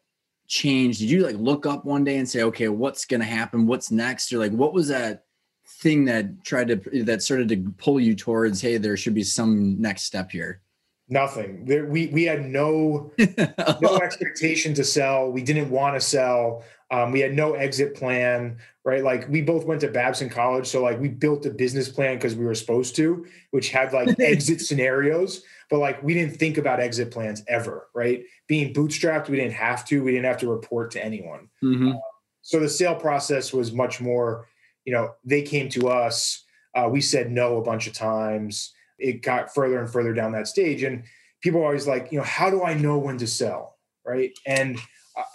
changed? 0.48 1.00
Did 1.00 1.10
you 1.10 1.26
like 1.26 1.36
look 1.38 1.66
up 1.66 1.84
one 1.84 2.04
day 2.04 2.18
and 2.18 2.30
say, 2.30 2.44
okay, 2.44 2.70
what's 2.70 3.06
going 3.06 3.20
to 3.20 3.26
happen? 3.26 3.68
What's 3.68 3.92
next? 3.92 4.32
Or 4.32 4.38
like, 4.38 4.54
what 4.54 4.74
was 4.74 4.88
that 4.88 5.26
thing 5.66 6.06
that 6.06 6.44
tried 6.46 6.70
to 6.70 7.04
that 7.04 7.22
started 7.22 7.50
to 7.50 7.74
pull 7.78 8.00
you 8.00 8.16
towards, 8.16 8.62
hey, 8.62 8.78
there 8.78 8.96
should 8.96 9.14
be 9.14 9.24
some 9.24 9.80
next 9.82 10.04
step 10.04 10.32
here? 10.32 10.62
Nothing. 11.10 11.66
There, 11.66 11.86
we 11.86 12.08
we 12.08 12.24
had 12.24 12.46
no 12.46 13.12
no 13.82 13.98
expectation 13.98 14.74
to 14.76 14.84
sell. 14.84 15.30
We 15.32 15.44
didn't 15.44 15.70
want 15.70 15.96
to 15.96 16.02
sell. 16.02 16.64
Um, 16.92 17.12
we 17.12 17.20
had 17.20 17.34
no 17.34 17.56
exit 17.56 17.96
plan, 17.96 18.58
right? 18.86 19.04
Like 19.04 19.28
we 19.28 19.42
both 19.42 19.66
went 19.66 19.82
to 19.82 19.90
Babson 19.90 20.30
College, 20.30 20.66
so 20.66 20.82
like 20.82 21.00
we 21.00 21.10
built 21.10 21.46
a 21.46 21.50
business 21.50 21.90
plan 21.90 22.16
because 22.16 22.36
we 22.36 22.46
were 22.46 22.56
supposed 22.56 22.96
to, 22.98 23.26
which 23.52 23.70
had 23.70 23.92
like 23.92 24.16
exit 24.20 24.62
scenarios, 24.62 25.44
but 25.70 25.80
like 25.80 26.02
we 26.04 26.14
didn't 26.14 26.38
think 26.38 26.58
about 26.58 26.80
exit 26.80 27.12
plans 27.12 27.44
ever, 27.50 27.90
right? 27.94 28.24
Being 28.48 28.74
bootstrapped, 28.74 29.28
we 29.28 29.36
didn't 29.36 29.54
have 29.54 29.84
to. 29.86 30.04
We 30.04 30.12
didn't 30.12 30.26
have 30.26 30.40
to 30.40 30.48
report 30.48 30.92
to 30.92 31.04
anyone. 31.04 31.50
Mm-hmm. 31.62 31.94
Uh, 31.94 32.00
so 32.44 32.60
the 32.60 32.70
sale 32.70 32.96
process 32.96 33.52
was 33.52 33.74
much 33.74 34.00
more, 34.00 34.48
you 34.86 34.94
know, 34.94 35.16
they 35.26 35.42
came 35.42 35.68
to 35.70 35.90
us. 35.90 36.46
Uh, 36.74 36.88
we 36.90 37.02
said 37.02 37.30
no 37.30 37.58
a 37.58 37.62
bunch 37.62 37.88
of 37.88 37.94
times 37.94 38.74
it 38.98 39.22
got 39.22 39.54
further 39.54 39.80
and 39.80 39.92
further 39.92 40.14
down 40.14 40.32
that 40.34 40.48
stage. 40.48 40.84
And 40.84 41.04
people 41.42 41.62
are 41.62 41.66
always 41.66 41.88
like, 41.88 42.12
you 42.12 42.18
know, 42.18 42.24
how 42.24 42.50
do 42.50 42.64
I 42.64 42.74
know 42.74 42.98
when 42.98 43.18
to 43.18 43.28
sell? 43.28 43.78
Right. 44.06 44.32
And 44.46 44.80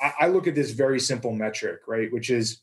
I, 0.02 0.12
I 0.20 0.28
look 0.28 0.46
at 0.46 0.54
this 0.54 0.72
very 0.72 1.00
simple 1.00 1.32
metric, 1.32 1.80
right? 1.86 2.12
Which 2.12 2.30
is, 2.30 2.60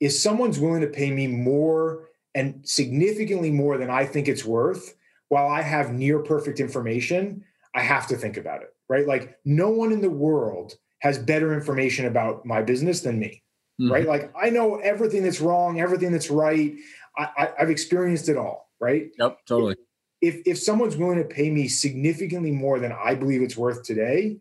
is 0.00 0.20
someone's 0.20 0.58
willing 0.58 0.82
to 0.82 0.88
pay 0.88 1.10
me 1.10 1.26
more 1.26 2.08
and 2.34 2.60
significantly 2.68 3.50
more 3.50 3.78
than 3.78 3.90
I 3.90 4.04
think 4.04 4.28
it's 4.28 4.44
worth 4.44 4.94
while 5.28 5.48
I 5.48 5.62
have 5.62 5.92
near 5.92 6.20
perfect 6.20 6.60
information, 6.60 7.44
I 7.74 7.82
have 7.82 8.06
to 8.08 8.16
think 8.16 8.36
about 8.36 8.62
it, 8.62 8.74
right? 8.88 9.06
Like 9.06 9.38
no 9.44 9.70
one 9.70 9.92
in 9.92 10.00
the 10.00 10.10
world 10.10 10.74
has 11.00 11.18
better 11.18 11.52
information 11.52 12.06
about 12.06 12.46
my 12.46 12.62
business 12.62 13.00
than 13.00 13.18
me, 13.18 13.42
mm-hmm. 13.80 13.92
right? 13.92 14.06
Like 14.06 14.32
I 14.40 14.50
know 14.50 14.76
everything 14.76 15.22
that's 15.22 15.40
wrong, 15.40 15.80
everything 15.80 16.12
that's 16.12 16.30
right. 16.30 16.74
I, 17.18 17.50
have 17.58 17.70
experienced 17.70 18.28
it 18.28 18.36
all, 18.36 18.65
right? 18.80 19.10
Yep, 19.18 19.38
totally 19.46 19.76
if 20.20 20.42
if 20.46 20.58
someone's 20.58 20.96
willing 20.96 21.18
to 21.18 21.24
pay 21.24 21.50
me 21.50 21.68
significantly 21.68 22.50
more 22.50 22.78
than 22.78 22.92
I 22.92 23.14
believe 23.14 23.42
it's 23.42 23.56
worth 23.56 23.82
today, 23.82 24.38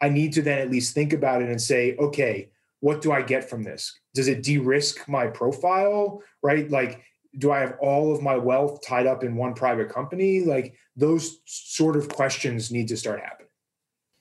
I 0.00 0.08
need 0.08 0.32
to 0.34 0.42
then 0.42 0.58
at 0.58 0.70
least 0.70 0.94
think 0.94 1.12
about 1.12 1.42
it 1.42 1.48
and 1.48 1.60
say, 1.60 1.96
okay, 1.96 2.50
what 2.80 3.00
do 3.00 3.12
I 3.12 3.22
get 3.22 3.48
from 3.48 3.62
this? 3.62 3.98
Does 4.14 4.28
it 4.28 4.42
de-risk 4.42 5.08
my 5.08 5.26
profile? 5.26 6.22
Right? 6.42 6.70
Like, 6.70 7.02
do 7.38 7.52
I 7.52 7.60
have 7.60 7.76
all 7.80 8.14
of 8.14 8.22
my 8.22 8.36
wealth 8.36 8.84
tied 8.84 9.06
up 9.06 9.22
in 9.22 9.36
one 9.36 9.54
private 9.54 9.88
company? 9.88 10.40
Like 10.40 10.74
those 10.96 11.38
sort 11.46 11.96
of 11.96 12.08
questions 12.08 12.70
need 12.70 12.88
to 12.88 12.96
start 12.96 13.20
happening. 13.20 13.48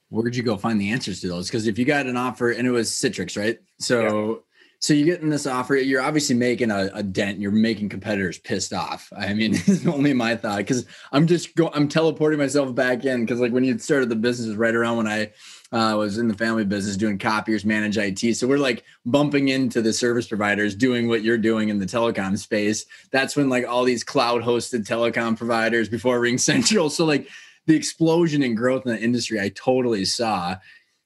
Where'd 0.09 0.35
you 0.35 0.43
go 0.43 0.57
find 0.57 0.79
the 0.79 0.91
answers 0.91 1.21
to 1.21 1.29
those? 1.29 1.47
Because 1.47 1.67
if 1.67 1.79
you 1.79 1.85
got 1.85 2.05
an 2.05 2.17
offer 2.17 2.51
and 2.51 2.67
it 2.67 2.71
was 2.71 2.89
Citrix, 2.89 3.37
right? 3.37 3.59
So 3.79 4.43
so 4.81 4.95
you're 4.95 5.05
getting 5.05 5.29
this 5.29 5.45
offer. 5.45 5.75
You're 5.75 6.01
obviously 6.01 6.35
making 6.35 6.71
a, 6.71 6.89
a 6.95 7.03
dent. 7.03 7.39
You're 7.39 7.51
making 7.51 7.89
competitors 7.89 8.39
pissed 8.39 8.73
off. 8.73 9.13
I 9.15 9.31
mean, 9.35 9.53
it's 9.67 9.85
only 9.85 10.11
my 10.13 10.35
thought 10.35 10.57
because 10.57 10.87
I'm 11.11 11.27
just 11.27 11.55
go. 11.55 11.69
I'm 11.71 11.87
teleporting 11.87 12.39
myself 12.39 12.73
back 12.73 13.05
in 13.05 13.21
because 13.21 13.39
like 13.39 13.51
when 13.51 13.63
you 13.63 13.77
started 13.77 14.09
the 14.09 14.15
business 14.15 14.55
right 14.55 14.73
around 14.73 14.97
when 14.97 15.07
I 15.07 15.31
uh, 15.71 15.95
was 15.95 16.17
in 16.17 16.27
the 16.27 16.33
family 16.33 16.65
business 16.65 16.97
doing 16.97 17.19
copiers, 17.19 17.63
manage 17.63 17.95
IT. 17.95 18.35
So 18.35 18.47
we're 18.47 18.57
like 18.57 18.83
bumping 19.05 19.49
into 19.49 19.83
the 19.83 19.93
service 19.93 20.27
providers 20.27 20.73
doing 20.73 21.07
what 21.07 21.21
you're 21.21 21.37
doing 21.37 21.69
in 21.69 21.77
the 21.77 21.85
telecom 21.85 22.35
space. 22.39 22.87
That's 23.11 23.35
when 23.35 23.49
like 23.49 23.67
all 23.67 23.83
these 23.83 24.03
cloud 24.03 24.41
hosted 24.41 24.87
telecom 24.87 25.37
providers 25.37 25.89
before 25.89 26.19
RingCentral. 26.21 26.89
So 26.89 27.05
like 27.05 27.29
the 27.67 27.75
explosion 27.75 28.41
in 28.41 28.55
growth 28.55 28.87
in 28.87 28.93
the 28.93 28.99
industry, 28.99 29.39
I 29.39 29.49
totally 29.49 30.05
saw. 30.05 30.55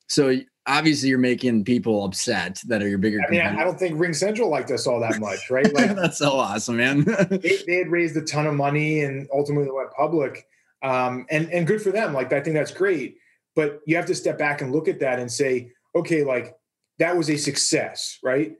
So 0.07 0.39
obviously 0.67 1.09
you're 1.09 1.17
making 1.17 1.63
people 1.63 2.05
upset 2.05 2.61
that 2.67 2.81
are 2.81 2.87
your 2.87 2.97
bigger. 2.97 3.19
I 3.25 3.29
mean, 3.29 3.41
I 3.41 3.63
don't 3.63 3.77
think 3.77 3.97
RingCentral 3.97 4.49
liked 4.49 4.71
us 4.71 4.87
all 4.87 4.99
that 4.99 5.19
much, 5.19 5.49
right? 5.49 5.71
Like 5.73 5.95
that's 5.95 6.17
so 6.17 6.31
awesome, 6.31 6.77
man. 6.77 7.03
they, 7.29 7.59
they, 7.67 7.75
had 7.77 7.89
raised 7.89 8.17
a 8.17 8.21
ton 8.21 8.47
of 8.47 8.55
money 8.55 9.01
and 9.01 9.27
ultimately 9.33 9.69
went 9.71 9.91
public, 9.91 10.47
um, 10.81 11.25
and 11.29 11.51
and 11.51 11.67
good 11.67 11.81
for 11.81 11.91
them. 11.91 12.13
Like 12.13 12.33
I 12.33 12.41
think 12.41 12.55
that's 12.55 12.71
great, 12.71 13.17
but 13.55 13.81
you 13.85 13.95
have 13.95 14.05
to 14.07 14.15
step 14.15 14.37
back 14.37 14.61
and 14.61 14.71
look 14.71 14.87
at 14.87 14.99
that 14.99 15.19
and 15.19 15.31
say, 15.31 15.71
okay, 15.95 16.23
like 16.23 16.55
that 16.99 17.15
was 17.15 17.29
a 17.29 17.37
success, 17.37 18.19
right? 18.23 18.55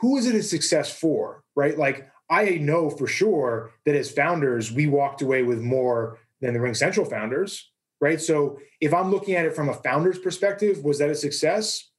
Who 0.00 0.16
is 0.16 0.26
it 0.26 0.34
a 0.34 0.42
success 0.42 0.90
for, 0.96 1.42
right? 1.54 1.78
Like 1.78 2.08
I 2.30 2.58
know 2.58 2.90
for 2.90 3.06
sure 3.06 3.72
that 3.84 3.94
as 3.94 4.10
founders, 4.10 4.72
we 4.72 4.86
walked 4.86 5.22
away 5.22 5.42
with 5.42 5.60
more 5.60 6.18
than 6.40 6.52
the 6.52 6.60
RingCentral 6.60 7.08
founders, 7.08 7.70
right? 8.00 8.20
So 8.20 8.58
if 8.80 8.92
I'm 8.92 9.10
looking 9.10 9.34
at 9.34 9.46
it 9.46 9.54
from 9.54 9.68
a 9.68 9.74
founder's 9.74 10.18
perspective, 10.18 10.84
was 10.84 10.98
that 10.98 11.10
a 11.10 11.14
success? 11.14 11.90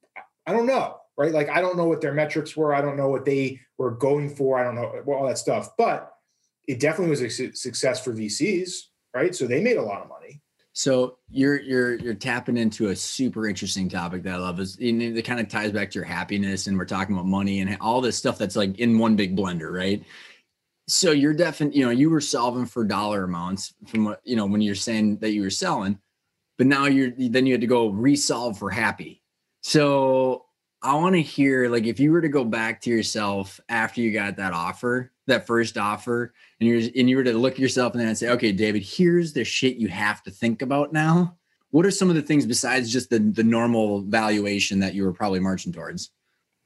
I 0.46 0.52
don't 0.52 0.66
know, 0.66 0.96
right? 1.16 1.32
Like 1.32 1.48
I 1.48 1.60
don't 1.60 1.76
know 1.76 1.86
what 1.86 2.00
their 2.00 2.14
metrics 2.14 2.56
were. 2.56 2.74
I 2.74 2.80
don't 2.80 2.96
know 2.96 3.08
what 3.08 3.24
they 3.24 3.60
were 3.76 3.90
going 3.90 4.34
for. 4.34 4.58
I 4.58 4.64
don't 4.64 4.74
know 4.74 5.02
all 5.14 5.26
that 5.26 5.38
stuff, 5.38 5.70
but 5.76 6.12
it 6.66 6.80
definitely 6.80 7.10
was 7.10 7.22
a 7.22 7.52
success 7.54 8.02
for 8.02 8.12
VCs, 8.12 8.70
right? 9.14 9.34
So 9.34 9.46
they 9.46 9.62
made 9.62 9.76
a 9.76 9.82
lot 9.82 10.02
of 10.02 10.08
money. 10.08 10.42
So 10.78 11.18
you're 11.28 11.60
you're 11.60 11.96
you're 11.96 12.14
tapping 12.14 12.56
into 12.56 12.88
a 12.88 12.96
super 12.96 13.48
interesting 13.48 13.88
topic 13.88 14.22
that 14.22 14.34
I 14.34 14.36
love 14.36 14.60
is 14.60 14.76
it 14.78 15.22
kind 15.22 15.40
of 15.40 15.48
ties 15.48 15.72
back 15.72 15.90
to 15.90 15.94
your 15.96 16.04
happiness 16.04 16.68
and 16.68 16.78
we're 16.78 16.84
talking 16.84 17.16
about 17.16 17.26
money 17.26 17.58
and 17.58 17.76
all 17.80 18.00
this 18.00 18.16
stuff 18.16 18.38
that's 18.38 18.54
like 18.54 18.78
in 18.78 18.96
one 18.96 19.16
big 19.16 19.36
blender, 19.36 19.72
right? 19.72 20.04
So 20.88 21.10
you're 21.10 21.34
definitely, 21.34 21.78
you 21.78 21.84
know, 21.84 21.90
you 21.90 22.08
were 22.08 22.20
solving 22.20 22.64
for 22.64 22.82
dollar 22.82 23.24
amounts 23.24 23.74
from 23.86 24.06
what, 24.06 24.20
you 24.24 24.36
know, 24.36 24.46
when 24.46 24.62
you're 24.62 24.74
saying 24.74 25.18
that 25.18 25.32
you 25.32 25.42
were 25.42 25.50
selling, 25.50 25.98
but 26.56 26.66
now 26.66 26.86
you're, 26.86 27.10
then 27.10 27.44
you 27.44 27.52
had 27.52 27.60
to 27.60 27.66
go 27.66 27.88
resolve 27.88 28.58
for 28.58 28.70
happy. 28.70 29.22
So 29.60 30.46
I 30.80 30.94
want 30.94 31.14
to 31.14 31.20
hear, 31.20 31.68
like, 31.68 31.84
if 31.84 32.00
you 32.00 32.10
were 32.10 32.22
to 32.22 32.28
go 32.28 32.42
back 32.42 32.80
to 32.82 32.90
yourself 32.90 33.60
after 33.68 34.00
you 34.00 34.12
got 34.12 34.36
that 34.36 34.54
offer, 34.54 35.12
that 35.26 35.46
first 35.46 35.76
offer, 35.76 36.32
and 36.58 36.68
you're, 36.68 36.80
and 36.96 37.10
you 37.10 37.16
were 37.16 37.24
to 37.24 37.34
look 37.34 37.54
at 37.54 37.58
yourself 37.58 37.92
and 37.92 38.00
then 38.00 38.16
say, 38.16 38.30
okay, 38.30 38.52
David, 38.52 38.82
here's 38.82 39.34
the 39.34 39.44
shit 39.44 39.76
you 39.76 39.88
have 39.88 40.22
to 40.22 40.30
think 40.30 40.62
about 40.62 40.92
now. 40.92 41.36
What 41.70 41.84
are 41.84 41.90
some 41.90 42.08
of 42.08 42.16
the 42.16 42.22
things 42.22 42.46
besides 42.46 42.90
just 42.90 43.10
the, 43.10 43.18
the 43.18 43.44
normal 43.44 44.00
valuation 44.00 44.78
that 44.80 44.94
you 44.94 45.04
were 45.04 45.12
probably 45.12 45.40
marching 45.40 45.72
towards? 45.72 46.12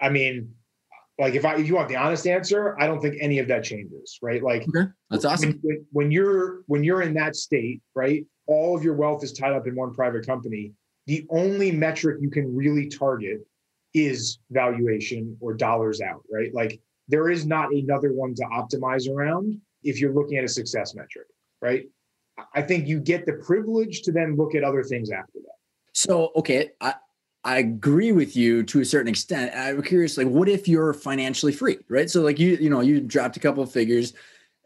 I 0.01 0.11
mean, 0.11 0.55
like 1.19 1.35
if 1.35 1.45
I 1.45 1.57
if 1.57 1.67
you 1.67 1.75
want 1.75 1.89
the 1.89 1.97
honest 1.97 2.27
answer, 2.27 2.77
I 2.81 2.87
don't 2.87 3.01
think 3.01 3.17
any 3.21 3.39
of 3.39 3.49
that 3.49 3.65
changes, 3.65 4.19
right? 4.23 4.43
Like 4.43 4.63
okay. 4.69 4.91
that's 5.11 5.25
awesome. 5.25 5.61
When, 5.63 5.87
when, 5.93 6.11
you're 6.11 6.63
when 6.67 6.83
you're 6.85 7.03
in 7.03 7.15
that 7.15 7.37
state, 7.37 7.83
right? 7.95 8.25
All 8.47 8.77
of 8.77 8.83
your 8.83 8.95
wealth 8.95 9.23
is 9.23 9.33
tied 9.33 9.53
up 9.53 9.67
in 9.67 9.75
one 9.75 9.95
private 9.95 10.27
company. 10.27 10.73
The 11.07 11.27
only 11.31 11.71
metric 11.71 12.19
you 12.21 12.31
can 12.31 12.55
really 12.55 12.89
target 12.89 13.47
is 13.95 14.39
valuation 14.51 15.37
or 15.41 15.55
dollars 15.55 16.01
out, 16.01 16.23
right? 16.31 16.53
Like 16.55 16.81
there 17.09 17.29
is 17.29 17.45
not 17.45 17.73
another 17.73 18.13
one 18.13 18.35
to 18.37 18.43
optimize 18.45 19.09
around 19.09 19.61
if 19.83 20.01
you're 20.01 20.15
looking 20.15 20.39
at 20.39 20.45
a 20.45 20.49
success 20.49 20.95
metric, 20.95 21.27
right? 21.61 21.87
I 22.55 22.63
think 22.63 22.89
you 22.89 23.01
get 23.01 23.27
the 23.27 23.35
privilege 23.35 24.03
to 24.03 24.13
then 24.13 24.37
look 24.37 24.55
at 24.55 24.65
other 24.65 24.83
things 24.83 25.11
after 25.11 25.39
that. 25.41 25.57
So, 25.93 26.31
okay, 26.37 26.71
I, 26.81 26.95
I 27.45 27.59
agree 27.59 28.13
with 28.13 28.37
you 28.37 28.63
to 28.65 28.81
a 28.81 28.85
certain 28.85 29.09
extent. 29.09 29.53
I'm 29.57 29.83
curious, 29.83 30.17
like, 30.17 30.29
what 30.29 30.49
if 30.49 30.69
you're 30.69 30.95
financially 30.95 31.53
free, 31.53 31.79
right? 31.89 32.09
So, 32.09 32.23
like, 32.23 32.39
you, 32.39 32.57
you 32.57 32.71
know, 32.71 32.81
you 32.81 33.01
dropped 33.01 33.37
a 33.37 33.41
couple 33.41 33.63
of 33.63 33.73
figures 33.73 34.13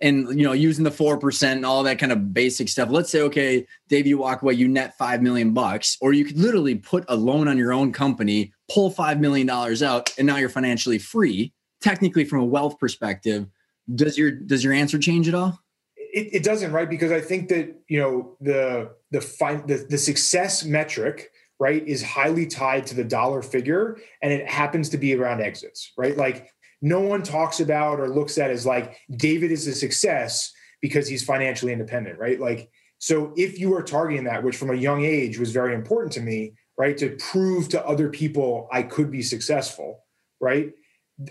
and, 0.02 0.38
you 0.38 0.44
know, 0.44 0.52
using 0.52 0.84
the 0.84 0.90
4% 0.90 1.52
and 1.52 1.64
all 1.64 1.82
that 1.84 1.98
kind 1.98 2.12
of 2.12 2.34
basic 2.34 2.68
stuff. 2.68 2.90
Let's 2.90 3.10
say, 3.10 3.22
okay, 3.22 3.66
Dave, 3.88 4.06
you 4.06 4.18
walk 4.18 4.42
away, 4.42 4.54
you 4.54 4.68
net 4.68 4.96
5 4.98 5.22
million 5.22 5.54
bucks, 5.54 5.96
or 6.02 6.12
you 6.12 6.26
could 6.26 6.36
literally 6.36 6.74
put 6.74 7.06
a 7.08 7.16
loan 7.16 7.48
on 7.48 7.56
your 7.56 7.72
own 7.72 7.92
company, 7.92 8.52
pull 8.70 8.92
$5 8.92 9.20
million 9.20 9.48
out, 9.48 10.12
and 10.18 10.26
now 10.26 10.36
you're 10.36 10.50
financially 10.50 10.98
free. 10.98 11.54
Technically, 11.80 12.26
from 12.26 12.40
a 12.40 12.44
wealth 12.44 12.78
perspective, 12.78 13.46
does 13.94 14.18
your, 14.18 14.30
does 14.30 14.62
your 14.62 14.74
answer 14.74 14.98
change 14.98 15.28
at 15.28 15.34
all? 15.34 15.58
It, 15.96 16.28
it 16.34 16.44
doesn't, 16.44 16.72
right? 16.72 16.88
Because 16.88 17.12
I 17.12 17.22
think 17.22 17.48
that, 17.48 17.74
you 17.88 18.00
know, 18.00 18.36
the, 18.40 18.90
the, 19.12 19.22
fine, 19.22 19.66
the, 19.66 19.86
the 19.88 19.98
success 19.98 20.62
metric, 20.62 21.30
right, 21.58 21.86
is 21.86 22.02
highly 22.02 22.46
tied 22.46 22.86
to 22.86 22.94
the 22.94 23.04
dollar 23.04 23.42
figure 23.42 23.98
and 24.22 24.32
it 24.32 24.48
happens 24.48 24.88
to 24.90 24.98
be 24.98 25.14
around 25.14 25.40
exits, 25.40 25.92
right? 25.96 26.16
Like 26.16 26.50
no 26.82 27.00
one 27.00 27.22
talks 27.22 27.60
about 27.60 28.00
or 28.00 28.08
looks 28.08 28.38
at 28.38 28.50
as 28.50 28.66
like 28.66 28.96
David 29.10 29.50
is 29.50 29.66
a 29.66 29.74
success 29.74 30.52
because 30.82 31.08
he's 31.08 31.24
financially 31.24 31.72
independent, 31.72 32.18
right? 32.18 32.38
Like, 32.38 32.70
so 32.98 33.32
if 33.36 33.58
you 33.58 33.74
are 33.74 33.82
targeting 33.82 34.24
that, 34.24 34.42
which 34.42 34.56
from 34.56 34.70
a 34.70 34.74
young 34.74 35.04
age 35.04 35.38
was 35.38 35.52
very 35.52 35.74
important 35.74 36.12
to 36.14 36.20
me, 36.20 36.54
right, 36.78 36.96
to 36.98 37.16
prove 37.16 37.68
to 37.70 37.86
other 37.86 38.10
people 38.10 38.68
I 38.70 38.82
could 38.82 39.10
be 39.10 39.22
successful, 39.22 40.04
right? 40.40 40.72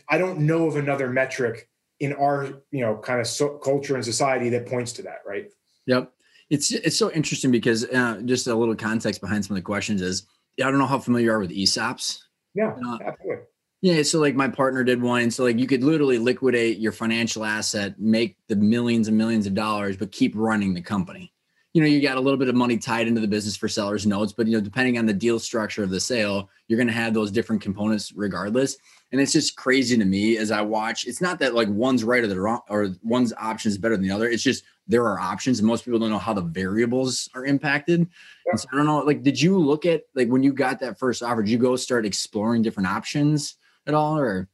I 0.10 0.18
don't 0.18 0.40
know 0.40 0.68
of 0.68 0.76
another 0.76 1.10
metric 1.10 1.70
in 2.00 2.14
our, 2.14 2.62
you 2.72 2.82
know, 2.82 2.98
kind 2.98 3.20
of 3.20 3.28
so 3.28 3.58
culture 3.58 3.96
and 3.96 4.04
society 4.04 4.50
that 4.50 4.66
points 4.66 4.94
to 4.94 5.04
that, 5.04 5.20
right? 5.26 5.52
Yep. 5.86 6.12
It's 6.56 6.72
it's 6.72 6.98
so 6.98 7.12
interesting 7.12 7.52
because 7.52 7.84
uh, 7.86 8.22
just 8.24 8.48
a 8.48 8.56
little 8.56 8.76
context 8.76 9.20
behind 9.20 9.44
some 9.44 9.58
of 9.58 9.62
the 9.62 9.66
questions 9.66 10.02
is 10.02 10.26
I 10.62 10.72
don't 10.72 10.80
know 10.80 10.86
how 10.86 11.00
familiar 11.00 11.26
you 11.26 11.32
are 11.34 11.40
with 11.40 11.52
ESOPs. 11.52 12.20
Yeah, 12.54 12.74
uh, 12.88 12.98
absolutely. 13.06 13.44
Yeah, 13.82 14.02
so 14.04 14.20
like 14.20 14.36
my 14.36 14.48
partner 14.48 14.84
did 14.86 15.02
one, 15.02 15.30
so 15.32 15.44
like 15.44 15.60
you 15.60 15.68
could 15.68 15.84
literally 15.84 16.18
liquidate 16.18 16.80
your 16.80 16.94
financial 16.94 17.44
asset, 17.44 18.00
make 18.00 18.38
the 18.48 18.56
millions 18.56 19.10
and 19.10 19.18
millions 19.18 19.46
of 19.46 19.54
dollars, 19.54 19.98
but 19.98 20.14
keep 20.14 20.34
running 20.36 20.74
the 20.74 20.82
company. 20.82 21.34
you 21.76 21.82
know 21.82 21.88
you 21.88 22.02
got 22.02 22.16
a 22.16 22.22
little 22.22 22.40
bit 22.40 22.48
of 22.48 22.56
money 22.56 22.78
tied 22.78 23.06
into 23.06 23.20
the 23.20 23.28
business 23.28 23.58
for 23.58 23.68
sellers 23.68 24.08
notes 24.08 24.32
but 24.32 24.48
you 24.48 24.54
know 24.54 24.62
depending 24.62 24.98
on 24.98 25.06
the 25.06 25.14
deal 25.14 25.38
structure 25.38 25.84
of 25.84 25.90
the 25.90 26.00
sale 26.00 26.50
you're 26.68 26.78
going 26.78 26.88
to 26.88 26.94
have 26.94 27.14
those 27.14 27.32
different 27.32 27.62
components 27.62 28.14
regardless 28.16 28.78
and 29.12 29.22
it's 29.22 29.32
just 29.32 29.56
crazy 29.56 29.98
to 29.98 30.06
me 30.06 30.38
as 30.38 30.52
i 30.52 30.62
watch 30.62 31.06
it's 31.06 31.22
not 31.22 31.40
that 31.40 31.54
like 31.54 31.68
one's 31.70 32.04
right 32.04 32.24
or 32.24 32.28
the 32.28 32.40
wrong 32.40 32.62
or 32.70 32.90
one's 33.04 33.34
option 33.38 33.70
is 33.70 33.78
better 33.78 33.96
than 33.96 34.08
the 34.08 34.14
other. 34.14 34.28
It's 34.28 34.44
just 34.44 34.64
there 34.88 35.04
are 35.04 35.20
options 35.20 35.60
and 35.60 35.68
most 35.68 35.86
people 35.86 36.00
don't 36.00 36.12
know 36.12 36.20
how 36.20 36.34
the 36.34 36.42
variables 36.42 37.30
are 37.34 37.46
impacted. 37.46 38.08
Yeah. 38.46 38.56
so 38.56 38.68
i 38.72 38.76
don't 38.76 38.86
know 38.86 39.00
like 39.00 39.24
did 39.24 39.42
you 39.42 39.58
look 39.58 39.86
at 39.86 40.04
like 40.16 40.28
when 40.28 40.44
you 40.44 40.54
got 40.54 40.80
that 40.82 41.00
first 41.00 41.24
offer 41.24 41.42
did 41.42 41.52
you 41.52 41.58
go 41.58 41.76
start 41.76 42.06
exploring 42.06 42.62
different 42.62 42.88
options 42.88 43.56
at 43.88 43.94
all 43.94 44.18
or 44.18 44.48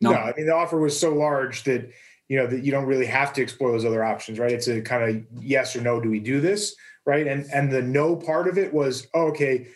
no, 0.00 0.12
no 0.12 0.18
i 0.18 0.34
mean 0.36 0.46
the 0.46 0.54
offer 0.54 0.78
was 0.78 0.98
so 0.98 1.14
large 1.14 1.62
that 1.64 1.90
you 2.28 2.36
know 2.36 2.46
that 2.46 2.62
you 2.64 2.70
don't 2.70 2.86
really 2.86 3.06
have 3.06 3.32
to 3.32 3.42
explore 3.42 3.72
those 3.72 3.84
other 3.84 4.04
options 4.04 4.38
right? 4.38 4.52
It's 4.52 4.68
a 4.68 4.80
kind 4.80 5.02
of 5.04 5.44
yes 5.44 5.74
or 5.74 5.82
no 5.82 6.00
do 6.00 6.08
we 6.08 6.20
do 6.20 6.40
this 6.40 6.74
right? 7.06 7.26
And 7.26 7.46
and 7.52 7.70
the 7.72 7.82
no 7.82 8.14
part 8.14 8.46
of 8.46 8.56
it 8.56 8.72
was 8.72 9.08
oh, 9.14 9.28
okay 9.28 9.66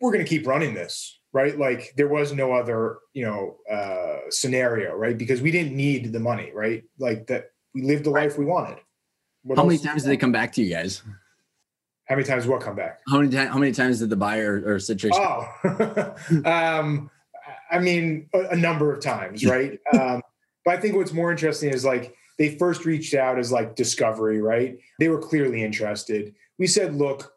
we're 0.00 0.12
going 0.12 0.24
to 0.24 0.28
keep 0.28 0.46
running 0.46 0.72
this 0.72 1.19
right? 1.32 1.58
Like 1.58 1.92
there 1.96 2.08
was 2.08 2.32
no 2.32 2.52
other 2.52 2.98
you 3.12 3.24
know 3.24 3.56
uh 3.70 4.30
scenario 4.30 4.94
right? 4.94 5.16
Because 5.16 5.40
we 5.40 5.50
didn't 5.50 5.76
need 5.76 6.12
the 6.12 6.20
money 6.20 6.52
right? 6.54 6.84
Like 6.98 7.26
that 7.28 7.50
we 7.74 7.82
lived 7.82 8.04
the 8.04 8.10
life 8.10 8.38
we 8.38 8.44
wanted. 8.44 8.78
What 9.42 9.58
how 9.58 9.64
many 9.64 9.78
times 9.78 10.02
did 10.02 10.10
they 10.10 10.16
come 10.16 10.32
back 10.32 10.52
to 10.54 10.62
you 10.62 10.70
guys? 10.70 11.02
How 12.06 12.16
many 12.16 12.26
times 12.26 12.46
what 12.46 12.60
come 12.60 12.74
back? 12.74 13.00
How 13.08 13.18
many 13.18 13.30
times 13.30 13.50
how 13.50 13.58
many 13.58 13.72
times 13.72 14.00
did 14.00 14.10
the 14.10 14.16
buyer 14.16 14.62
or 14.66 14.78
situation 14.78 15.20
oh 15.22 16.14
um 16.44 17.10
i 17.70 17.78
mean 17.78 18.28
a, 18.34 18.40
a 18.50 18.56
number 18.56 18.92
of 18.92 19.00
times 19.00 19.44
right? 19.44 19.78
Um 19.98 20.22
but 20.64 20.74
I 20.74 20.80
think 20.80 20.96
what's 20.96 21.12
more 21.12 21.30
interesting 21.30 21.70
is 21.70 21.84
like 21.84 22.14
they 22.38 22.56
first 22.56 22.84
reached 22.84 23.14
out 23.14 23.38
as 23.38 23.52
like 23.52 23.76
discovery, 23.76 24.40
right? 24.40 24.78
They 24.98 25.08
were 25.08 25.18
clearly 25.18 25.62
interested. 25.62 26.34
We 26.58 26.66
said, 26.66 26.94
look, 26.94 27.34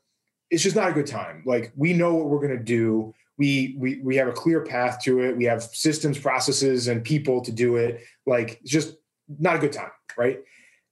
it's 0.50 0.64
just 0.64 0.76
not 0.76 0.89
a 0.89 0.94
good 0.94 1.08
time. 1.08 1.44
Like 1.46 1.72
we 1.76 1.94
know 1.94 2.16
what 2.16 2.28
we're 2.28 2.46
going 2.46 2.58
to 2.58 2.64
do. 2.64 3.14
We, 3.38 3.75
we 3.79 3.99
we 4.03 4.15
have 4.17 4.27
a 4.27 4.31
clear 4.31 4.61
path 4.61 5.01
to 5.03 5.21
it. 5.21 5.36
We 5.36 5.45
have 5.45 5.63
systems, 5.63 6.19
processes, 6.19 6.88
and 6.88 7.03
people 7.03 7.41
to 7.41 7.51
do 7.51 7.77
it. 7.77 8.01
Like 8.25 8.59
it's 8.61 8.71
just 8.71 8.95
not 9.39 9.55
a 9.55 9.59
good 9.59 9.71
time, 9.71 9.91
right? 10.17 10.39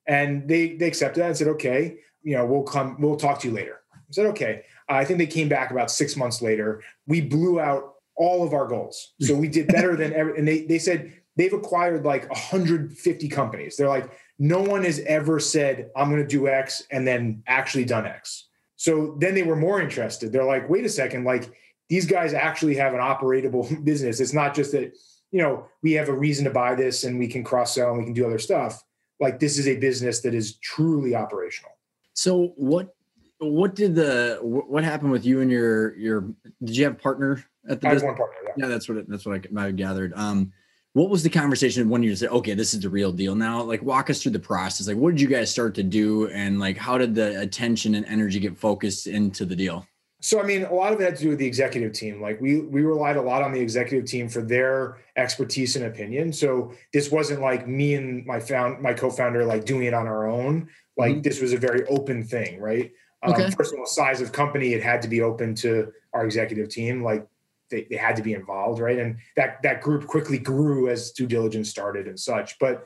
And 0.07 0.47
they 0.47 0.75
they 0.75 0.87
accepted 0.87 1.21
that 1.21 1.27
and 1.27 1.37
said, 1.37 1.47
okay, 1.49 1.97
you 2.23 2.35
know, 2.35 2.45
we'll 2.45 2.63
come, 2.63 2.99
we'll 2.99 3.15
talk 3.15 3.39
to 3.41 3.47
you 3.47 3.53
later. 3.53 3.81
I 3.93 3.97
said, 4.11 4.25
okay. 4.27 4.63
Uh, 4.89 4.93
I 4.93 5.05
think 5.05 5.19
they 5.19 5.27
came 5.27 5.49
back 5.49 5.71
about 5.71 5.91
six 5.91 6.15
months 6.15 6.41
later. 6.41 6.83
We 7.07 7.21
blew 7.21 7.59
out 7.59 7.95
all 8.15 8.43
of 8.43 8.53
our 8.53 8.67
goals. 8.67 9.13
So 9.21 9.35
we 9.35 9.47
did 9.47 9.67
better 9.67 9.95
than 9.95 10.13
ever. 10.13 10.33
And 10.33 10.47
they 10.47 10.65
they 10.65 10.79
said 10.79 11.13
they've 11.35 11.53
acquired 11.53 12.05
like 12.05 12.29
150 12.29 13.29
companies. 13.29 13.77
They're 13.77 13.87
like, 13.87 14.11
no 14.37 14.61
one 14.61 14.83
has 14.83 14.99
ever 15.01 15.39
said, 15.39 15.89
I'm 15.95 16.09
going 16.09 16.21
to 16.21 16.27
do 16.27 16.47
X 16.47 16.83
and 16.91 17.07
then 17.07 17.43
actually 17.47 17.85
done 17.85 18.05
X. 18.05 18.47
So 18.75 19.15
then 19.19 19.35
they 19.35 19.43
were 19.43 19.55
more 19.55 19.79
interested. 19.79 20.31
They're 20.31 20.43
like, 20.43 20.69
wait 20.69 20.85
a 20.85 20.89
second, 20.89 21.23
like 21.23 21.51
these 21.91 22.05
guys 22.05 22.33
actually 22.33 22.73
have 22.73 22.93
an 22.93 23.01
operatable 23.01 23.83
business. 23.83 24.21
It's 24.21 24.33
not 24.33 24.55
just 24.55 24.71
that, 24.71 24.97
you 25.31 25.41
know, 25.41 25.65
we 25.83 25.91
have 25.91 26.07
a 26.07 26.13
reason 26.13 26.45
to 26.45 26.49
buy 26.49 26.73
this 26.73 27.03
and 27.03 27.19
we 27.19 27.27
can 27.27 27.43
cross 27.43 27.75
sell 27.75 27.89
and 27.89 27.99
we 27.99 28.05
can 28.05 28.13
do 28.13 28.25
other 28.25 28.39
stuff. 28.39 28.81
Like 29.19 29.41
this 29.41 29.57
is 29.57 29.67
a 29.67 29.75
business 29.75 30.21
that 30.21 30.33
is 30.33 30.55
truly 30.59 31.15
operational. 31.15 31.71
So 32.13 32.53
what 32.55 32.95
what 33.39 33.75
did 33.75 33.93
the 33.95 34.39
what 34.41 34.85
happened 34.85 35.11
with 35.11 35.25
you 35.25 35.41
and 35.41 35.51
your 35.51 35.97
your 35.97 36.21
did 36.63 36.77
you 36.77 36.85
have 36.85 36.93
a 36.93 36.97
partner 36.97 37.43
at 37.67 37.81
the 37.81 37.89
I 37.89 37.93
business? 37.93 38.07
one 38.07 38.15
partner, 38.15 38.37
yeah. 38.45 38.53
yeah. 38.57 38.67
that's 38.67 38.87
what 38.87 38.97
it, 38.99 39.09
that's 39.09 39.25
what 39.25 39.45
I, 39.57 39.65
I 39.65 39.71
gathered. 39.71 40.13
Um 40.15 40.53
what 40.93 41.09
was 41.09 41.23
the 41.23 41.29
conversation 41.29 41.89
when 41.89 42.03
you 42.03 42.15
said 42.15 42.29
okay 42.29 42.53
this 42.53 42.73
is 42.73 42.79
the 42.79 42.89
real 42.89 43.11
deal 43.11 43.35
now 43.35 43.61
like 43.61 43.81
walk 43.81 44.09
us 44.09 44.21
through 44.21 44.31
the 44.31 44.39
process 44.39 44.87
like 44.87 44.97
what 44.97 45.11
did 45.11 45.21
you 45.21 45.27
guys 45.27 45.49
start 45.49 45.73
to 45.75 45.83
do 45.83 46.27
and 46.29 46.59
like 46.59 46.77
how 46.77 46.97
did 46.97 47.15
the 47.15 47.39
attention 47.39 47.95
and 47.95 48.05
energy 48.07 48.39
get 48.39 48.57
focused 48.57 49.07
into 49.07 49.45
the 49.45 49.55
deal 49.55 49.85
so 50.21 50.39
i 50.39 50.43
mean 50.43 50.63
a 50.63 50.73
lot 50.73 50.93
of 50.93 51.01
it 51.01 51.03
had 51.03 51.15
to 51.15 51.23
do 51.23 51.29
with 51.29 51.39
the 51.39 51.45
executive 51.45 51.91
team 51.91 52.21
like 52.21 52.39
we 52.39 52.61
we 52.61 52.81
relied 52.81 53.17
a 53.17 53.21
lot 53.21 53.41
on 53.41 53.51
the 53.51 53.59
executive 53.59 54.09
team 54.09 54.29
for 54.29 54.41
their 54.41 54.97
expertise 55.17 55.75
and 55.75 55.85
opinion 55.85 56.31
so 56.31 56.71
this 56.93 57.11
wasn't 57.11 57.39
like 57.41 57.67
me 57.67 57.95
and 57.95 58.25
my 58.25 58.39
found 58.39 58.81
my 58.81 58.93
co-founder 58.93 59.43
like 59.43 59.65
doing 59.65 59.83
it 59.83 59.93
on 59.93 60.07
our 60.07 60.27
own 60.27 60.67
like 60.97 61.13
mm-hmm. 61.13 61.21
this 61.21 61.41
was 61.41 61.51
a 61.51 61.57
very 61.57 61.85
open 61.87 62.23
thing 62.23 62.59
right 62.59 62.91
um, 63.23 63.33
okay. 63.33 63.49
all 63.77 63.85
size 63.85 64.21
of 64.21 64.31
company 64.31 64.73
it 64.73 64.81
had 64.81 65.01
to 65.01 65.07
be 65.07 65.21
open 65.21 65.53
to 65.53 65.91
our 66.13 66.25
executive 66.25 66.69
team 66.69 67.03
like 67.03 67.27
they, 67.71 67.87
they 67.89 67.95
had 67.95 68.15
to 68.17 68.21
be 68.21 68.33
involved, 68.33 68.79
right? 68.79 68.99
And 68.99 69.17
that 69.35 69.63
that 69.63 69.81
group 69.81 70.05
quickly 70.05 70.37
grew 70.37 70.89
as 70.89 71.11
due 71.11 71.25
diligence 71.25 71.69
started 71.69 72.07
and 72.07 72.19
such. 72.19 72.59
But 72.59 72.85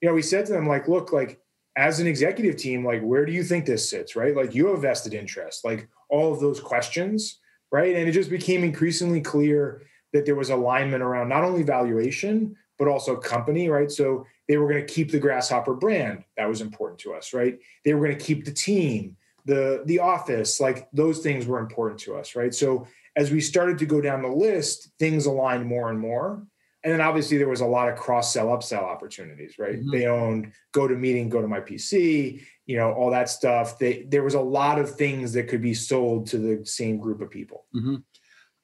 you 0.00 0.08
know, 0.08 0.14
we 0.14 0.22
said 0.22 0.46
to 0.46 0.52
them 0.52 0.68
like, 0.68 0.86
look, 0.86 1.12
like 1.12 1.40
as 1.76 1.98
an 1.98 2.06
executive 2.06 2.56
team, 2.56 2.84
like 2.84 3.00
where 3.02 3.26
do 3.26 3.32
you 3.32 3.42
think 3.42 3.66
this 3.66 3.88
sits, 3.88 4.14
right? 4.14 4.36
Like 4.36 4.54
you 4.54 4.68
have 4.68 4.82
vested 4.82 5.14
interest, 5.14 5.64
like 5.64 5.88
all 6.08 6.32
of 6.32 6.40
those 6.40 6.60
questions, 6.60 7.38
right? 7.70 7.94
And 7.94 8.08
it 8.08 8.12
just 8.12 8.30
became 8.30 8.64
increasingly 8.64 9.20
clear 9.20 9.82
that 10.12 10.24
there 10.24 10.34
was 10.34 10.50
alignment 10.50 11.02
around 11.02 11.28
not 11.28 11.44
only 11.44 11.62
valuation 11.62 12.56
but 12.78 12.88
also 12.88 13.16
company, 13.16 13.68
right? 13.68 13.90
So 13.90 14.24
they 14.46 14.56
were 14.56 14.68
going 14.68 14.86
to 14.86 14.92
keep 14.92 15.10
the 15.10 15.18
Grasshopper 15.18 15.74
brand. 15.74 16.24
That 16.36 16.48
was 16.48 16.60
important 16.60 17.00
to 17.00 17.12
us, 17.12 17.34
right? 17.34 17.58
They 17.84 17.92
were 17.92 18.04
going 18.04 18.16
to 18.16 18.24
keep 18.24 18.44
the 18.44 18.52
team, 18.52 19.16
the 19.44 19.82
the 19.86 19.98
office, 19.98 20.60
like 20.60 20.88
those 20.92 21.18
things 21.18 21.46
were 21.46 21.58
important 21.58 22.00
to 22.00 22.16
us, 22.16 22.36
right? 22.36 22.54
So 22.54 22.86
as 23.16 23.32
we 23.32 23.40
started 23.40 23.78
to 23.78 23.86
go 23.86 24.00
down 24.00 24.22
the 24.22 24.28
list, 24.28 24.90
things 24.98 25.26
aligned 25.26 25.66
more 25.66 25.90
and 25.90 25.98
more. 25.98 26.46
And 26.84 26.92
then 26.92 27.00
obviously 27.00 27.38
there 27.38 27.48
was 27.48 27.60
a 27.60 27.66
lot 27.66 27.88
of 27.88 27.96
cross 27.96 28.32
sell, 28.32 28.46
upsell 28.46 28.82
opportunities, 28.82 29.58
right? 29.58 29.76
Mm-hmm. 29.76 29.90
They 29.90 30.06
owned 30.06 30.52
meeting, 30.76 31.28
GoToMyPC, 31.28 32.40
you 32.66 32.76
know, 32.76 32.92
all 32.92 33.10
that 33.10 33.28
stuff. 33.28 33.78
They, 33.78 34.04
there 34.08 34.22
was 34.22 34.34
a 34.34 34.40
lot 34.40 34.78
of 34.78 34.94
things 34.94 35.32
that 35.32 35.48
could 35.48 35.60
be 35.60 35.74
sold 35.74 36.26
to 36.28 36.38
the 36.38 36.64
same 36.64 36.98
group 36.98 37.20
of 37.20 37.30
people. 37.30 37.64
Mm-hmm. 37.74 37.96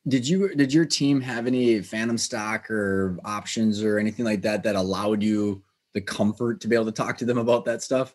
Did 0.07 0.29
you 0.29 0.55
did 0.55 0.73
your 0.73 0.85
team 0.85 1.21
have 1.23 1.47
any 1.47 1.81
phantom 1.81 2.19
stock 2.19 2.71
or 2.71 3.19
options 3.25 3.83
or 3.83 3.99
anything 3.99 4.27
like 4.27 4.43
that 4.43 4.62
that 4.65 4.77
allowed 4.77 5.23
you 5.23 5.62
the 5.95 6.03
comfort 6.03 6.61
to 6.61 6.69
be 6.69 6.75
able 6.75 6.85
to 6.85 6.93
talk 6.93 7.17
to 7.19 7.25
them 7.25 7.39
about 7.39 7.65
that 7.65 7.83
stuff? 7.83 8.15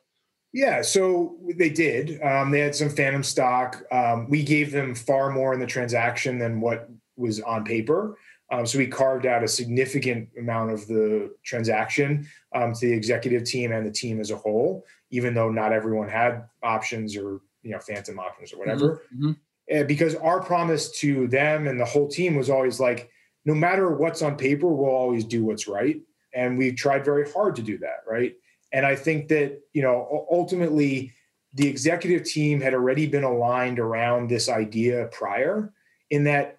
Yeah, 0.53 0.81
so 0.81 1.37
they 1.57 1.69
did. 1.69 2.21
Um, 2.21 2.51
they 2.51 2.59
had 2.59 2.75
some 2.75 2.89
phantom 2.89 3.23
stock. 3.23 3.83
Um, 3.91 4.29
we 4.29 4.43
gave 4.43 4.71
them 4.71 4.95
far 4.95 5.31
more 5.31 5.53
in 5.53 5.59
the 5.59 5.67
transaction 5.67 6.37
than 6.37 6.59
what 6.61 6.89
was 7.17 7.39
on 7.41 7.63
paper. 7.63 8.17
Um, 8.51 8.65
so 8.65 8.79
we 8.79 8.87
carved 8.87 9.25
out 9.25 9.43
a 9.43 9.47
significant 9.47 10.29
amount 10.37 10.71
of 10.71 10.87
the 10.87 11.35
transaction 11.43 12.27
um, 12.55 12.73
to 12.73 12.87
the 12.87 12.93
executive 12.93 13.43
team 13.43 13.71
and 13.71 13.85
the 13.85 13.91
team 13.91 14.19
as 14.19 14.31
a 14.31 14.35
whole, 14.35 14.85
even 15.11 15.33
though 15.33 15.51
not 15.51 15.71
everyone 15.71 16.09
had 16.09 16.45
options 16.63 17.15
or 17.15 17.41
you 17.61 17.71
know 17.71 17.79
phantom 17.79 18.19
options 18.19 18.53
or 18.53 18.59
whatever. 18.59 19.03
Mm-hmm. 19.13 19.31
mm-hmm. 19.31 19.87
because 19.87 20.15
our 20.15 20.41
promise 20.41 20.91
to 20.99 21.27
them 21.27 21.67
and 21.67 21.79
the 21.79 21.85
whole 21.85 22.07
team 22.07 22.35
was 22.35 22.49
always 22.49 22.79
like, 22.79 23.09
no 23.45 23.53
matter 23.53 23.91
what's 23.91 24.21
on 24.21 24.35
paper, 24.35 24.67
we'll 24.67 24.89
always 24.89 25.23
do 25.23 25.43
what's 25.45 25.67
right, 25.67 26.01
and 26.33 26.57
we 26.57 26.71
tried 26.71 27.05
very 27.05 27.29
hard 27.31 27.55
to 27.57 27.61
do 27.61 27.77
that. 27.77 27.99
Right 28.09 28.35
and 28.71 28.85
I 28.85 28.95
think 28.95 29.27
that, 29.29 29.59
you 29.73 29.81
know, 29.81 30.27
ultimately 30.31 31.13
the 31.53 31.67
executive 31.67 32.25
team 32.25 32.61
had 32.61 32.73
already 32.73 33.07
been 33.07 33.23
aligned 33.23 33.79
around 33.79 34.29
this 34.29 34.49
idea 34.49 35.09
prior 35.11 35.73
in 36.11 36.23
that 36.25 36.58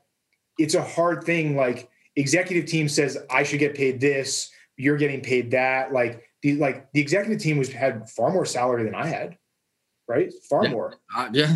it's 0.60 0.74
a 0.74 0.82
hard 0.82 1.24
thing. 1.24 1.56
Like 1.56 1.88
executive 2.16 2.66
team 2.66 2.88
says, 2.88 3.18
I 3.30 3.42
should 3.42 3.60
get 3.60 3.74
paid 3.74 4.00
this, 4.00 4.50
you're 4.76 4.96
getting 4.96 5.20
paid 5.20 5.50
that. 5.52 5.92
Like 5.92 6.24
the, 6.42 6.56
like 6.56 6.92
the 6.92 7.00
executive 7.00 7.40
team 7.40 7.58
was 7.58 7.70
had 7.70 8.08
far 8.10 8.30
more 8.30 8.46
salary 8.46 8.84
than 8.84 8.94
I 8.94 9.06
had, 9.06 9.36
right? 10.08 10.32
Far 10.48 10.64
yeah. 10.64 10.70
more. 10.70 10.94
Uh, 11.14 11.28
yeah. 11.32 11.54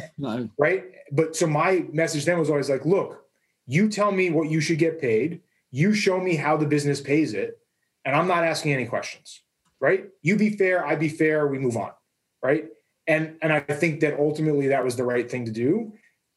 Right. 0.59 0.85
But 1.13 1.37
so 1.37 1.47
my 1.47 1.87
message 1.93 2.25
then 2.25 2.39
was 2.39 2.51
always 2.51 2.71
like, 2.71 2.85
look, 2.85 3.25
you 3.67 3.89
tell 3.89 4.13
me 4.13 4.31
what 4.31 4.51
you 4.51 4.61
should 4.61 4.79
get 4.79 5.01
paid. 5.01 5.41
You 5.71 5.95
show 5.95 6.21
me 6.21 6.37
how 6.37 6.57
the 6.57 6.67
business 6.67 7.01
pays 7.01 7.35
it. 7.35 7.59
And 8.05 8.15
I'm 8.15 8.29
not 8.29 8.45
asking 8.45 8.75
any 8.75 8.85
questions 8.85 9.41
right? 9.85 10.07
You 10.23 10.37
be 10.37 10.57
fair, 10.57 10.87
I 10.87 10.95
be 10.97 11.11
fair, 11.11 11.47
we 11.47 11.59
move 11.59 11.77
on, 11.77 11.91
right? 12.43 12.65
And 13.07 13.37
and 13.43 13.53
I 13.53 13.61
think 13.61 14.01
that 14.01 14.19
ultimately 14.19 14.69
that 14.69 14.83
was 14.83 14.97
the 14.97 15.05
right 15.05 15.31
thing 15.31 15.45
to 15.45 15.53
do. 15.53 15.93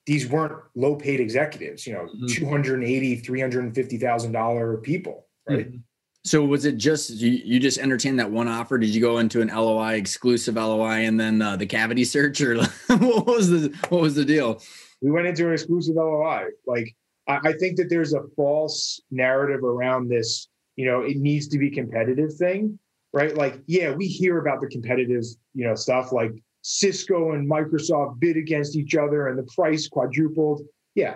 These 0.08 0.28
weren't 0.28 0.53
low 0.76 0.95
paid 0.95 1.20
executives, 1.20 1.86
you 1.86 1.93
know, 1.93 2.05
mm-hmm. 2.05 2.28
280, 2.28 3.18
350,000 3.18 4.32
dollar 4.32 4.78
people, 4.78 5.28
right? 5.47 5.68
Mm-hmm. 5.68 5.78
So 6.24 6.43
was 6.43 6.66
it 6.66 6.78
just 6.78 7.12
you, 7.12 7.30
you 7.30 7.60
just 7.60 7.78
entertained 7.78 8.20
that 8.20 8.32
one 8.32 8.47
offer? 8.47 8.78
Did 8.78 8.89
you 8.89 8.99
go 8.99 9.20
into 9.20 9.41
an 9.41 9.49
LOI 9.49 9.93
exclusive 9.93 10.55
LOI 10.55 11.05
and 11.05 11.20
then 11.20 11.41
uh, 11.41 11.55
the 11.55 11.66
cavity 11.66 12.03
search 12.03 12.41
or 12.41 12.55
what 12.88 13.26
was 13.26 13.49
the 13.49 13.74
what 13.89 14.01
was 14.01 14.16
the 14.16 14.26
deal? 14.26 14.62
We 15.01 15.12
went 15.12 15.28
into 15.28 15.45
an 15.47 15.53
exclusive 15.53 15.95
LOI. 15.95 16.47
Like 16.66 16.95
I, 17.28 17.39
I 17.43 17.53
think 17.53 17.78
that 17.78 17.89
there's 17.89 18.14
a 18.14 18.24
false 18.36 18.99
narrative 19.12 19.64
around 19.64 20.10
this, 20.10 20.47
you 20.76 20.86
know, 20.86 21.01
it 21.01 21.18
needs 21.18 21.47
to 21.49 21.58
be 21.58 21.70
competitive 21.70 22.34
thing 22.34 22.80
right? 23.14 23.36
Like, 23.36 23.60
yeah, 23.66 23.91
we 23.91 24.08
hear 24.08 24.38
about 24.39 24.62
the 24.62 24.68
competitive, 24.68 25.24
you 25.53 25.66
know, 25.68 25.76
stuff 25.76 26.12
like 26.12 26.32
Cisco 26.70 27.32
and 27.32 27.49
Microsoft 27.49 28.20
bid 28.20 28.36
against 28.36 28.76
each 28.76 28.93
other 28.93 29.28
and 29.30 29.39
the 29.39 29.47
price 29.55 29.88
quadrupled. 29.88 30.63
Yeah, 30.95 31.15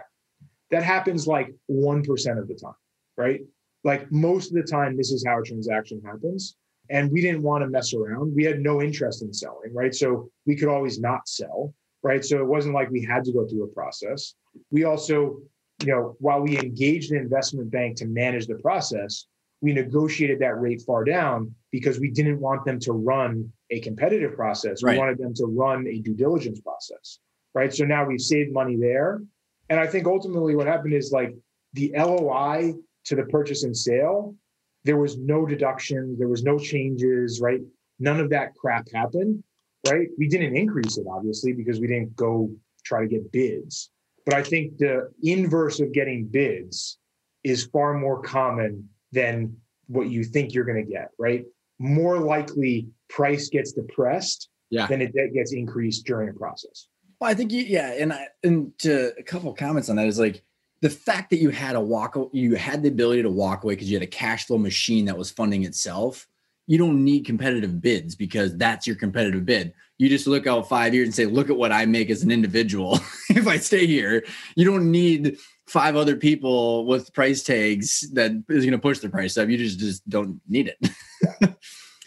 that 0.69 0.81
happens 0.81 1.27
like 1.27 1.53
1% 1.69 2.39
of 2.39 2.47
the 2.47 2.55
time, 2.55 2.73
right? 3.17 3.41
Like 3.83 4.09
most 4.13 4.51
of 4.51 4.55
the 4.55 4.63
time, 4.63 4.95
this 4.95 5.11
is 5.11 5.25
how 5.27 5.41
a 5.41 5.43
transaction 5.43 6.01
happens. 6.05 6.55
And 6.89 7.11
we 7.11 7.21
didn't 7.21 7.41
want 7.41 7.63
to 7.63 7.69
mess 7.69 7.93
around. 7.93 8.33
We 8.33 8.45
had 8.45 8.61
no 8.61 8.81
interest 8.81 9.23
in 9.23 9.33
selling, 9.33 9.73
right? 9.73 9.93
So 9.93 10.29
we 10.45 10.55
could 10.55 10.69
always 10.69 11.01
not 11.01 11.27
sell. 11.27 11.73
right? 12.03 12.23
So 12.23 12.37
it 12.37 12.47
wasn't 12.47 12.75
like 12.75 12.89
we 12.89 13.03
had 13.03 13.23
to 13.25 13.33
go 13.33 13.47
through 13.47 13.63
a 13.63 13.67
process. 13.67 14.33
We 14.71 14.83
also, 14.85 15.41
you 15.81 15.87
know, 15.87 16.15
while 16.19 16.41
we 16.41 16.57
engaged 16.57 17.11
an 17.11 17.17
investment 17.17 17.71
bank 17.71 17.97
to 17.97 18.05
manage 18.05 18.47
the 18.47 18.55
process, 18.55 19.25
we 19.61 19.73
negotiated 19.73 20.39
that 20.39 20.59
rate 20.59 20.81
far 20.85 21.03
down 21.03 21.53
because 21.71 21.99
we 21.99 22.11
didn't 22.11 22.39
want 22.39 22.65
them 22.65 22.79
to 22.81 22.91
run 22.91 23.51
a 23.69 23.79
competitive 23.79 24.35
process. 24.35 24.83
Right. 24.83 24.93
We 24.93 24.99
wanted 24.99 25.17
them 25.17 25.33
to 25.35 25.45
run 25.45 25.87
a 25.87 25.99
due 25.99 26.13
diligence 26.13 26.59
process, 26.59 27.19
right? 27.53 27.73
So 27.73 27.85
now 27.85 28.05
we've 28.05 28.21
saved 28.21 28.53
money 28.53 28.75
there. 28.75 29.21
And 29.69 29.79
I 29.79 29.87
think 29.87 30.05
ultimately 30.05 30.55
what 30.55 30.67
happened 30.67 30.93
is 30.93 31.11
like 31.11 31.33
the 31.73 31.93
LOI 31.95 32.73
to 33.05 33.15
the 33.15 33.23
purchase 33.23 33.63
and 33.63 33.75
sale, 33.75 34.35
there 34.83 34.97
was 34.97 35.17
no 35.17 35.45
deductions, 35.45 36.19
there 36.19 36.27
was 36.27 36.43
no 36.43 36.57
changes, 36.57 37.39
right? 37.39 37.61
None 37.99 38.19
of 38.19 38.29
that 38.31 38.53
crap 38.55 38.87
happened, 38.93 39.43
right? 39.89 40.07
We 40.17 40.27
didn't 40.27 40.55
increase 40.55 40.97
it, 40.97 41.05
obviously, 41.09 41.53
because 41.53 41.79
we 41.79 41.87
didn't 41.87 42.15
go 42.15 42.51
try 42.83 43.01
to 43.01 43.07
get 43.07 43.31
bids. 43.31 43.91
But 44.25 44.35
I 44.35 44.43
think 44.43 44.77
the 44.77 45.09
inverse 45.23 45.79
of 45.79 45.93
getting 45.93 46.25
bids 46.25 46.97
is 47.43 47.65
far 47.65 47.93
more 47.93 48.21
common 48.21 48.89
than 49.11 49.55
what 49.87 50.09
you 50.09 50.23
think 50.23 50.53
you're 50.53 50.65
going 50.65 50.83
to 50.83 50.91
get, 50.91 51.09
right? 51.17 51.43
More 51.81 52.19
likely 52.19 52.87
price 53.09 53.49
gets 53.49 53.73
depressed 53.73 54.49
yeah. 54.69 54.87
than 54.87 55.01
it 55.01 55.13
gets 55.33 55.53
increased 55.53 56.05
during 56.05 56.29
a 56.29 56.33
process. 56.33 56.87
Well, 57.19 57.29
I 57.29 57.33
think 57.33 57.51
you, 57.51 57.63
yeah, 57.63 57.93
and 57.93 58.13
I, 58.13 58.27
and 58.43 58.77
to 58.79 59.13
a 59.17 59.23
couple 59.23 59.53
comments 59.53 59.89
on 59.89 59.95
that 59.97 60.07
is 60.07 60.17
like 60.17 60.43
the 60.81 60.89
fact 60.89 61.29
that 61.29 61.37
you 61.37 61.49
had 61.49 61.75
a 61.75 61.81
walk, 61.81 62.17
you 62.33 62.55
had 62.55 62.81
the 62.81 62.89
ability 62.89 63.21
to 63.21 63.29
walk 63.29 63.63
away 63.63 63.75
because 63.75 63.89
you 63.89 63.95
had 63.95 64.03
a 64.03 64.07
cash 64.07 64.47
flow 64.47 64.57
machine 64.57 65.05
that 65.05 65.17
was 65.17 65.29
funding 65.29 65.63
itself. 65.63 66.27
You 66.67 66.77
don't 66.77 67.03
need 67.03 67.25
competitive 67.25 67.81
bids 67.81 68.15
because 68.15 68.57
that's 68.57 68.87
your 68.87 68.95
competitive 68.95 69.45
bid. 69.45 69.73
You 69.97 70.09
just 70.09 70.25
look 70.25 70.47
out 70.47 70.69
five 70.69 70.95
years 70.95 71.07
and 71.07 71.13
say, 71.13 71.25
look 71.25 71.49
at 71.49 71.57
what 71.57 71.71
I 71.71 71.85
make 71.85 72.09
as 72.09 72.23
an 72.23 72.31
individual 72.31 72.99
if 73.29 73.47
I 73.47 73.57
stay 73.57 73.85
here. 73.85 74.23
You 74.55 74.65
don't 74.65 74.89
need 74.89 75.37
five 75.67 75.95
other 75.95 76.15
people 76.15 76.85
with 76.85 77.13
price 77.13 77.43
tags 77.43 78.09
that 78.13 78.31
is 78.49 78.65
going 78.65 78.71
to 78.71 78.79
push 78.79 78.99
the 78.99 79.09
price 79.09 79.37
up. 79.37 79.47
You 79.49 79.57
just 79.57 79.79
just 79.79 80.07
don't 80.09 80.41
need 80.47 80.67
it. 80.67 80.89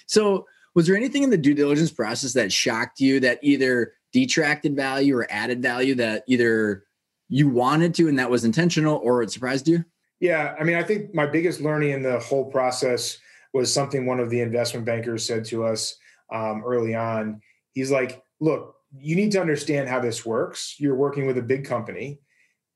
So, 0.07 0.47
was 0.75 0.87
there 0.87 0.97
anything 0.97 1.23
in 1.23 1.31
the 1.31 1.37
due 1.37 1.55
diligence 1.55 1.91
process 1.91 2.33
that 2.35 2.53
shocked 2.53 3.01
you 3.01 3.21
that 3.21 3.39
either 3.43 3.95
detracted 4.12 4.77
value 4.77 5.17
or 5.17 5.27
added 5.31 5.62
value 5.62 5.95
that 5.97 6.25
either 6.29 6.85
you 7.29 7.49
wanted 7.49 7.95
to 7.95 8.09
and 8.09 8.19
that 8.19 8.31
was 8.31 8.45
intentional 8.45 9.01
or 9.03 9.23
it 9.23 9.31
surprised 9.31 9.67
you? 9.67 9.85
Yeah, 10.21 10.55
I 10.59 10.65
mean, 10.65 10.77
I 10.77 10.83
think 10.83 11.15
my 11.15 11.27
biggest 11.27 11.61
learning 11.61 11.91
in 11.91 12.03
the 12.03 12.21
whole 12.21 12.45
process 12.45 13.19
was 13.53 13.73
something 13.73 14.07
one 14.07 14.21
of 14.21 14.31
the 14.31 14.41
investment 14.41 14.87
bankers 14.87 15.27
said 15.27 15.45
to 15.47 15.65
us 15.65 15.97
um, 16.33 16.62
early 16.65 16.95
on. 16.95 17.41
He's 17.73 17.91
like, 17.91 18.23
"Look, 18.41 18.77
you 18.97 19.17
need 19.17 19.33
to 19.33 19.41
understand 19.41 19.89
how 19.89 20.01
this 20.01 20.25
works. 20.25 20.77
You're 20.79 20.95
working 20.95 21.27
with 21.27 21.39
a 21.39 21.43
big 21.43 21.65
company 21.65 22.21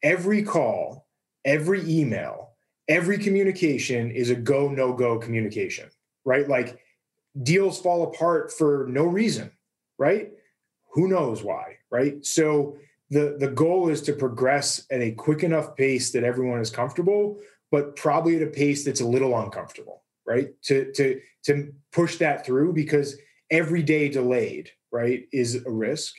every 0.02 0.42
call, 0.42 1.06
every 1.44 1.82
email, 1.88 2.52
every 2.88 3.18
communication 3.18 4.10
is 4.10 4.30
a 4.30 4.34
go, 4.34 4.68
no 4.68 4.92
go 4.92 5.18
communication, 5.18 5.88
right? 6.28 6.48
Like 6.48 6.78
deals 7.42 7.80
fall 7.80 8.04
apart 8.04 8.52
for 8.52 8.86
no 8.88 9.04
reason, 9.04 9.50
right? 9.98 10.30
Who 10.92 11.08
knows 11.08 11.42
why, 11.42 11.78
right? 11.90 12.24
So 12.24 12.76
the, 13.10 13.36
the 13.40 13.48
goal 13.48 13.88
is 13.88 14.02
to 14.02 14.12
progress 14.12 14.86
at 14.90 15.00
a 15.00 15.12
quick 15.12 15.42
enough 15.42 15.74
pace 15.74 16.12
that 16.12 16.24
everyone 16.24 16.60
is 16.60 16.70
comfortable, 16.70 17.38
but 17.70 17.96
probably 17.96 18.36
at 18.36 18.42
a 18.42 18.46
pace 18.46 18.84
that's 18.84 19.00
a 19.00 19.06
little 19.06 19.38
uncomfortable, 19.38 20.02
right? 20.26 20.50
To, 20.64 20.92
to, 20.92 21.20
to 21.44 21.72
push 21.92 22.16
that 22.16 22.44
through 22.44 22.74
because 22.74 23.16
every 23.50 23.82
day 23.82 24.10
delayed, 24.10 24.70
right, 24.92 25.24
is 25.32 25.64
a 25.64 25.70
risk. 25.70 26.14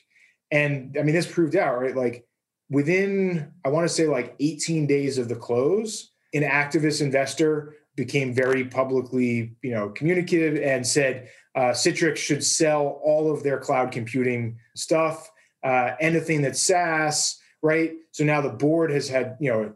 And 0.52 0.98
I 1.00 1.04
mean, 1.04 1.14
this 1.14 1.32
proved 1.32 1.56
out, 1.56 1.80
right? 1.80 1.96
Like 1.96 2.26
within 2.70 3.52
i 3.66 3.70
want 3.70 3.88
to 3.88 3.94
say 3.94 4.08
like 4.08 4.36
18 4.40 4.88
days 4.88 5.18
of 5.18 5.28
the 5.28 5.36
close 5.36 6.12
an 6.34 6.44
activist 6.44 7.02
investor 7.02 7.76
became 8.00 8.34
very 8.34 8.66
publicly 8.66 9.56
you 9.62 9.72
know 9.72 9.90
communicative 9.90 10.62
and 10.62 10.86
said 10.86 11.30
uh, 11.56 11.72
Citrix 11.72 12.18
should 12.18 12.44
sell 12.44 13.02
all 13.04 13.32
of 13.32 13.44
their 13.44 13.60
cloud 13.60 13.92
computing 13.92 14.58
stuff 14.76 15.30
uh, 15.64 15.92
anything 16.00 16.42
that's 16.42 16.62
saas 16.62 17.40
right? 17.62 17.94
So 18.12 18.24
now 18.24 18.42
the 18.42 18.50
board 18.50 18.92
has 18.92 19.08
had 19.08 19.38
you 19.40 19.52
know 19.52 19.74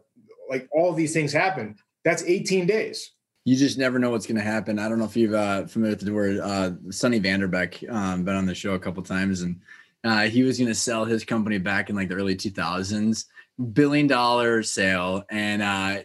like 0.48 0.68
all 0.72 0.92
these 0.92 1.12
things 1.12 1.32
happen. 1.32 1.76
That's 2.04 2.22
18 2.22 2.66
days. 2.66 3.12
You 3.44 3.56
just 3.56 3.78
never 3.78 3.98
know 3.98 4.10
what's 4.10 4.26
going 4.26 4.38
to 4.38 4.42
happen. 4.42 4.78
I 4.78 4.88
don't 4.88 4.98
know 4.98 5.04
if 5.04 5.16
you've 5.16 5.34
uh, 5.34 5.66
familiar 5.66 5.96
with 5.96 6.04
the 6.04 6.12
word 6.12 6.38
uh, 6.38 6.72
Sunny 6.90 7.20
Vanderbeck, 7.20 7.90
um, 7.92 8.24
been 8.24 8.36
on 8.36 8.46
the 8.46 8.54
show 8.54 8.72
a 8.72 8.78
couple 8.78 9.02
times, 9.02 9.42
and 9.42 9.60
uh, 10.02 10.22
he 10.22 10.42
was 10.42 10.58
going 10.58 10.68
to 10.68 10.74
sell 10.74 11.04
his 11.04 11.24
company 11.24 11.58
back 11.58 11.90
in 11.90 11.96
like 11.96 12.08
the 12.08 12.14
early 12.14 12.36
2000s, 12.36 13.26
billion 13.72 14.06
dollar 14.06 14.62
sale, 14.62 15.24
and 15.30 15.60
uh, 15.60 16.02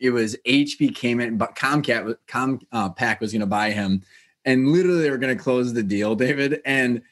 it 0.00 0.10
was 0.10 0.36
HP 0.46 0.94
came 0.94 1.20
in, 1.20 1.36
but 1.36 1.54
Comcat 1.54 2.16
Com 2.26 2.60
uh, 2.72 2.90
Pack 2.90 3.20
was 3.20 3.32
going 3.32 3.40
to 3.40 3.46
buy 3.46 3.70
him, 3.70 4.02
and 4.44 4.68
literally 4.68 5.02
they 5.02 5.10
were 5.10 5.18
going 5.18 5.36
to 5.36 5.42
close 5.42 5.72
the 5.72 5.82
deal, 5.82 6.14
David, 6.14 6.60
and 6.64 7.02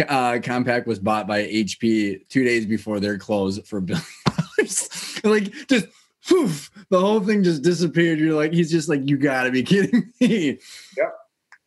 uh, 0.00 0.32
Compaq 0.34 0.86
was 0.86 0.98
bought 0.98 1.26
by 1.26 1.44
HP 1.44 2.28
two 2.28 2.44
days 2.44 2.66
before 2.66 3.00
their 3.00 3.18
close 3.18 3.58
for 3.68 3.78
a 3.78 3.82
billion 3.82 4.04
dollars. 4.26 5.20
like 5.24 5.52
just 5.68 5.86
poof, 6.26 6.70
the 6.90 7.00
whole 7.00 7.20
thing 7.20 7.42
just 7.42 7.62
disappeared. 7.62 8.18
You're 8.18 8.34
like, 8.34 8.52
he's 8.52 8.70
just 8.70 8.88
like, 8.88 9.08
you 9.08 9.16
gotta 9.16 9.50
be 9.50 9.62
kidding 9.62 10.12
me. 10.20 10.58
Yep. 10.96 11.14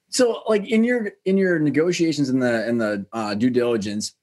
So, 0.09 0.43
like 0.47 0.67
in 0.67 0.83
your 0.83 1.11
in 1.25 1.37
your 1.37 1.59
negotiations 1.59 2.29
in 2.29 2.39
the 2.39 2.67
in 2.67 2.77
the 2.77 3.05
uh, 3.13 3.35
due 3.35 3.49
diligence, 3.49 4.13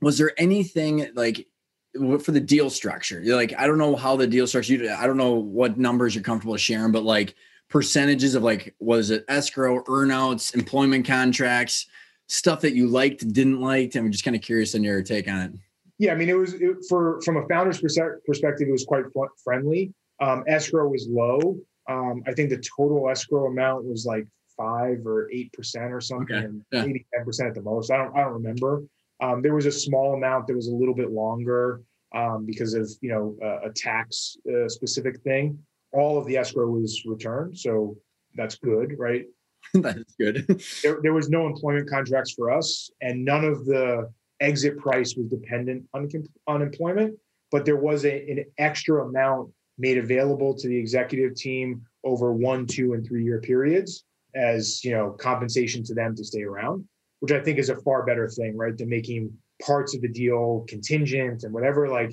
was 0.00 0.18
there 0.18 0.32
anything 0.38 1.08
like 1.14 1.46
for 1.94 2.32
the 2.32 2.40
deal 2.40 2.70
structure? 2.70 3.20
You're 3.20 3.36
like, 3.36 3.54
I 3.58 3.66
don't 3.66 3.78
know 3.78 3.96
how 3.96 4.16
the 4.16 4.26
deal 4.26 4.46
structure. 4.46 4.94
I 4.96 5.06
don't 5.06 5.16
know 5.16 5.34
what 5.34 5.78
numbers 5.78 6.14
you're 6.14 6.24
comfortable 6.24 6.56
sharing, 6.56 6.92
but 6.92 7.04
like 7.04 7.34
percentages 7.68 8.34
of 8.34 8.42
like, 8.42 8.74
was 8.78 9.10
it 9.10 9.24
escrow, 9.28 9.82
earnouts, 9.84 10.54
employment 10.54 11.06
contracts, 11.06 11.86
stuff 12.26 12.60
that 12.60 12.74
you 12.74 12.86
liked, 12.86 13.32
didn't 13.32 13.60
like? 13.60 13.94
I'm 13.94 14.12
just 14.12 14.24
kind 14.24 14.36
of 14.36 14.42
curious 14.42 14.74
on 14.74 14.82
your 14.82 15.02
take 15.02 15.28
on 15.28 15.40
it. 15.40 15.52
Yeah, 15.98 16.12
I 16.12 16.14
mean, 16.14 16.28
it 16.28 16.34
was 16.34 16.54
it, 16.54 16.76
for 16.88 17.20
from 17.22 17.38
a 17.38 17.46
founder's 17.48 17.80
perspective, 17.80 18.68
it 18.68 18.72
was 18.72 18.84
quite 18.84 19.04
friendly. 19.42 19.92
Um, 20.20 20.44
escrow 20.46 20.88
was 20.88 21.08
low. 21.10 21.58
Um, 21.88 22.22
I 22.26 22.34
think 22.34 22.50
the 22.50 22.62
total 22.76 23.08
escrow 23.08 23.46
amount 23.46 23.84
was 23.84 24.06
like 24.06 24.26
five 24.56 25.06
or 25.06 25.30
eight 25.32 25.52
percent 25.52 25.92
or 25.92 26.00
something, 26.00 26.36
okay. 26.36 26.54
yeah. 26.72 26.84
maybe 26.84 27.06
ten 27.12 27.24
percent 27.24 27.48
at 27.48 27.54
the 27.54 27.62
most. 27.62 27.90
I 27.90 27.96
don't 27.96 28.14
I 28.16 28.20
don't 28.20 28.34
remember. 28.34 28.82
Um, 29.20 29.42
there 29.42 29.54
was 29.54 29.66
a 29.66 29.72
small 29.72 30.14
amount 30.14 30.46
that 30.46 30.54
was 30.54 30.68
a 30.68 30.74
little 30.74 30.94
bit 30.94 31.10
longer 31.10 31.82
um, 32.14 32.46
because 32.46 32.74
of 32.74 32.90
you 33.00 33.10
know 33.10 33.36
uh, 33.42 33.68
a 33.68 33.72
tax 33.72 34.36
uh, 34.48 34.68
specific 34.68 35.20
thing. 35.22 35.58
All 35.92 36.18
of 36.18 36.26
the 36.26 36.36
escrow 36.36 36.68
was 36.68 37.02
returned, 37.06 37.58
so 37.58 37.96
that's 38.34 38.56
good, 38.56 38.94
right? 38.98 39.24
that's 39.74 40.14
good. 40.18 40.46
there, 40.82 40.98
there 41.02 41.14
was 41.14 41.28
no 41.28 41.46
employment 41.46 41.88
contracts 41.88 42.32
for 42.32 42.50
us, 42.50 42.90
and 43.00 43.24
none 43.24 43.44
of 43.44 43.64
the 43.66 44.10
exit 44.40 44.78
price 44.78 45.16
was 45.16 45.26
dependent 45.26 45.84
on 45.94 46.08
unemployment, 46.46 47.18
but 47.50 47.64
there 47.64 47.76
was 47.76 48.04
a, 48.04 48.30
an 48.30 48.44
extra 48.58 49.04
amount 49.04 49.50
made 49.78 49.98
available 49.98 50.54
to 50.54 50.68
the 50.68 50.76
executive 50.76 51.34
team 51.34 51.82
over 52.04 52.32
one, 52.32 52.66
two, 52.66 52.92
and 52.92 53.06
three 53.06 53.24
year 53.24 53.40
periods 53.40 54.04
as 54.34 54.84
you 54.84 54.92
know 54.92 55.10
compensation 55.12 55.82
to 55.82 55.94
them 55.94 56.14
to 56.14 56.24
stay 56.24 56.42
around 56.42 56.84
which 57.20 57.32
I 57.32 57.40
think 57.40 57.58
is 57.58 57.68
a 57.68 57.76
far 57.76 58.04
better 58.04 58.28
thing, 58.28 58.56
right? 58.56 58.76
Than 58.76 58.88
making 58.88 59.32
parts 59.62 59.94
of 59.94 60.02
the 60.02 60.08
deal 60.08 60.64
contingent 60.68 61.44
and 61.44 61.52
whatever. 61.52 61.88
Like, 61.88 62.12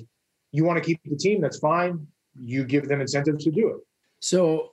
you 0.52 0.64
want 0.64 0.78
to 0.78 0.84
keep 0.84 1.00
the 1.04 1.16
team, 1.16 1.40
that's 1.40 1.58
fine. 1.58 2.06
You 2.38 2.64
give 2.64 2.88
them 2.88 3.00
incentives 3.00 3.44
to 3.44 3.50
do 3.50 3.68
it. 3.68 3.76
So, 4.20 4.72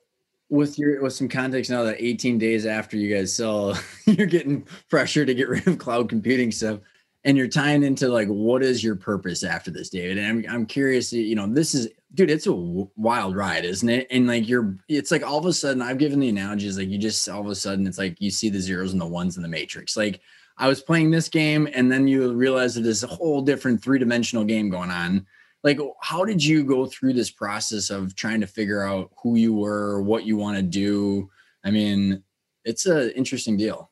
with 0.49 0.77
your 0.77 1.01
with 1.01 1.13
some 1.13 1.27
context 1.27 1.71
now 1.71 1.83
that 1.83 2.03
18 2.03 2.37
days 2.37 2.65
after 2.65 2.97
you 2.97 3.15
guys 3.15 3.35
sell, 3.35 3.77
you're 4.05 4.27
getting 4.27 4.67
pressure 4.89 5.25
to 5.25 5.33
get 5.33 5.49
rid 5.49 5.67
of 5.67 5.77
cloud 5.77 6.09
computing 6.09 6.51
stuff, 6.51 6.79
and 7.25 7.37
you're 7.37 7.47
tying 7.47 7.83
into 7.83 8.09
like 8.09 8.27
what 8.27 8.63
is 8.63 8.83
your 8.83 8.95
purpose 8.95 9.43
after 9.43 9.71
this, 9.71 9.89
David? 9.89 10.17
And 10.17 10.27
I'm 10.27 10.53
I'm 10.53 10.65
curious. 10.65 11.13
You 11.13 11.35
know, 11.35 11.47
this 11.47 11.73
is 11.73 11.89
dude, 12.13 12.29
it's 12.29 12.47
a 12.47 12.53
wild 12.53 13.35
ride, 13.35 13.65
isn't 13.65 13.89
it? 13.89 14.07
And 14.11 14.27
like 14.27 14.47
you're, 14.47 14.77
it's 14.87 15.11
like 15.11 15.23
all 15.23 15.39
of 15.39 15.45
a 15.45 15.53
sudden, 15.53 15.81
I've 15.81 15.97
given 15.97 16.19
the 16.19 16.29
analogies 16.29 16.77
like 16.77 16.89
you 16.89 16.97
just 16.97 17.27
all 17.27 17.41
of 17.41 17.47
a 17.47 17.55
sudden, 17.55 17.87
it's 17.87 17.97
like 17.97 18.21
you 18.21 18.29
see 18.29 18.49
the 18.49 18.59
zeros 18.59 18.91
and 18.91 19.01
the 19.01 19.05
ones 19.05 19.35
in 19.37 19.43
the 19.43 19.49
matrix. 19.49 19.97
Like 19.97 20.21
I 20.57 20.67
was 20.67 20.81
playing 20.81 21.11
this 21.11 21.29
game, 21.29 21.67
and 21.73 21.91
then 21.91 22.07
you 22.07 22.33
realize 22.33 22.75
that 22.75 22.81
there's 22.81 23.03
a 23.03 23.07
whole 23.07 23.41
different 23.41 23.81
three 23.81 23.99
dimensional 23.99 24.43
game 24.43 24.69
going 24.69 24.91
on. 24.91 25.25
Like, 25.63 25.79
how 26.01 26.25
did 26.25 26.43
you 26.43 26.63
go 26.63 26.85
through 26.85 27.13
this 27.13 27.31
process 27.31 27.89
of 27.89 28.15
trying 28.15 28.41
to 28.41 28.47
figure 28.47 28.83
out 28.83 29.11
who 29.21 29.35
you 29.35 29.53
were, 29.53 30.01
what 30.01 30.25
you 30.25 30.35
want 30.35 30.57
to 30.57 30.61
do? 30.61 31.29
I 31.63 31.71
mean, 31.71 32.21
it's 32.65 32.85
an 32.85 33.11
interesting 33.11 33.55
deal. 33.55 33.89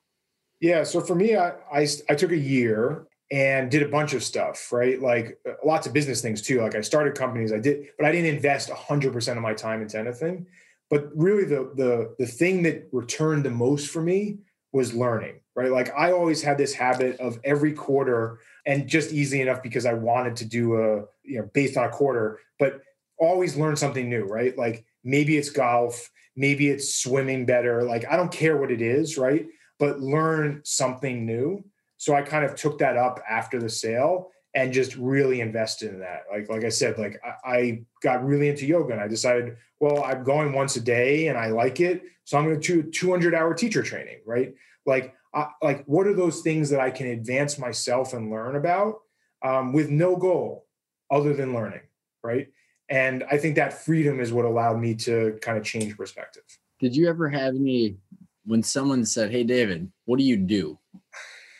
Yeah. 0.59 0.83
So 0.83 0.99
for 0.99 1.15
me, 1.15 1.37
I, 1.37 1.53
I, 1.73 1.87
I 2.09 2.15
took 2.15 2.31
a 2.31 2.37
year 2.37 3.07
and 3.31 3.71
did 3.71 3.81
a 3.81 3.87
bunch 3.87 4.13
of 4.13 4.23
stuff, 4.23 4.71
right? 4.73 5.01
Like 5.01 5.39
uh, 5.47 5.53
lots 5.65 5.87
of 5.87 5.93
business 5.93 6.21
things 6.21 6.41
too. 6.41 6.61
Like 6.61 6.75
I 6.75 6.81
started 6.81 7.15
companies, 7.15 7.53
I 7.53 7.59
did, 7.59 7.87
but 7.97 8.05
I 8.05 8.11
didn't 8.11 8.35
invest 8.35 8.69
100% 8.69 9.37
of 9.37 9.41
my 9.41 9.53
time 9.53 9.81
into 9.81 9.97
anything. 9.97 10.45
But 10.89 11.09
really, 11.15 11.45
the 11.45 11.71
the 11.75 12.15
the 12.19 12.27
thing 12.27 12.63
that 12.63 12.89
returned 12.91 13.45
the 13.45 13.49
most 13.49 13.89
for 13.89 14.01
me 14.01 14.39
was 14.73 14.93
learning, 14.93 15.39
right? 15.55 15.71
Like 15.71 15.89
I 15.97 16.11
always 16.11 16.41
had 16.41 16.57
this 16.57 16.73
habit 16.73 17.17
of 17.21 17.39
every 17.45 17.71
quarter, 17.71 18.39
and 18.65 18.89
just 18.89 19.13
easy 19.13 19.41
enough 19.41 19.63
because 19.63 19.85
I 19.85 19.93
wanted 19.93 20.35
to 20.37 20.45
do 20.45 20.75
a, 20.75 21.05
you 21.23 21.39
know, 21.39 21.49
based 21.53 21.77
on 21.77 21.85
a 21.85 21.89
quarter, 21.89 22.39
but 22.59 22.81
always 23.17 23.55
learn 23.55 23.77
something 23.77 24.09
new, 24.09 24.25
right? 24.25 24.57
Like 24.57 24.83
maybe 25.05 25.37
it's 25.37 25.49
golf, 25.49 26.09
maybe 26.35 26.69
it's 26.69 26.95
swimming 26.95 27.45
better. 27.45 27.83
Like 27.83 28.03
I 28.11 28.17
don't 28.17 28.31
care 28.31 28.57
what 28.57 28.71
it 28.71 28.81
is, 28.81 29.17
right? 29.17 29.45
But 29.79 30.01
learn 30.01 30.59
something 30.65 31.25
new. 31.25 31.63
So 32.01 32.15
I 32.15 32.23
kind 32.23 32.43
of 32.43 32.55
took 32.55 32.79
that 32.79 32.97
up 32.97 33.21
after 33.29 33.59
the 33.59 33.69
sale 33.69 34.31
and 34.55 34.73
just 34.73 34.95
really 34.95 35.39
invested 35.39 35.93
in 35.93 35.99
that. 35.99 36.23
Like 36.31 36.49
like 36.49 36.63
I 36.63 36.69
said, 36.69 36.97
like 36.97 37.21
I, 37.23 37.51
I, 37.51 37.81
got 38.01 38.25
really 38.25 38.49
into 38.49 38.65
yoga 38.65 38.93
and 38.93 38.99
I 38.99 39.07
decided, 39.07 39.55
well, 39.79 40.03
I'm 40.03 40.23
going 40.23 40.51
once 40.51 40.75
a 40.75 40.81
day 40.81 41.27
and 41.27 41.37
I 41.37 41.51
like 41.51 41.79
it, 41.79 42.01
so 42.23 42.39
I'm 42.39 42.45
going 42.45 42.59
to 42.59 42.81
do 42.81 42.89
200 42.89 43.35
hour 43.35 43.53
teacher 43.53 43.83
training, 43.83 44.17
right? 44.25 44.51
Like 44.87 45.13
I, 45.35 45.49
like 45.61 45.83
what 45.85 46.07
are 46.07 46.15
those 46.15 46.41
things 46.41 46.71
that 46.71 46.79
I 46.79 46.89
can 46.89 47.05
advance 47.05 47.59
myself 47.59 48.13
and 48.13 48.31
learn 48.31 48.55
about 48.55 49.01
um, 49.43 49.71
with 49.71 49.91
no 49.91 50.15
goal 50.15 50.65
other 51.11 51.35
than 51.35 51.53
learning, 51.53 51.81
right? 52.23 52.47
And 52.89 53.23
I 53.29 53.37
think 53.37 53.57
that 53.57 53.73
freedom 53.85 54.19
is 54.19 54.33
what 54.33 54.45
allowed 54.45 54.79
me 54.79 54.95
to 54.95 55.37
kind 55.43 55.55
of 55.55 55.63
change 55.63 55.95
perspective. 55.95 56.45
Did 56.79 56.95
you 56.95 57.07
ever 57.07 57.29
have 57.29 57.53
any 57.53 57.97
when 58.43 58.63
someone 58.63 59.05
said, 59.05 59.29
"Hey, 59.29 59.43
David, 59.43 59.91
what 60.05 60.17
do 60.17 60.23
you 60.23 60.37
do?" 60.37 60.79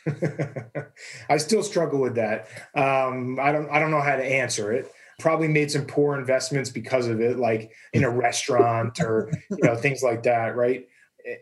I 1.30 1.38
still 1.38 1.64
struggle 1.64 2.00
with 2.00 2.16
that. 2.16 2.48
Um, 2.76 3.40
I 3.40 3.52
don't 3.52 3.70
I 3.70 3.80
don't 3.80 3.92
know 3.92 4.02
how 4.02 4.16
to 4.16 4.24
answer 4.24 4.72
it. 4.72 4.92
Probably 5.20 5.48
made 5.48 5.70
some 5.70 5.86
poor 5.86 6.18
investments 6.18 6.70
because 6.70 7.08
of 7.08 7.22
it, 7.22 7.38
like 7.38 7.72
in 7.94 8.04
a 8.04 8.10
restaurant 8.10 9.00
or 9.00 9.32
you 9.50 9.64
know 9.64 9.76
things 9.76 10.02
like 10.02 10.24
that, 10.24 10.56
right? 10.56 10.88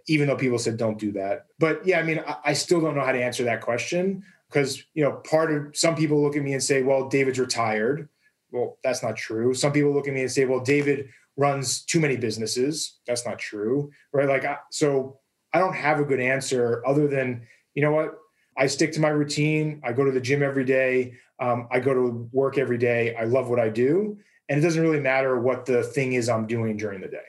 Even 0.08 0.28
though 0.28 0.36
people 0.36 0.60
said 0.60 0.78
don't 0.78 1.00
do 1.00 1.14
that, 1.14 1.46
but 1.58 1.86
yeah, 1.86 2.00
I 2.00 2.04
mean, 2.04 2.20
I, 2.28 2.38
I 2.46 2.54
still 2.54 2.82
don't 2.82 2.96
know 2.96 3.06
how 3.06 3.14
to 3.14 3.24
answer 3.24 3.46
that 3.46 3.62
question 3.62 4.24
because 4.50 4.84
you 4.94 5.04
know 5.04 5.14
part 5.30 5.54
of 5.54 5.76
some 5.78 5.96
people 5.96 6.22
look 6.22 6.36
at 6.36 6.44
me 6.44 6.54
and 6.54 6.64
say, 6.64 6.84
"Well, 6.84 7.08
David's 7.08 7.40
retired." 7.40 8.10
Well, 8.52 8.78
that's 8.84 9.04
not 9.04 9.16
true. 9.16 9.54
Some 9.54 9.72
people 9.72 9.94
look 9.94 10.08
at 10.08 10.14
me 10.14 10.22
and 10.22 10.32
say, 10.32 10.46
"Well, 10.46 10.60
David 10.60 11.08
runs 11.38 11.84
too 11.86 12.02
many 12.02 12.18
businesses." 12.18 13.00
That's 13.08 13.26
not 13.26 13.40
true, 13.40 13.92
right? 14.12 14.28
Like, 14.28 14.44
so 14.72 15.20
I 15.54 15.60
don't 15.60 15.76
have 15.76 16.00
a 16.00 16.06
good 16.06 16.20
answer 16.20 16.84
other 16.86 17.08
than 17.08 17.48
you 17.74 17.82
know 17.82 17.92
what 17.92 18.19
I 18.60 18.68
stick 18.68 18.92
to 18.94 19.00
my 19.00 19.08
routine. 19.08 19.82
I 19.86 19.94
go 19.94 20.04
to 20.04 20.12
the 20.12 20.20
gym 20.20 20.44
every 20.44 20.66
day. 20.66 21.14
Um, 21.40 21.70
I 21.72 21.80
go 21.80 21.94
to 21.94 22.30
work 22.34 22.58
every 22.58 22.78
day. 22.78 23.16
I 23.16 23.24
love 23.24 23.50
what 23.50 23.60
I 23.60 23.70
do, 23.70 24.18
and 24.50 24.60
it 24.60 24.62
doesn't 24.62 24.82
really 24.82 25.00
matter 25.00 25.40
what 25.40 25.66
the 25.66 25.82
thing 25.82 26.14
is 26.14 26.28
I'm 26.28 26.46
doing 26.46 26.76
during 26.76 27.00
the 27.00 27.08
day. 27.08 27.24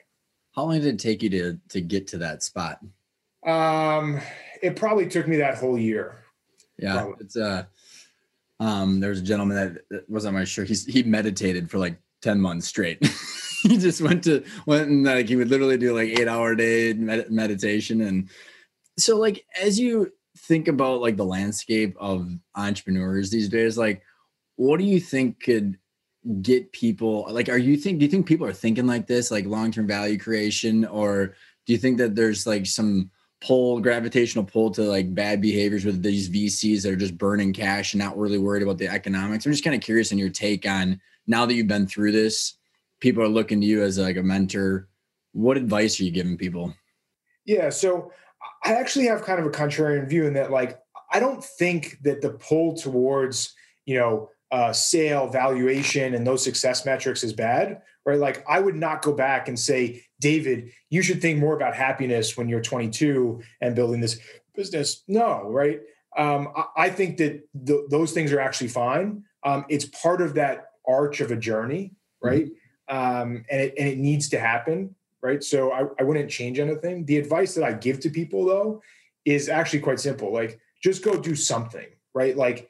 How 0.57 0.65
long 0.65 0.75
did 0.75 0.87
it 0.87 0.99
take 0.99 1.23
you 1.23 1.31
to 1.31 1.59
to 1.69 1.81
get 1.81 2.09
to 2.09 2.19
that 2.19 2.43
spot? 2.43 2.81
Um, 3.47 4.21
it 4.61 4.75
probably 4.75 5.07
took 5.07 5.29
me 5.29 5.37
that 5.37 5.59
whole 5.59 5.79
year. 5.79 6.25
Yeah, 6.77 6.95
probably. 6.95 7.15
it's 7.21 7.37
uh, 7.37 7.65
um, 8.59 8.99
there's 8.99 9.21
a 9.21 9.25
gentleman 9.25 9.79
that 9.89 10.11
was 10.11 10.27
on 10.27 10.35
my 10.35 10.43
shirt. 10.43 10.67
He's 10.67 10.85
he 10.85 11.05
meditated 11.05 11.71
for 11.71 11.79
like 11.79 11.97
ten 12.21 12.41
months 12.41 12.67
straight. 12.67 12.99
he 13.63 13.79
just 13.79 14.01
went 14.01 14.25
to 14.25 14.45
went 14.67 14.89
and 14.89 15.05
like 15.05 15.29
he 15.29 15.37
would 15.37 15.51
literally 15.51 15.79
do 15.79 15.95
like 15.95 16.09
eight 16.09 16.27
hour 16.27 16.57
day 16.57 16.93
med- 16.95 17.31
meditation 17.31 18.01
and 18.01 18.29
so 18.99 19.19
like 19.19 19.45
as 19.61 19.79
you 19.79 20.11
think 20.41 20.69
about 20.69 21.01
like 21.01 21.17
the 21.17 21.25
landscape 21.25 21.97
of 21.99 22.31
entrepreneurs 22.55 23.31
these 23.31 23.49
days, 23.49 23.79
like 23.79 24.03
what 24.57 24.79
do 24.79 24.85
you 24.85 25.01
think 25.01 25.43
could 25.43 25.79
get 26.43 26.71
people 26.73 27.27
like 27.31 27.49
are 27.49 27.57
you 27.57 27.79
think 27.79 27.99
do 27.99 28.05
you 28.05 28.11
think 28.11 28.27
people 28.27 28.47
are 28.47 28.53
thinking 28.53 28.87
like 28.87 29.07
this, 29.07 29.31
like 29.31 29.47
long-term 29.47 29.87
value 29.87 30.19
creation, 30.19 30.85
or 30.87 31.35
do 31.67 31.73
you 31.73 31.79
think 31.79 31.99
that 31.99 32.15
there's 32.15 32.47
like 32.47 32.67
some 32.67 33.11
pull 33.41 33.81
gravitational 33.81 34.45
pull 34.45 34.71
to 34.71 34.83
like 34.83 35.15
bad 35.15 35.41
behaviors 35.41 35.85
with 35.85 36.03
these 36.03 36.29
VCs 36.29 36.83
that 36.83 36.93
are 36.93 36.97
just 36.97 37.17
burning 37.17 37.53
cash 37.53 37.95
and 37.95 38.03
not 38.03 38.19
really 38.19 38.39
worried 38.39 38.63
about 38.63 38.79
the 38.79 38.89
economics? 38.89 39.47
I'm 39.47 39.53
just 39.53 39.65
kind 39.65 39.77
of 39.77 39.83
curious 39.83 40.13
in 40.13 40.19
your 40.19 40.29
take 40.29 40.67
on 40.67 41.01
now 41.27 41.47
that 41.47 41.55
you've 41.55 41.69
been 41.69 41.87
through 41.87 42.13
this, 42.13 42.55
people 43.01 43.23
are 43.23 43.29
looking 43.29 43.61
to 43.61 43.67
you 43.67 43.83
as 43.83 43.99
like 43.99 44.17
a 44.17 44.23
mentor. 44.23 44.89
What 45.33 45.57
advice 45.57 46.01
are 46.01 46.05
you 46.05 46.11
giving 46.11 46.37
people? 46.37 46.75
Yeah, 47.47 47.71
so 47.71 48.13
I 48.65 48.75
actually 48.75 49.07
have 49.07 49.23
kind 49.23 49.41
of 49.41 49.47
a 49.47 49.51
contrarian 49.51 50.09
view 50.09 50.27
in 50.27 50.35
that, 50.35 50.51
like, 50.51 50.79
I 51.13 51.21
don't 51.21 51.43
think 51.43 51.99
that 52.03 52.21
the 52.21 52.31
pull 52.31 52.77
towards, 52.77 53.55
you 53.87 53.99
know, 53.99 54.31
uh, 54.51 54.73
sale 54.73 55.29
valuation 55.29 56.15
and 56.15 56.27
those 56.27 56.43
success 56.43 56.85
metrics 56.85 57.23
is 57.23 57.33
bad, 57.33 57.83
right? 58.05 58.19
Like, 58.19 58.45
I 58.49 58.61
would 58.61 58.75
not 58.75 59.03
go 59.03 59.13
back 59.13 59.49
and 59.49 59.59
say, 59.59 60.03
David, 60.21 60.71
you 60.89 61.03
should 61.03 61.23
think 61.23 61.39
more 61.39 61.55
about 61.55 61.75
happiness 61.75 62.37
when 62.37 62.49
you're 62.49 62.61
22 62.61 63.43
and 63.61 63.75
building 63.75 64.01
this 64.01 64.19
business. 64.55 65.03
No, 65.09 65.49
right? 65.49 65.81
Um, 66.17 66.49
I, 66.57 66.65
I, 66.77 66.91
think 66.91 67.19
that 67.19 67.49
th- 67.67 67.85
those 67.89 68.13
things 68.13 68.33
are 68.33 68.41
actually 68.41 68.69
fine. 68.69 69.25
Um, 69.45 69.65
it's 69.69 69.85
part 69.85 70.21
of 70.21 70.35
that 70.35 70.67
arch 70.87 71.21
of 71.21 71.31
a 71.31 71.37
journey, 71.37 71.93
right? 72.21 72.47
Mm-hmm. 72.47 72.97
Um, 72.97 73.45
and 73.49 73.61
it 73.61 73.75
and 73.79 73.89
it 73.89 73.99
needs 73.99 74.31
to 74.31 74.41
happen 74.41 74.97
right? 75.23 75.43
So 75.43 75.73
I, 75.73 75.85
I 75.99 76.03
wouldn't 76.03 76.31
change 76.31 76.59
anything. 76.59 77.05
The 77.05 77.19
advice 77.19 77.55
that 77.55 77.65
I 77.65 77.73
give 77.73 78.01
to 78.01 78.11
people 78.11 78.45
though 78.45 78.83
is 79.25 79.49
actually 79.49 79.81
quite 79.81 80.01
simple. 80.01 80.33
Like 80.33 80.61
just 80.83 81.05
go 81.05 81.21
do 81.21 81.35
something, 81.35 81.87
right? 82.15 82.37
Like 82.37 82.69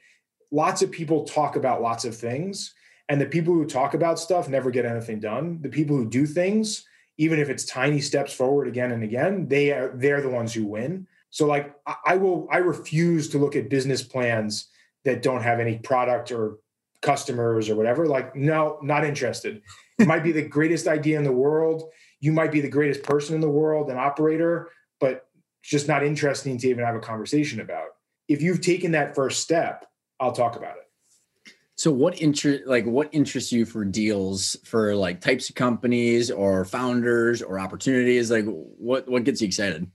lots 0.50 0.82
of 0.82 0.90
people 0.90 1.24
talk 1.24 1.56
about 1.56 1.82
lots 1.82 2.04
of 2.04 2.16
things, 2.16 2.74
and 3.08 3.20
the 3.20 3.26
people 3.26 3.54
who 3.54 3.66
talk 3.66 3.94
about 3.94 4.18
stuff 4.18 4.48
never 4.48 4.70
get 4.70 4.84
anything 4.84 5.20
done. 5.20 5.60
The 5.62 5.68
people 5.68 5.96
who 5.96 6.08
do 6.08 6.26
things, 6.26 6.84
even 7.18 7.38
if 7.38 7.48
it's 7.48 7.64
tiny 7.64 8.00
steps 8.00 8.32
forward 8.32 8.68
again 8.68 8.92
and 8.92 9.02
again, 9.02 9.48
they 9.48 9.72
are 9.72 9.92
they're 9.96 10.22
the 10.22 10.28
ones 10.28 10.54
who 10.54 10.66
win. 10.66 11.06
So 11.30 11.46
like 11.46 11.74
I, 11.86 11.94
I 12.06 12.16
will 12.16 12.48
I 12.50 12.58
refuse 12.58 13.28
to 13.30 13.38
look 13.38 13.56
at 13.56 13.70
business 13.70 14.02
plans 14.02 14.68
that 15.04 15.22
don't 15.22 15.42
have 15.42 15.60
any 15.60 15.78
product 15.78 16.30
or 16.30 16.58
customers 17.02 17.68
or 17.70 17.76
whatever. 17.76 18.06
Like, 18.06 18.36
no, 18.36 18.78
not 18.82 19.04
interested. 19.04 19.62
It 19.98 20.06
might 20.06 20.22
be 20.22 20.32
the 20.32 20.42
greatest 20.42 20.86
idea 20.86 21.18
in 21.18 21.24
the 21.24 21.32
world 21.32 21.90
you 22.20 22.32
might 22.32 22.52
be 22.52 22.60
the 22.60 22.68
greatest 22.68 23.02
person 23.02 23.34
in 23.34 23.40
the 23.40 23.48
world, 23.48 23.90
an 23.90 23.98
operator, 23.98 24.68
but 25.00 25.26
just 25.62 25.88
not 25.88 26.04
interesting 26.04 26.58
to 26.58 26.68
even 26.68 26.84
have 26.84 26.94
a 26.94 27.00
conversation 27.00 27.60
about. 27.60 27.88
If 28.28 28.42
you've 28.42 28.60
taken 28.60 28.92
that 28.92 29.14
first 29.14 29.40
step, 29.40 29.86
I'll 30.20 30.32
talk 30.32 30.56
about 30.56 30.76
it. 30.76 31.52
So 31.74 31.90
what 31.90 32.20
interest 32.20 32.64
like 32.66 32.84
what 32.84 33.08
interests 33.10 33.50
you 33.52 33.64
for 33.64 33.86
deals 33.86 34.54
for 34.64 34.94
like 34.94 35.22
types 35.22 35.48
of 35.48 35.54
companies 35.54 36.30
or 36.30 36.66
founders 36.66 37.40
or 37.40 37.58
opportunities? 37.58 38.30
Like 38.30 38.44
what 38.46 39.08
what 39.08 39.24
gets 39.24 39.40
you 39.40 39.46
excited? 39.46 39.90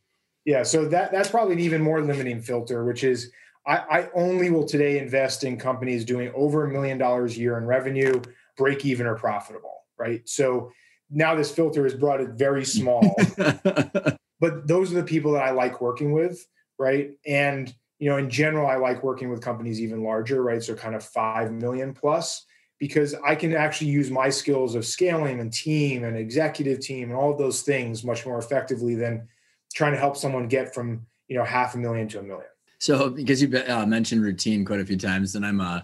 Yeah, 0.46 0.64
so 0.64 0.88
that 0.88 1.12
that's 1.12 1.30
probably 1.30 1.54
an 1.54 1.60
even 1.60 1.84
more 1.84 2.02
limiting 2.02 2.42
filter, 2.42 2.84
which 2.86 3.04
is 3.04 3.32
I, 3.68 3.78
I 3.78 4.10
only 4.16 4.50
will 4.50 4.66
today 4.66 4.98
invest 4.98 5.44
in 5.44 5.58
companies 5.58 6.06
doing 6.06 6.32
over 6.34 6.66
a 6.66 6.72
million 6.72 6.98
dollars 6.98 7.36
a 7.36 7.40
year 7.40 7.58
in 7.58 7.66
revenue, 7.66 8.20
break 8.58 8.84
even 8.84 9.06
or 9.06 9.16
profitable, 9.16 9.84
right? 10.00 10.28
So 10.28 10.72
now 11.10 11.36
this 11.36 11.52
filter 11.52 11.84
has 11.84 11.94
brought 11.94 12.22
it 12.22 12.32
very 12.32 12.66
small. 12.66 13.16
but 13.38 14.68
those 14.68 14.92
are 14.92 14.96
the 14.96 15.04
people 15.04 15.34
that 15.34 15.44
I 15.44 15.52
like 15.52 15.82
working 15.82 16.12
with, 16.12 16.46
right? 16.78 17.12
And 17.26 17.74
you 18.00 18.10
know, 18.10 18.18
in 18.18 18.30
general, 18.30 18.68
I 18.68 18.76
like 18.76 19.04
working 19.04 19.30
with 19.30 19.42
companies 19.42 19.80
even 19.80 20.04
larger, 20.04 20.44
right? 20.44 20.62
So 20.62 20.76
kind 20.76 20.96
of 20.96 21.04
five 21.04 21.52
million 21.52 21.94
plus, 21.94 22.46
because 22.78 23.16
I 23.26 23.36
can 23.36 23.56
actually 23.56 23.92
use 23.92 24.12
my 24.12 24.30
skills 24.30 24.76
of 24.76 24.86
scaling 24.86 25.40
and 25.40 25.52
team 25.52 26.04
and 26.04 26.18
executive 26.18 26.82
team 26.82 27.10
and 27.10 27.18
all 27.18 27.32
of 27.32 27.38
those 27.38 27.62
things 27.62 28.04
much 28.04 28.26
more 28.26 28.38
effectively 28.38 28.96
than 28.96 29.28
trying 29.74 29.94
to 29.94 29.98
help 29.98 30.18
someone 30.18 30.48
get 30.48 30.74
from 30.74 31.06
you 31.28 31.38
know 31.38 31.44
half 31.44 31.76
a 31.76 31.78
million 31.78 32.08
to 32.10 32.20
a 32.20 32.24
million. 32.24 32.48
So, 32.80 33.10
because 33.10 33.42
you 33.42 33.58
uh, 33.58 33.86
mentioned 33.86 34.22
routine 34.22 34.66
quite 34.66 34.82
a 34.82 34.86
few 34.86 34.98
times, 34.98 35.36
and 35.36 35.46
I'm 35.46 35.62
a 35.62 35.64
uh, 35.64 35.82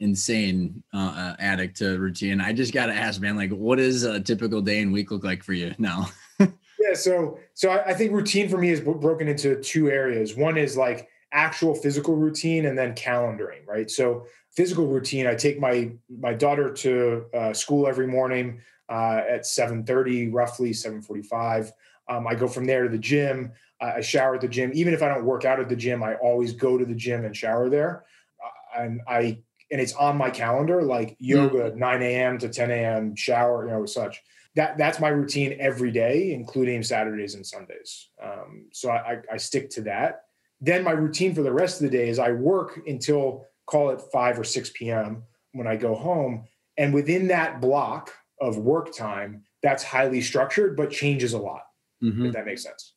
insane 0.00 0.82
uh, 0.92 0.96
uh, 0.96 1.36
addict 1.38 1.76
to 1.78 1.98
routine. 1.98 2.40
I 2.40 2.52
just 2.52 2.72
got 2.72 2.86
to 2.86 2.94
ask, 2.94 3.20
man, 3.20 3.36
like, 3.36 3.50
what 3.50 3.76
does 3.76 4.04
a 4.04 4.20
typical 4.20 4.60
day 4.60 4.80
and 4.80 4.92
week 4.92 5.10
look 5.10 5.24
like 5.24 5.42
for 5.42 5.52
you 5.52 5.74
now? 5.78 6.08
yeah, 6.38 6.94
so 6.94 7.38
so 7.54 7.70
I, 7.70 7.86
I 7.86 7.94
think 7.94 8.12
routine 8.12 8.48
for 8.48 8.58
me 8.58 8.70
is 8.70 8.80
broken 8.80 9.28
into 9.28 9.60
two 9.60 9.90
areas. 9.90 10.36
One 10.36 10.56
is 10.56 10.76
like 10.76 11.08
actual 11.32 11.74
physical 11.74 12.16
routine, 12.16 12.66
and 12.66 12.76
then 12.76 12.94
calendaring. 12.94 13.66
Right. 13.66 13.90
So 13.90 14.26
physical 14.54 14.86
routine, 14.86 15.26
I 15.26 15.34
take 15.34 15.58
my 15.58 15.92
my 16.08 16.34
daughter 16.34 16.72
to 16.72 17.24
uh, 17.34 17.52
school 17.52 17.86
every 17.86 18.06
morning 18.06 18.60
uh, 18.88 19.22
at 19.28 19.46
seven 19.46 19.84
thirty, 19.84 20.28
roughly 20.28 20.72
seven 20.72 21.02
forty 21.02 21.22
five. 21.22 21.72
Um, 22.08 22.26
I 22.26 22.34
go 22.34 22.46
from 22.46 22.66
there 22.66 22.84
to 22.84 22.88
the 22.88 22.98
gym. 22.98 23.52
I 23.80 24.00
shower 24.00 24.36
at 24.36 24.40
the 24.40 24.48
gym. 24.48 24.70
Even 24.74 24.94
if 24.94 25.02
I 25.02 25.08
don't 25.08 25.24
work 25.24 25.44
out 25.44 25.60
at 25.60 25.68
the 25.68 25.76
gym, 25.76 26.02
I 26.02 26.14
always 26.14 26.54
go 26.54 26.78
to 26.78 26.84
the 26.86 26.94
gym 26.94 27.26
and 27.26 27.36
shower 27.36 27.68
there. 27.68 28.04
Uh, 28.42 28.80
and 28.80 29.00
I 29.06 29.42
and 29.70 29.80
it's 29.80 29.94
on 29.94 30.16
my 30.16 30.30
calendar, 30.30 30.82
like 30.82 31.16
yoga, 31.18 31.70
mm-hmm. 31.70 31.78
9 31.78 32.02
a.m. 32.02 32.38
to 32.38 32.48
10 32.48 32.70
a.m., 32.70 33.16
shower, 33.16 33.66
you 33.66 33.72
know, 33.72 33.86
such. 33.86 34.22
That 34.54 34.78
that's 34.78 35.00
my 35.00 35.08
routine 35.08 35.56
every 35.60 35.90
day, 35.90 36.32
including 36.32 36.82
Saturdays 36.82 37.34
and 37.34 37.46
Sundays. 37.46 38.08
Um, 38.22 38.66
so 38.72 38.90
I, 38.90 39.18
I 39.30 39.36
stick 39.36 39.68
to 39.70 39.82
that. 39.82 40.22
Then 40.60 40.82
my 40.82 40.92
routine 40.92 41.34
for 41.34 41.42
the 41.42 41.52
rest 41.52 41.82
of 41.82 41.90
the 41.90 41.96
day 41.96 42.08
is 42.08 42.18
I 42.18 42.32
work 42.32 42.80
until 42.86 43.44
call 43.66 43.90
it 43.90 44.00
5 44.12 44.38
or 44.38 44.44
6 44.44 44.70
p.m. 44.74 45.24
when 45.52 45.66
I 45.66 45.76
go 45.76 45.94
home. 45.94 46.44
And 46.78 46.94
within 46.94 47.28
that 47.28 47.60
block 47.60 48.12
of 48.40 48.56
work 48.58 48.94
time, 48.94 49.44
that's 49.62 49.82
highly 49.82 50.20
structured, 50.20 50.76
but 50.76 50.90
changes 50.90 51.32
a 51.32 51.38
lot, 51.38 51.62
mm-hmm. 52.02 52.26
if 52.26 52.32
that 52.32 52.46
makes 52.46 52.62
sense. 52.62 52.94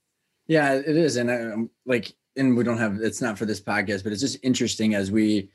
Yeah, 0.48 0.74
it 0.74 0.96
is. 0.96 1.16
And 1.18 1.32
I, 1.32 1.42
um, 1.42 1.70
like, 1.86 2.14
and 2.36 2.56
we 2.56 2.64
don't 2.64 2.78
have, 2.78 3.00
it's 3.02 3.22
not 3.22 3.38
for 3.38 3.46
this 3.46 3.60
podcast, 3.60 4.04
but 4.04 4.12
it's 4.12 4.22
just 4.22 4.38
interesting 4.44 4.96
as 4.96 5.12
we, 5.12 5.50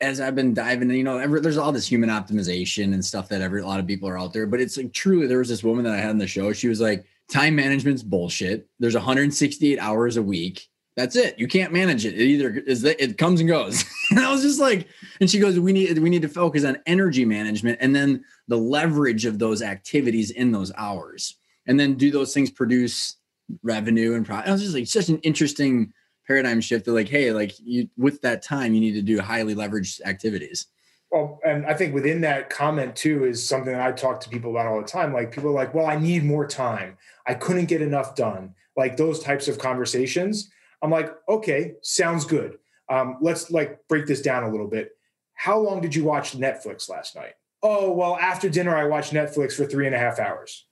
as 0.00 0.20
I've 0.20 0.34
been 0.34 0.54
diving, 0.54 0.90
you 0.90 1.04
know, 1.04 1.18
every, 1.18 1.40
there's 1.40 1.56
all 1.56 1.72
this 1.72 1.86
human 1.86 2.10
optimization 2.10 2.94
and 2.94 3.04
stuff 3.04 3.28
that 3.28 3.40
every 3.40 3.62
a 3.62 3.66
lot 3.66 3.80
of 3.80 3.86
people 3.86 4.08
are 4.08 4.18
out 4.18 4.32
there. 4.32 4.46
But 4.46 4.60
it's 4.60 4.76
like 4.76 4.92
truly, 4.92 5.26
there 5.26 5.38
was 5.38 5.48
this 5.48 5.64
woman 5.64 5.84
that 5.84 5.94
I 5.94 5.98
had 5.98 6.10
on 6.10 6.18
the 6.18 6.26
show. 6.26 6.52
She 6.52 6.68
was 6.68 6.80
like, 6.80 7.04
time 7.28 7.54
management's 7.54 8.02
bullshit. 8.02 8.68
There's 8.78 8.94
168 8.94 9.78
hours 9.78 10.16
a 10.16 10.22
week. 10.22 10.68
That's 10.96 11.16
it. 11.16 11.38
You 11.38 11.48
can't 11.48 11.72
manage 11.72 12.06
it. 12.06 12.14
It 12.14 12.24
either 12.24 12.50
is 12.66 12.82
that 12.82 13.02
it 13.02 13.18
comes 13.18 13.40
and 13.40 13.48
goes. 13.48 13.84
and 14.10 14.20
I 14.20 14.30
was 14.30 14.42
just 14.42 14.60
like, 14.60 14.88
and 15.20 15.28
she 15.28 15.40
goes, 15.40 15.58
we 15.58 15.72
need 15.72 15.98
we 15.98 16.10
need 16.10 16.22
to 16.22 16.28
focus 16.28 16.64
on 16.64 16.78
energy 16.86 17.24
management 17.24 17.78
and 17.80 17.94
then 17.94 18.24
the 18.46 18.56
leverage 18.56 19.24
of 19.24 19.38
those 19.38 19.60
activities 19.60 20.30
in 20.30 20.52
those 20.52 20.70
hours, 20.76 21.36
and 21.66 21.80
then 21.80 21.94
do 21.94 22.12
those 22.12 22.32
things 22.32 22.50
produce 22.50 23.16
revenue 23.62 24.14
and 24.14 24.24
profit. 24.24 24.48
I 24.48 24.52
was 24.52 24.62
just 24.62 24.74
like 24.74 24.86
such 24.86 25.08
an 25.08 25.18
interesting 25.18 25.92
paradigm 26.26 26.60
shift. 26.60 26.88
Of 26.88 26.94
like, 26.94 27.08
hey, 27.08 27.32
like 27.32 27.52
you 27.58 27.88
with 27.96 28.20
that 28.22 28.42
time, 28.42 28.74
you 28.74 28.80
need 28.80 28.92
to 28.92 29.02
do 29.02 29.20
highly 29.20 29.54
leveraged 29.54 30.00
activities. 30.04 30.66
Well, 31.10 31.38
and 31.44 31.64
I 31.66 31.74
think 31.74 31.94
within 31.94 32.20
that 32.22 32.50
comment 32.50 32.96
too 32.96 33.24
is 33.24 33.46
something 33.46 33.72
that 33.72 33.86
I 33.86 33.92
talk 33.92 34.20
to 34.22 34.28
people 34.28 34.50
about 34.50 34.66
all 34.66 34.80
the 34.80 34.86
time. 34.86 35.12
Like 35.12 35.30
people 35.32 35.50
are 35.50 35.54
like, 35.54 35.72
well, 35.72 35.86
I 35.86 35.96
need 35.96 36.24
more 36.24 36.46
time. 36.46 36.96
I 37.26 37.34
couldn't 37.34 37.66
get 37.66 37.82
enough 37.82 38.16
done. 38.16 38.54
Like 38.76 38.96
those 38.96 39.20
types 39.20 39.46
of 39.46 39.58
conversations 39.58 40.50
I'm 40.84 40.90
like, 40.90 41.16
okay, 41.30 41.76
sounds 41.80 42.26
good. 42.26 42.58
Um, 42.90 43.16
let's 43.22 43.50
like 43.50 43.80
break 43.88 44.06
this 44.06 44.20
down 44.20 44.44
a 44.44 44.50
little 44.50 44.68
bit. 44.68 44.90
How 45.32 45.58
long 45.58 45.80
did 45.80 45.94
you 45.94 46.04
watch 46.04 46.36
Netflix 46.36 46.90
last 46.90 47.16
night? 47.16 47.32
Oh, 47.62 47.90
well, 47.90 48.18
after 48.18 48.50
dinner, 48.50 48.76
I 48.76 48.84
watched 48.84 49.14
Netflix 49.14 49.54
for 49.54 49.64
three 49.64 49.86
and 49.86 49.94
a 49.94 49.98
half 49.98 50.18
hours. 50.18 50.66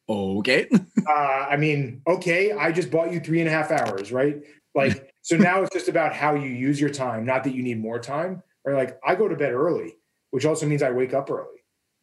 okay. 0.09 0.68
uh, 1.09 1.12
I 1.50 1.57
mean, 1.57 2.03
okay, 2.07 2.53
I 2.53 2.72
just 2.72 2.90
bought 2.90 3.12
you 3.12 3.20
three 3.20 3.40
and 3.40 3.48
a 3.48 3.53
half 3.53 3.70
hours, 3.70 4.12
right? 4.12 4.42
Like, 4.74 5.12
so 5.22 5.36
now 5.36 5.62
it's 5.62 5.72
just 5.72 5.88
about 5.88 6.14
how 6.14 6.34
you 6.34 6.48
use 6.48 6.80
your 6.80 6.90
time, 6.90 7.24
not 7.24 7.44
that 7.44 7.55
you 7.55 7.62
need 7.62 7.80
more 7.80 7.98
time. 7.98 8.42
Or 8.64 8.74
like, 8.74 8.98
I 9.05 9.14
go 9.14 9.28
to 9.28 9.36
bed 9.36 9.53
early, 9.53 9.94
which 10.30 10.46
also 10.46 10.66
means 10.66 10.82
I 10.82 10.90
wake 10.90 11.14
up 11.14 11.30
early. 11.30 11.48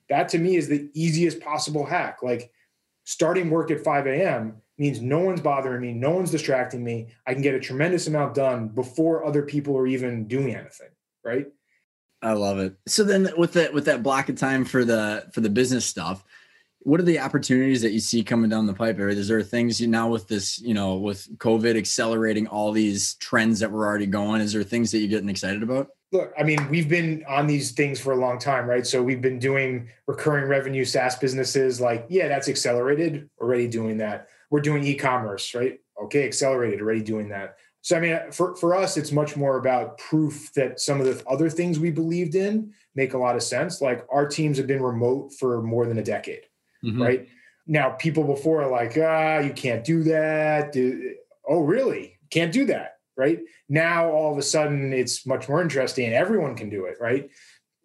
That 0.10 0.30
to 0.30 0.38
me 0.38 0.56
is 0.56 0.68
the 0.68 0.89
easiest 0.93 1.39
possible 1.39 1.86
hack. 1.86 2.20
Like, 2.24 2.52
starting 3.06 3.50
work 3.50 3.72
at 3.72 3.84
5 3.84 4.08
a.m 4.08 4.62
means 4.80 5.02
no 5.02 5.20
one's 5.20 5.41
bothering 5.41 5.82
me, 5.82 5.93
no 5.93 6.12
one's 6.12 6.32
distracting 6.32 6.84
me. 6.84 7.08
I 7.28 7.34
can 7.34 7.41
get 7.41 7.54
a 7.54 7.60
tremendous 7.60 8.08
amount 8.08 8.34
done 8.34 8.70
before 8.70 9.26
other 9.26 9.43
people 9.43 9.78
are 9.78 9.86
even 9.86 10.26
doing 10.26 10.56
anything, 10.56 10.88
right? 11.24 11.45
I 12.22 12.34
love 12.34 12.60
it. 12.60 12.76
So 12.88 13.04
then 13.04 13.30
with 13.38 13.54
that 13.54 13.74
with 13.74 13.86
that 13.86 14.04
block 14.04 14.30
of 14.30 14.38
time 14.38 14.66
for 14.66 14.84
the 14.84 15.30
for 15.34 15.41
the 15.41 15.50
business 15.50 15.86
stuff, 15.86 16.24
what 16.82 16.99
are 16.99 17.03
the 17.03 17.19
opportunities 17.19 17.82
that 17.82 17.91
you 17.91 17.99
see 17.99 18.23
coming 18.23 18.49
down 18.49 18.65
the 18.65 18.73
pipe? 18.73 18.99
Is 18.99 19.27
there 19.27 19.41
things 19.43 19.82
you 19.82 19.88
now 19.88 20.09
with 20.09 20.27
this, 20.27 20.59
you 20.61 20.73
know, 20.73 20.95
with 20.95 21.27
COVID 21.38 21.77
accelerating 21.77 22.47
all 22.47 22.71
these 22.71 23.15
trends 23.15 23.59
that 23.59 23.71
were 23.71 23.86
already 23.86 24.07
going? 24.07 24.41
Is 24.41 24.53
there 24.53 24.63
things 24.63 24.91
that 24.91 24.99
you're 24.99 25.09
getting 25.09 25.30
excited 25.30 25.61
about? 25.61 25.89
Look, 26.11 26.34
I 26.39 26.43
mean, 26.43 26.67
we've 26.69 26.89
been 26.89 27.23
on 27.27 27.45
these 27.45 27.71
things 27.71 27.99
for 27.99 28.13
a 28.13 28.15
long 28.15 28.39
time, 28.39 28.65
right? 28.65 28.88
So 28.88 29.03
we've 29.03 29.21
been 29.21 29.39
doing 29.39 29.89
recurring 30.07 30.45
revenue 30.45 30.86
SaaS 30.86 31.17
businesses. 31.17 31.80
Like, 31.80 32.05
yeah, 32.09 32.27
that's 32.27 32.49
accelerated. 32.49 33.30
Already 33.39 33.67
doing 33.67 33.97
that 33.97 34.27
we're 34.49 34.61
doing 34.61 34.84
e-commerce, 34.84 35.53
right? 35.53 35.80
Okay, 36.03 36.25
accelerated, 36.25 36.82
already 36.82 37.03
doing 37.03 37.30
that. 37.30 37.55
So 37.82 37.95
I 37.95 37.99
mean, 37.99 38.19
for 38.32 38.55
for 38.55 38.75
us, 38.75 38.97
it's 38.97 39.11
much 39.11 39.38
more 39.38 39.57
about 39.57 39.97
proof 39.97 40.51
that 40.53 40.80
some 40.80 40.99
of 40.99 41.05
the 41.05 41.23
other 41.27 41.49
things 41.49 41.80
we 41.80 41.91
believed 41.91 42.36
in 42.36 42.73
make 42.93 43.13
a 43.13 43.17
lot 43.17 43.36
of 43.36 43.43
sense. 43.43 43.82
Like 43.82 44.05
our 44.11 44.27
teams 44.27 44.57
have 44.57 44.67
been 44.67 44.82
remote 44.82 45.34
for 45.39 45.61
more 45.61 45.86
than 45.86 45.97
a 45.97 46.03
decade, 46.03 46.41
mm-hmm. 46.84 47.01
right? 47.01 47.27
Now, 47.67 47.91
people 47.91 48.23
before 48.23 48.63
are 48.63 48.71
like, 48.71 48.97
ah, 48.97 49.39
you 49.39 49.53
can't 49.53 49.84
do 49.84 50.03
that. 50.03 50.75
Oh, 51.47 51.61
really? 51.61 52.17
Can't 52.32 52.51
do 52.51 52.65
that, 52.65 52.97
right? 53.15 53.39
Now, 53.67 54.09
all 54.09 54.32
of 54.32 54.38
a 54.38 54.43
sudden, 54.43 54.91
it's 54.93 55.25
much 55.25 55.47
more 55.47 55.61
interesting, 55.61 56.05
and 56.05 56.15
everyone 56.15 56.55
can 56.55 56.69
do 56.69 56.86
it, 56.86 56.97
right? 56.99 57.30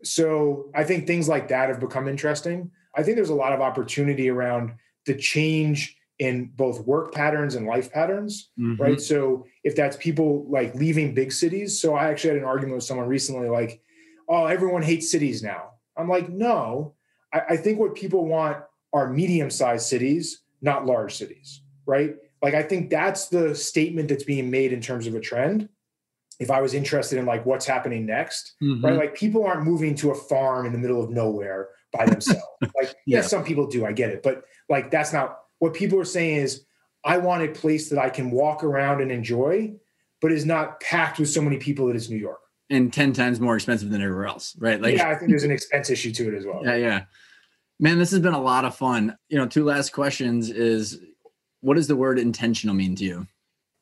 So 0.03 0.71
I 0.75 0.85
think 0.85 1.07
things 1.07 1.29
like 1.29 1.49
that 1.49 1.69
have 1.69 1.81
become 1.81 2.09
interesting. 2.09 2.71
I 2.97 3.03
think 3.03 3.17
there's 3.17 3.31
a 3.31 3.35
lot 3.35 3.53
of 3.53 3.61
opportunity 3.61 4.31
around 4.31 4.75
the 5.07 5.15
change 5.15 5.97
in 6.19 6.51
both 6.55 6.81
work 6.87 7.13
patterns 7.13 7.55
and 7.55 7.67
life 7.67 7.91
patterns, 7.91 8.51
mm-hmm. 8.59 8.81
right? 8.81 9.01
So 9.01 9.47
if 9.65 9.75
that's 9.75 9.97
people 9.97 10.47
like 10.49 10.75
leaving 10.75 11.15
big 11.15 11.33
cities. 11.33 11.81
So 11.81 11.95
I 11.95 12.09
actually 12.09 12.31
had 12.31 12.39
an 12.39 12.45
argument 12.45 12.77
with 12.77 12.85
someone 12.85 13.09
recently, 13.09 13.49
like, 13.49 13.83
oh, 14.29 14.47
everyone 14.47 14.83
hates 14.83 15.11
cities 15.11 15.43
now. 15.43 15.71
I'm 15.97 16.09
like, 16.09 16.29
no, 16.29 16.95
I, 17.33 17.41
I 17.51 17.57
think 17.57 17.79
what 17.79 17.95
people 17.95 18.27
want 18.27 18.59
are 18.95 19.11
medium 19.11 19.51
sized 19.51 19.87
cities, 19.87 20.43
not 20.63 20.87
large 20.87 21.15
cities, 21.17 21.61
right? 21.85 22.15
Like, 22.41 22.55
I 22.55 22.63
think 22.63 22.89
that's 22.89 23.29
the 23.29 23.55
statement 23.55 24.09
that's 24.09 24.25
being 24.25 24.51
made 24.51 24.73
in 24.73 24.81
terms 24.81 25.07
of 25.07 25.15
a 25.15 25.21
trend. 25.21 25.69
If 26.41 26.51
I 26.51 26.63
was 26.63 26.75
interested 26.75 27.19
in 27.19 27.27
like 27.27 27.45
what's 27.45 27.67
happening 27.67 28.07
next, 28.07 28.55
mm-hmm. 28.63 28.85
right? 28.85 28.97
Like 28.97 29.15
people 29.15 29.45
aren't 29.45 29.65
moving 29.65 29.95
to 29.97 30.11
a 30.11 30.15
farm 30.15 30.65
in 30.67 30.73
the 30.73 30.79
middle 30.79 31.03
of 31.03 31.11
nowhere 31.11 31.69
by 31.93 32.07
themselves. 32.11 32.43
like, 32.61 32.95
yeah, 33.07 33.19
yes, 33.19 33.31
some 33.31 33.45
people 33.45 33.67
do, 33.67 33.85
I 33.85 33.93
get 33.93 34.11
it, 34.11 34.23
but 34.23 34.45
like 34.69 34.91
that's 34.91 35.13
not 35.13 35.41
what 35.59 35.75
people 35.75 35.99
are 36.01 36.05
saying 36.05 36.37
is, 36.37 36.65
I 37.05 37.19
want 37.19 37.43
a 37.43 37.49
place 37.49 37.91
that 37.91 37.99
I 37.99 38.09
can 38.09 38.31
walk 38.31 38.65
around 38.65 39.03
and 39.03 39.13
enjoy, 39.13 39.75
but 40.23 40.33
is 40.33 40.47
not 40.47 40.81
packed 40.81 41.19
with 41.19 41.29
so 41.29 41.43
many 41.43 41.59
people 41.59 41.87
that 41.87 41.97
it's 41.97 42.09
New 42.09 42.17
York. 42.17 42.41
And 42.71 42.93
10 42.93 43.13
times 43.13 43.41
more 43.41 43.57
expensive 43.57 43.91
than 43.91 44.01
everywhere 44.01 44.27
else, 44.27 44.57
right? 44.59 44.81
Like, 44.81 44.97
yeah, 44.97 45.11
I 45.11 45.17
think 45.17 45.31
there's 45.31 45.45
an 45.45 45.51
expense 45.51 45.91
issue 45.91 46.13
to 46.13 46.29
it 46.29 46.35
as 46.35 46.47
well. 46.47 46.63
Yeah, 46.65 46.77
yeah. 46.77 47.05
Man, 47.81 47.99
this 47.99 48.11
has 48.13 48.21
been 48.21 48.35
a 48.35 48.41
lot 48.41 48.65
of 48.65 48.77
fun. 48.77 49.17
You 49.29 49.39
know, 49.39 49.47
two 49.47 49.65
last 49.65 49.93
questions 49.93 50.51
is 50.51 51.01
what 51.61 51.75
does 51.75 51.87
the 51.87 51.97
word 51.97 52.19
intentional 52.19 52.75
mean 52.75 52.95
to 52.97 53.05
you? 53.05 53.27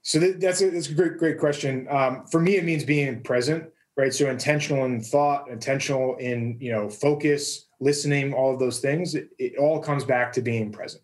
So 0.02 0.18
that's 0.18 0.60
a, 0.62 0.70
that's 0.70 0.88
a 0.88 0.94
great, 0.94 1.18
great 1.18 1.38
question. 1.38 1.86
Um, 1.88 2.26
for 2.26 2.40
me, 2.40 2.56
it 2.56 2.64
means 2.64 2.84
being 2.84 3.22
present, 3.22 3.68
right? 3.96 4.12
So 4.12 4.28
intentional 4.30 4.84
in 4.84 5.00
thought, 5.00 5.48
intentional 5.48 6.16
in, 6.16 6.56
you 6.60 6.72
know, 6.72 6.88
focus, 6.88 7.66
listening, 7.80 8.32
all 8.32 8.52
of 8.52 8.58
those 8.58 8.80
things. 8.80 9.14
It, 9.14 9.28
it 9.38 9.58
all 9.58 9.80
comes 9.80 10.04
back 10.04 10.32
to 10.32 10.42
being 10.42 10.72
present. 10.72 11.02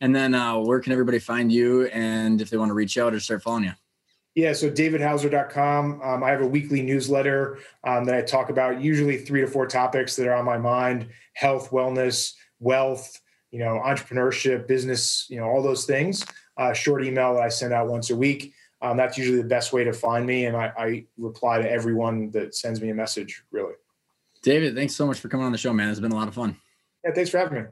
And 0.00 0.14
then 0.14 0.34
uh, 0.34 0.58
where 0.58 0.80
can 0.80 0.92
everybody 0.92 1.18
find 1.18 1.50
you 1.50 1.86
and 1.86 2.40
if 2.40 2.50
they 2.50 2.58
want 2.58 2.68
to 2.68 2.74
reach 2.74 2.98
out 2.98 3.14
or 3.14 3.20
start 3.20 3.42
following 3.42 3.64
you? 3.64 3.72
Yeah, 4.36 4.52
so 4.52 4.70
davidhauser.com. 4.70 6.02
Um, 6.02 6.22
I 6.22 6.30
have 6.30 6.42
a 6.42 6.46
weekly 6.46 6.82
newsletter 6.82 7.58
um, 7.84 8.04
that 8.04 8.14
I 8.14 8.20
talk 8.20 8.50
about 8.50 8.82
usually 8.82 9.16
three 9.16 9.40
to 9.40 9.46
four 9.46 9.66
topics 9.66 10.14
that 10.16 10.28
are 10.28 10.34
on 10.34 10.44
my 10.44 10.58
mind 10.58 11.08
health, 11.32 11.70
wellness, 11.70 12.34
wealth, 12.60 13.18
you 13.50 13.58
know, 13.58 13.80
entrepreneurship, 13.82 14.68
business, 14.68 15.26
you 15.30 15.40
know, 15.40 15.46
all 15.46 15.62
those 15.62 15.86
things. 15.86 16.24
Uh, 16.58 16.74
short 16.74 17.02
email 17.02 17.34
that 17.34 17.42
I 17.42 17.48
send 17.48 17.72
out 17.72 17.88
once 17.88 18.10
a 18.10 18.16
week. 18.16 18.52
Um, 18.82 18.98
that's 18.98 19.16
usually 19.16 19.38
the 19.38 19.48
best 19.48 19.72
way 19.72 19.84
to 19.84 19.92
find 19.94 20.26
me. 20.26 20.44
And 20.44 20.54
I, 20.54 20.70
I 20.76 21.04
reply 21.16 21.62
to 21.62 21.70
everyone 21.70 22.30
that 22.32 22.54
sends 22.54 22.82
me 22.82 22.90
a 22.90 22.94
message, 22.94 23.42
really. 23.50 23.74
David, 24.42 24.74
thanks 24.74 24.94
so 24.94 25.06
much 25.06 25.18
for 25.18 25.28
coming 25.28 25.46
on 25.46 25.52
the 25.52 25.58
show, 25.58 25.72
man. 25.72 25.88
It's 25.88 25.98
been 25.98 26.12
a 26.12 26.16
lot 26.16 26.28
of 26.28 26.34
fun. 26.34 26.58
Yeah, 27.04 27.12
thanks 27.14 27.30
for 27.30 27.38
having 27.38 27.62
me. 27.62 27.68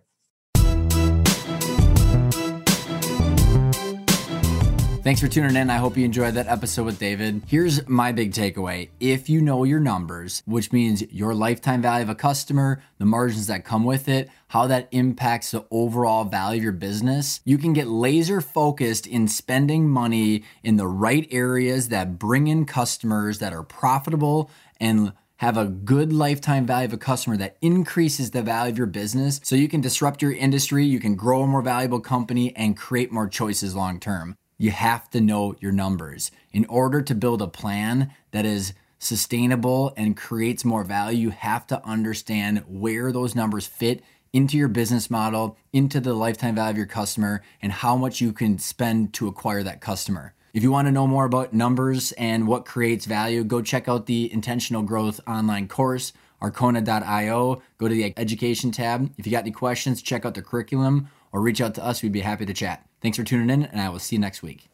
Thanks 5.04 5.20
for 5.20 5.28
tuning 5.28 5.54
in. 5.54 5.68
I 5.68 5.76
hope 5.76 5.98
you 5.98 6.04
enjoyed 6.06 6.32
that 6.32 6.46
episode 6.46 6.86
with 6.86 6.98
David. 6.98 7.42
Here's 7.46 7.86
my 7.86 8.10
big 8.10 8.32
takeaway. 8.32 8.88
If 9.00 9.28
you 9.28 9.42
know 9.42 9.64
your 9.64 9.78
numbers, 9.78 10.42
which 10.46 10.72
means 10.72 11.02
your 11.12 11.34
lifetime 11.34 11.82
value 11.82 12.04
of 12.04 12.08
a 12.08 12.14
customer, 12.14 12.82
the 12.96 13.04
margins 13.04 13.46
that 13.48 13.66
come 13.66 13.84
with 13.84 14.08
it, 14.08 14.30
how 14.48 14.66
that 14.68 14.88
impacts 14.92 15.50
the 15.50 15.66
overall 15.70 16.24
value 16.24 16.60
of 16.60 16.62
your 16.62 16.72
business, 16.72 17.42
you 17.44 17.58
can 17.58 17.74
get 17.74 17.86
laser 17.86 18.40
focused 18.40 19.06
in 19.06 19.28
spending 19.28 19.90
money 19.90 20.42
in 20.62 20.78
the 20.78 20.88
right 20.88 21.28
areas 21.30 21.90
that 21.90 22.18
bring 22.18 22.46
in 22.46 22.64
customers 22.64 23.40
that 23.40 23.52
are 23.52 23.62
profitable 23.62 24.50
and 24.80 25.12
have 25.36 25.58
a 25.58 25.66
good 25.66 26.14
lifetime 26.14 26.64
value 26.64 26.86
of 26.86 26.94
a 26.94 26.96
customer 26.96 27.36
that 27.36 27.58
increases 27.60 28.30
the 28.30 28.40
value 28.40 28.72
of 28.72 28.78
your 28.78 28.86
business 28.86 29.38
so 29.44 29.54
you 29.54 29.68
can 29.68 29.82
disrupt 29.82 30.22
your 30.22 30.32
industry, 30.32 30.86
you 30.86 30.98
can 30.98 31.14
grow 31.14 31.42
a 31.42 31.46
more 31.46 31.60
valuable 31.60 32.00
company, 32.00 32.56
and 32.56 32.74
create 32.74 33.12
more 33.12 33.28
choices 33.28 33.76
long 33.76 34.00
term 34.00 34.38
you 34.58 34.70
have 34.70 35.10
to 35.10 35.20
know 35.20 35.56
your 35.60 35.72
numbers. 35.72 36.30
In 36.52 36.64
order 36.66 37.02
to 37.02 37.14
build 37.14 37.42
a 37.42 37.46
plan 37.46 38.12
that 38.30 38.46
is 38.46 38.74
sustainable 38.98 39.92
and 39.96 40.16
creates 40.16 40.64
more 40.64 40.84
value, 40.84 41.18
you 41.18 41.30
have 41.30 41.66
to 41.68 41.84
understand 41.86 42.64
where 42.66 43.12
those 43.12 43.34
numbers 43.34 43.66
fit 43.66 44.02
into 44.32 44.56
your 44.56 44.68
business 44.68 45.10
model, 45.10 45.56
into 45.72 46.00
the 46.00 46.14
lifetime 46.14 46.56
value 46.56 46.70
of 46.70 46.76
your 46.76 46.86
customer, 46.86 47.42
and 47.62 47.70
how 47.70 47.96
much 47.96 48.20
you 48.20 48.32
can 48.32 48.58
spend 48.58 49.12
to 49.14 49.28
acquire 49.28 49.62
that 49.62 49.80
customer. 49.80 50.34
If 50.52 50.62
you 50.62 50.70
want 50.70 50.86
to 50.86 50.92
know 50.92 51.06
more 51.06 51.24
about 51.24 51.52
numbers 51.52 52.12
and 52.12 52.46
what 52.46 52.64
creates 52.64 53.06
value, 53.06 53.44
go 53.44 53.60
check 53.60 53.88
out 53.88 54.06
the 54.06 54.32
Intentional 54.32 54.82
Growth 54.82 55.20
online 55.26 55.68
course, 55.68 56.12
arkona.io. 56.40 57.62
Go 57.78 57.88
to 57.88 57.94
the 57.94 58.14
education 58.16 58.70
tab. 58.70 59.12
If 59.18 59.26
you 59.26 59.32
got 59.32 59.42
any 59.42 59.50
questions, 59.50 60.02
check 60.02 60.24
out 60.24 60.34
the 60.34 60.42
curriculum 60.42 61.08
or 61.32 61.40
reach 61.40 61.60
out 61.60 61.74
to 61.74 61.84
us. 61.84 62.02
We'd 62.02 62.12
be 62.12 62.20
happy 62.20 62.46
to 62.46 62.54
chat. 62.54 62.86
Thanks 63.04 63.18
for 63.18 63.24
tuning 63.24 63.50
in, 63.50 63.64
and 63.64 63.82
I 63.82 63.90
will 63.90 63.98
see 63.98 64.16
you 64.16 64.20
next 64.20 64.42
week. 64.42 64.73